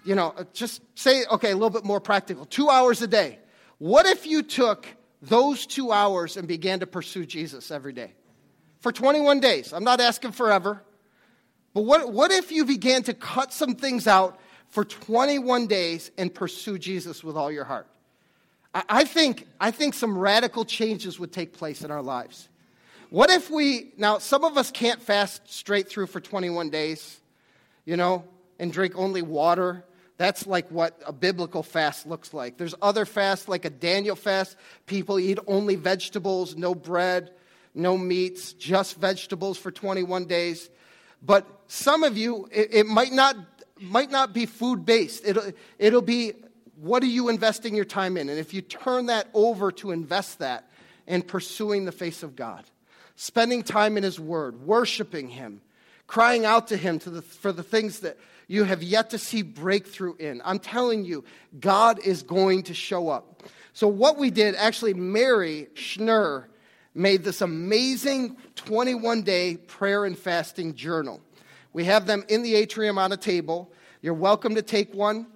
you 0.03 0.15
know, 0.15 0.33
just 0.51 0.81
say, 0.95 1.25
okay, 1.27 1.51
a 1.51 1.53
little 1.53 1.69
bit 1.69 1.85
more 1.85 1.99
practical, 1.99 2.45
two 2.45 2.71
hours 2.71 3.03
a 3.03 3.07
day. 3.07 3.37
What 3.77 4.07
if 4.07 4.25
you 4.25 4.41
took 4.41 4.87
those 5.21 5.67
two 5.67 5.91
hours 5.91 6.37
and 6.37 6.47
began 6.47 6.79
to 6.79 6.87
pursue 6.87 7.27
Jesus 7.27 7.69
every 7.69 7.93
day? 7.93 8.13
For 8.79 8.91
21 8.91 9.41
days. 9.41 9.73
I'm 9.73 9.83
not 9.83 10.01
asking 10.01 10.31
forever. 10.31 10.81
But 11.75 11.83
what, 11.83 12.11
what 12.11 12.31
if 12.31 12.51
you 12.51 12.65
began 12.65 13.03
to 13.03 13.13
cut 13.13 13.53
some 13.53 13.75
things 13.75 14.07
out 14.07 14.39
for 14.71 14.83
21 14.83 15.67
days 15.67 16.11
and 16.17 16.33
pursue 16.33 16.77
Jesus 16.77 17.23
with 17.23 17.37
all 17.37 17.51
your 17.51 17.65
heart? 17.65 17.87
I, 18.73 19.03
think, 19.03 19.47
I 19.59 19.71
think 19.71 19.93
some 19.93 20.17
radical 20.17 20.65
changes 20.65 21.19
would 21.19 21.31
take 21.31 21.53
place 21.53 21.83
in 21.83 21.91
our 21.91 22.01
lives. 22.01 22.49
What 23.09 23.29
if 23.29 23.49
we, 23.51 23.91
now, 23.97 24.17
some 24.17 24.43
of 24.43 24.57
us 24.57 24.71
can't 24.71 25.01
fast 25.01 25.51
straight 25.51 25.89
through 25.89 26.07
for 26.07 26.21
21 26.21 26.69
days 26.69 27.21
you 27.85 27.97
know, 27.97 28.23
and 28.59 28.71
drink 28.71 28.93
only 28.95 29.21
water. 29.21 29.83
That's 30.17 30.45
like 30.45 30.69
what 30.69 31.01
a 31.05 31.13
biblical 31.13 31.63
fast 31.63 32.05
looks 32.05 32.33
like. 32.33 32.57
There's 32.57 32.75
other 32.81 33.05
fasts, 33.05 33.47
like 33.47 33.65
a 33.65 33.69
Daniel 33.69 34.15
fast. 34.15 34.55
People 34.85 35.19
eat 35.19 35.39
only 35.47 35.75
vegetables, 35.75 36.55
no 36.55 36.75
bread, 36.75 37.31
no 37.73 37.97
meats, 37.97 38.53
just 38.53 38.97
vegetables 38.97 39.57
for 39.57 39.71
21 39.71 40.25
days. 40.25 40.69
But 41.23 41.47
some 41.67 42.03
of 42.03 42.17
you, 42.17 42.47
it, 42.51 42.69
it 42.71 42.85
might, 42.85 43.11
not, 43.11 43.35
might 43.81 44.11
not 44.11 44.33
be 44.33 44.45
food 44.45 44.85
based. 44.85 45.23
It'll, 45.25 45.51
it'll 45.79 46.01
be 46.01 46.33
what 46.81 47.03
are 47.03 47.07
you 47.07 47.29
investing 47.29 47.75
your 47.75 47.85
time 47.85 48.17
in? 48.17 48.27
And 48.27 48.39
if 48.39 48.53
you 48.53 48.61
turn 48.61 49.05
that 49.05 49.27
over 49.33 49.71
to 49.73 49.91
invest 49.91 50.39
that 50.39 50.67
in 51.05 51.21
pursuing 51.21 51.85
the 51.85 51.91
face 51.91 52.23
of 52.23 52.35
God, 52.35 52.63
spending 53.15 53.61
time 53.61 53.97
in 53.97 54.03
His 54.03 54.19
Word, 54.19 54.65
worshiping 54.65 55.29
Him, 55.29 55.61
crying 56.07 56.43
out 56.43 56.69
to 56.69 56.77
Him 56.77 56.97
to 56.99 57.11
the, 57.11 57.21
for 57.21 57.51
the 57.51 57.61
things 57.61 57.99
that 57.99 58.17
you 58.47 58.63
have 58.63 58.81
yet 58.81 59.11
to 59.11 59.19
see 59.19 59.43
breakthrough 59.43 60.15
in. 60.15 60.41
I'm 60.43 60.59
telling 60.59 61.05
you, 61.05 61.23
God 61.59 61.99
is 61.99 62.23
going 62.23 62.63
to 62.63 62.73
show 62.73 63.09
up. 63.09 63.43
So, 63.73 63.87
what 63.87 64.17
we 64.17 64.31
did, 64.31 64.55
actually, 64.55 64.93
Mary 64.95 65.67
Schnurr 65.75 66.45
made 66.93 67.23
this 67.23 67.41
amazing 67.41 68.37
21 68.55 69.21
day 69.21 69.55
prayer 69.55 70.03
and 70.03 70.17
fasting 70.17 70.75
journal. 70.75 71.21
We 71.73 71.85
have 71.85 72.05
them 72.05 72.25
in 72.27 72.43
the 72.43 72.55
atrium 72.55 72.97
on 72.97 73.11
a 73.11 73.17
table. 73.17 73.71
You're 74.01 74.13
welcome 74.13 74.55
to 74.55 74.61
take 74.61 74.93
one. 74.93 75.27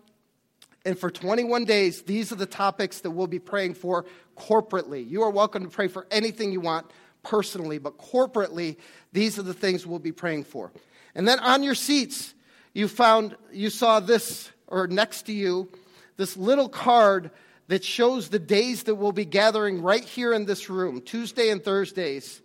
And 0.85 0.99
for 0.99 1.09
21 1.09 1.65
days, 1.65 2.03
these 2.03 2.31
are 2.31 2.35
the 2.35 2.45
topics 2.45 2.99
that 2.99 3.11
we'll 3.11 3.27
be 3.27 3.39
praying 3.39 3.75
for 3.75 4.05
corporately. 4.37 5.09
You 5.09 5.23
are 5.23 5.29
welcome 5.29 5.63
to 5.63 5.69
pray 5.69 5.87
for 5.87 6.05
anything 6.11 6.51
you 6.51 6.61
want 6.61 6.87
personally, 7.23 7.77
but 7.77 7.97
corporately, 7.97 8.77
these 9.13 9.39
are 9.39 9.43
the 9.43 9.53
things 9.53 9.87
we'll 9.87 9.99
be 9.99 10.11
praying 10.11 10.43
for. 10.43 10.71
And 11.15 11.27
then 11.27 11.39
on 11.39 11.63
your 11.63 11.73
seats, 11.73 12.33
you 12.73 12.87
found, 12.87 13.35
you 13.51 13.69
saw 13.69 13.99
this, 13.99 14.51
or 14.67 14.87
next 14.87 15.23
to 15.23 15.33
you, 15.33 15.69
this 16.17 16.35
little 16.35 16.69
card 16.69 17.31
that 17.67 17.83
shows 17.83 18.29
the 18.29 18.39
days 18.39 18.83
that 18.83 18.95
we'll 18.95 19.11
be 19.11 19.25
gathering 19.25 19.81
right 19.81 20.03
here 20.03 20.33
in 20.33 20.45
this 20.45 20.69
room, 20.69 21.01
Tuesday 21.01 21.49
and 21.49 21.63
Thursdays. 21.63 22.41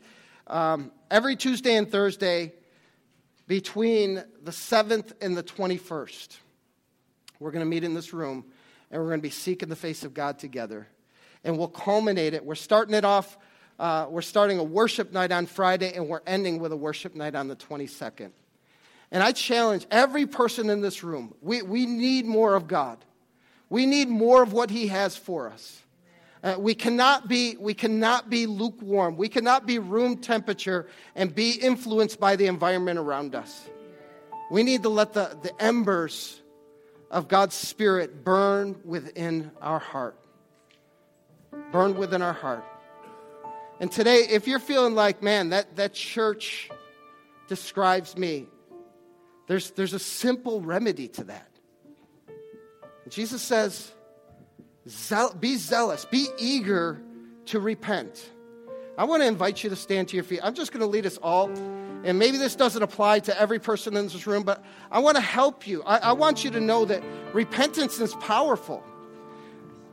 Um, 0.46 0.92
every 1.10 1.36
Tuesday 1.36 1.76
and 1.76 1.90
Thursday 1.90 2.54
between 3.50 4.22
the 4.44 4.52
7th 4.52 5.10
and 5.20 5.36
the 5.36 5.42
21st. 5.42 6.36
We're 7.40 7.50
going 7.50 7.64
to 7.64 7.68
meet 7.68 7.82
in 7.82 7.94
this 7.94 8.12
room 8.12 8.44
and 8.92 9.02
we're 9.02 9.08
going 9.08 9.18
to 9.18 9.22
be 9.22 9.30
seeking 9.30 9.68
the 9.68 9.74
face 9.74 10.04
of 10.04 10.14
God 10.14 10.38
together. 10.38 10.86
And 11.42 11.58
we'll 11.58 11.66
culminate 11.66 12.32
it. 12.32 12.44
We're 12.44 12.54
starting 12.54 12.94
it 12.94 13.04
off 13.04 13.36
uh, 13.80 14.06
we're 14.10 14.20
starting 14.20 14.58
a 14.58 14.62
worship 14.62 15.10
night 15.10 15.32
on 15.32 15.46
Friday, 15.46 15.94
and 15.94 16.06
we're 16.06 16.20
ending 16.26 16.60
with 16.60 16.70
a 16.70 16.76
worship 16.76 17.14
night 17.14 17.34
on 17.34 17.48
the 17.48 17.56
22nd. 17.56 18.30
And 19.10 19.22
I 19.22 19.32
challenge 19.32 19.86
every 19.90 20.26
person 20.26 20.68
in 20.68 20.82
this 20.82 21.02
room 21.02 21.34
we, 21.40 21.62
we 21.62 21.86
need 21.86 22.26
more 22.26 22.54
of 22.54 22.68
God. 22.68 22.98
We 23.70 23.86
need 23.86 24.08
more 24.08 24.42
of 24.42 24.52
what 24.52 24.70
He 24.70 24.88
has 24.88 25.16
for 25.16 25.48
us. 25.48 25.82
Uh, 26.42 26.56
we, 26.58 26.74
cannot 26.74 27.28
be, 27.28 27.56
we 27.58 27.74
cannot 27.74 28.30
be 28.30 28.46
lukewarm. 28.46 29.16
We 29.16 29.28
cannot 29.28 29.66
be 29.66 29.78
room 29.78 30.16
temperature 30.16 30.88
and 31.14 31.34
be 31.34 31.52
influenced 31.52 32.18
by 32.18 32.36
the 32.36 32.46
environment 32.46 32.98
around 32.98 33.34
us. 33.34 33.68
We 34.50 34.62
need 34.62 34.82
to 34.84 34.88
let 34.88 35.12
the, 35.12 35.36
the 35.42 35.52
embers 35.62 36.40
of 37.10 37.28
God's 37.28 37.54
Spirit 37.54 38.24
burn 38.24 38.76
within 38.84 39.50
our 39.60 39.78
heart. 39.78 40.16
Burn 41.72 41.96
within 41.96 42.22
our 42.22 42.32
heart. 42.32 42.64
And 43.80 43.90
today, 43.90 44.26
if 44.30 44.46
you're 44.46 44.58
feeling 44.58 44.94
like, 44.94 45.22
man, 45.22 45.50
that, 45.50 45.76
that 45.76 45.92
church 45.92 46.70
describes 47.48 48.16
me, 48.16 48.46
there's, 49.46 49.72
there's 49.72 49.94
a 49.94 49.98
simple 49.98 50.60
remedy 50.60 51.08
to 51.08 51.24
that. 51.24 51.48
Jesus 53.08 53.42
says, 53.42 53.92
be 55.40 55.56
zealous, 55.56 56.04
be 56.04 56.26
eager 56.38 57.00
to 57.46 57.60
repent. 57.60 58.30
I 58.96 59.04
want 59.04 59.22
to 59.22 59.26
invite 59.26 59.64
you 59.64 59.70
to 59.70 59.76
stand 59.76 60.08
to 60.08 60.16
your 60.16 60.24
feet. 60.24 60.40
I'm 60.42 60.54
just 60.54 60.72
going 60.72 60.80
to 60.80 60.86
lead 60.86 61.06
us 61.06 61.16
all. 61.18 61.48
And 62.04 62.18
maybe 62.18 62.38
this 62.38 62.56
doesn't 62.56 62.82
apply 62.82 63.20
to 63.20 63.40
every 63.40 63.58
person 63.58 63.96
in 63.96 64.04
this 64.04 64.26
room, 64.26 64.42
but 64.42 64.64
I 64.90 64.98
want 65.00 65.16
to 65.16 65.22
help 65.22 65.66
you. 65.66 65.82
I, 65.84 65.98
I 65.98 66.12
want 66.12 66.44
you 66.44 66.50
to 66.50 66.60
know 66.60 66.84
that 66.86 67.02
repentance 67.32 68.00
is 68.00 68.14
powerful. 68.16 68.82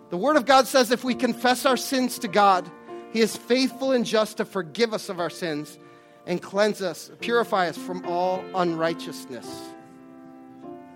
The 0.10 0.18
Word 0.18 0.38
of 0.38 0.46
God 0.46 0.68
says 0.68 0.92
if 0.92 1.04
we 1.04 1.16
confess 1.16 1.66
our 1.66 1.78
sins 1.78 2.20
to 2.20 2.28
God, 2.28 2.70
he 3.12 3.22
is 3.22 3.36
faithful 3.36 3.92
and 3.92 4.06
just 4.06 4.38
to 4.38 4.46
forgive 4.46 4.94
us 4.94 5.10
of 5.10 5.20
our 5.20 5.30
sins 5.30 5.78
and 6.26 6.42
cleanse 6.42 6.82
us, 6.82 7.12
purify 7.20 7.70
us 7.70 7.78
from 7.78 8.06
all 8.06 8.44
unrighteousness. 8.56 9.48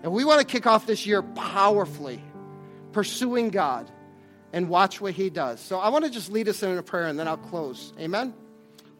And 0.02 0.12
we 0.12 0.24
want 0.24 0.40
to 0.40 0.46
kick 0.46 0.66
off 0.66 0.86
this 0.86 1.06
year 1.06 1.22
powerfully, 1.22 2.22
pursuing 2.92 3.50
God 3.50 3.90
and 4.52 4.68
watch 4.68 5.00
what 5.00 5.14
He 5.14 5.30
does. 5.30 5.60
So 5.60 5.78
I 5.78 5.88
want 5.88 6.04
to 6.04 6.10
just 6.10 6.30
lead 6.30 6.48
us 6.48 6.62
in 6.62 6.76
a 6.76 6.82
prayer 6.82 7.06
and 7.06 7.18
then 7.18 7.28
I'll 7.28 7.36
close. 7.36 7.92
Amen? 7.98 8.34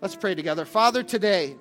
Let's 0.00 0.16
pray 0.16 0.34
together. 0.34 0.64
Father, 0.64 1.02
today, 1.02 1.56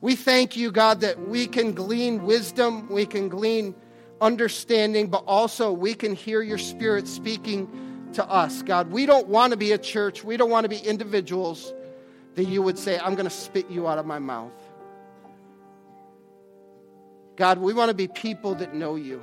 we 0.00 0.14
thank 0.14 0.56
you, 0.56 0.70
God, 0.70 1.00
that 1.00 1.28
we 1.28 1.46
can 1.46 1.72
glean 1.72 2.24
wisdom, 2.24 2.88
we 2.88 3.04
can 3.04 3.28
glean 3.28 3.74
understanding, 4.20 5.08
but 5.08 5.24
also 5.26 5.72
we 5.72 5.94
can 5.94 6.14
hear 6.14 6.40
your 6.42 6.58
Spirit 6.58 7.08
speaking 7.08 8.10
to 8.12 8.24
us, 8.24 8.62
God. 8.62 8.90
We 8.90 9.06
don't 9.06 9.26
want 9.28 9.52
to 9.52 9.56
be 9.56 9.72
a 9.72 9.78
church, 9.78 10.22
we 10.22 10.36
don't 10.36 10.50
want 10.50 10.64
to 10.64 10.68
be 10.68 10.78
individuals 10.78 11.72
that 12.34 12.44
you 12.44 12.62
would 12.62 12.78
say, 12.78 12.98
I'm 12.98 13.14
going 13.14 13.26
to 13.26 13.30
spit 13.30 13.68
you 13.68 13.88
out 13.88 13.98
of 13.98 14.06
my 14.06 14.20
mouth. 14.20 14.52
God, 17.34 17.58
we 17.58 17.72
want 17.72 17.88
to 17.88 17.94
be 17.94 18.08
people 18.08 18.54
that 18.56 18.74
know 18.74 18.96
you. 18.96 19.20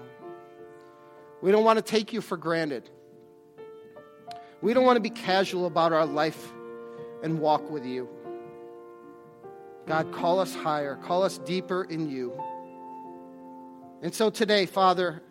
We 1.42 1.52
don't 1.52 1.64
want 1.64 1.78
to 1.78 1.84
take 1.84 2.14
you 2.14 2.22
for 2.22 2.38
granted. 2.38 2.90
We 4.62 4.74
don't 4.74 4.86
want 4.86 4.98
to 4.98 5.02
be 5.02 5.10
casual 5.10 5.66
about 5.66 5.94
our 5.94 6.06
life 6.06 6.52
and 7.22 7.40
walk 7.40 7.70
with 7.70 7.86
you. 7.86 8.10
God, 9.86 10.12
call 10.12 10.40
us 10.40 10.56
higher, 10.56 10.96
call 10.96 11.24
us 11.24 11.38
deeper 11.40 11.84
in 11.84 12.10
you. 12.10 12.34
And 14.02 14.14
so 14.14 14.30
today, 14.30 14.66
Father, 14.66 15.22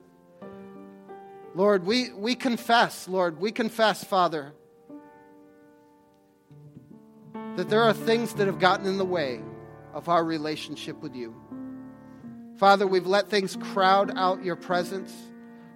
Lord, 1.54 1.84
we, 1.84 2.12
we 2.12 2.34
confess, 2.34 3.06
Lord, 3.08 3.38
we 3.38 3.52
confess, 3.52 4.02
Father, 4.02 4.52
that 7.56 7.68
there 7.68 7.82
are 7.82 7.92
things 7.92 8.34
that 8.34 8.46
have 8.46 8.58
gotten 8.58 8.86
in 8.86 8.98
the 8.98 9.04
way 9.04 9.40
of 9.92 10.08
our 10.08 10.24
relationship 10.24 11.00
with 11.00 11.14
you. 11.14 11.34
Father, 12.56 12.86
we've 12.86 13.06
let 13.06 13.28
things 13.28 13.56
crowd 13.56 14.12
out 14.16 14.44
your 14.44 14.56
presence, 14.56 15.12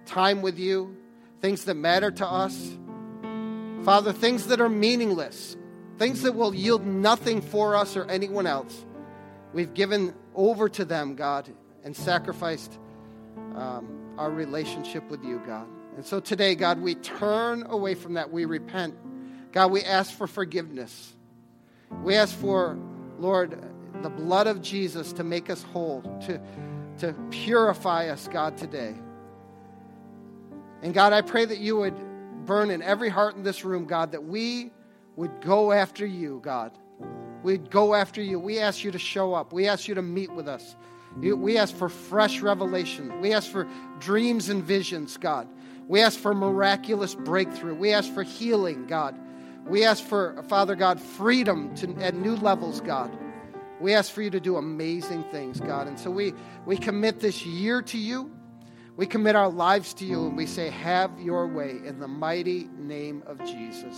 time 0.09 0.41
with 0.41 0.57
you, 0.57 0.97
things 1.39 1.65
that 1.65 1.75
matter 1.75 2.11
to 2.11 2.27
us. 2.27 2.77
Father, 3.83 4.11
things 4.11 4.47
that 4.47 4.59
are 4.59 4.69
meaningless, 4.69 5.55
things 5.97 6.23
that 6.23 6.33
will 6.33 6.53
yield 6.53 6.85
nothing 6.85 7.41
for 7.41 7.75
us 7.75 7.95
or 7.95 8.09
anyone 8.09 8.47
else. 8.47 8.85
We've 9.53 9.73
given 9.73 10.13
over 10.35 10.67
to 10.69 10.83
them, 10.83 11.15
God, 11.15 11.49
and 11.83 11.95
sacrificed 11.95 12.77
um, 13.55 14.15
our 14.17 14.29
relationship 14.29 15.09
with 15.09 15.23
you, 15.23 15.41
God. 15.45 15.67
And 15.95 16.05
so 16.05 16.19
today, 16.19 16.55
God, 16.55 16.81
we 16.81 16.95
turn 16.95 17.63
away 17.67 17.95
from 17.95 18.15
that. 18.15 18.31
We 18.31 18.45
repent. 18.45 18.95
God, 19.51 19.71
we 19.71 19.83
ask 19.83 20.13
for 20.13 20.27
forgiveness. 20.27 21.13
We 22.03 22.15
ask 22.15 22.35
for, 22.37 22.77
Lord, 23.17 23.61
the 24.01 24.09
blood 24.09 24.47
of 24.47 24.61
Jesus 24.61 25.13
to 25.13 25.23
make 25.23 25.49
us 25.49 25.63
whole, 25.63 26.01
to, 26.27 26.39
to 26.99 27.13
purify 27.31 28.09
us, 28.09 28.27
God, 28.27 28.57
today. 28.57 28.95
And 30.81 30.93
God, 30.93 31.13
I 31.13 31.21
pray 31.21 31.45
that 31.45 31.59
you 31.59 31.77
would 31.77 31.95
burn 32.45 32.71
in 32.71 32.81
every 32.81 33.09
heart 33.09 33.35
in 33.35 33.43
this 33.43 33.63
room, 33.63 33.85
God, 33.85 34.11
that 34.13 34.23
we 34.23 34.71
would 35.15 35.41
go 35.41 35.71
after 35.71 36.05
you, 36.05 36.39
God. 36.43 36.71
We'd 37.43 37.69
go 37.69 37.93
after 37.93 38.21
you. 38.21 38.39
We 38.39 38.59
ask 38.59 38.83
you 38.83 38.91
to 38.91 38.99
show 38.99 39.33
up. 39.33 39.53
We 39.53 39.67
ask 39.67 39.87
you 39.87 39.95
to 39.95 40.01
meet 40.01 40.31
with 40.31 40.47
us. 40.47 40.75
We 41.17 41.57
ask 41.57 41.75
for 41.75 41.89
fresh 41.89 42.41
revelation. 42.41 43.19
We 43.19 43.33
ask 43.33 43.49
for 43.49 43.67
dreams 43.99 44.49
and 44.49 44.63
visions, 44.63 45.17
God. 45.17 45.47
We 45.87 46.01
ask 46.01 46.19
for 46.19 46.33
miraculous 46.33 47.15
breakthrough. 47.15 47.75
We 47.75 47.91
ask 47.93 48.13
for 48.13 48.23
healing, 48.23 48.85
God. 48.87 49.19
We 49.65 49.83
ask 49.85 50.03
for, 50.03 50.43
Father 50.47 50.75
God, 50.75 50.99
freedom 50.99 51.73
to, 51.75 51.93
at 51.95 52.15
new 52.15 52.35
levels, 52.35 52.79
God. 52.81 53.17
We 53.79 53.93
ask 53.93 54.11
for 54.11 54.21
you 54.21 54.29
to 54.29 54.39
do 54.39 54.57
amazing 54.57 55.23
things, 55.25 55.59
God. 55.59 55.87
And 55.87 55.97
so 55.97 56.11
we, 56.11 56.33
we 56.65 56.77
commit 56.77 57.19
this 57.19 57.45
year 57.45 57.81
to 57.83 57.97
you. 57.97 58.31
We 58.99 59.07
commit 59.07 59.37
our 59.37 59.47
lives 59.47 59.93
to 59.93 60.05
you 60.05 60.27
and 60.27 60.35
we 60.35 60.45
say, 60.45 60.69
Have 60.69 61.21
your 61.21 61.47
way 61.47 61.79
in 61.85 62.01
the 62.01 62.07
mighty 62.09 62.67
name 62.77 63.23
of 63.25 63.39
Jesus. 63.45 63.97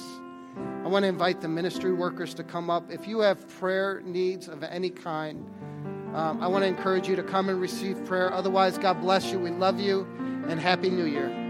I 0.84 0.88
want 0.90 1.02
to 1.06 1.10
invite 1.10 1.42
the 1.42 1.48
ministry 1.48 1.92
workers 1.92 2.36
to 2.36 2.44
come 2.44 2.70
up. 2.70 2.92
If 2.92 3.08
you 3.08 3.22
have 3.22 3.50
prayer 3.58 4.04
needs 4.06 4.48
of 4.48 4.62
any 4.62 4.92
kind, 4.92 5.50
um, 6.14 6.40
I 6.40 6.46
want 6.46 6.66
to 6.66 6.68
encourage 6.68 7.08
you 7.08 7.16
to 7.16 7.24
come 7.24 7.50
and 7.50 7.60
receive 7.60 8.06
prayer. 8.06 8.32
Otherwise, 8.32 8.78
God 8.78 9.02
bless 9.02 9.32
you. 9.32 9.40
We 9.40 9.50
love 9.50 9.80
you 9.80 10.02
and 10.48 10.60
Happy 10.60 10.92
New 10.92 11.06
Year. 11.06 11.41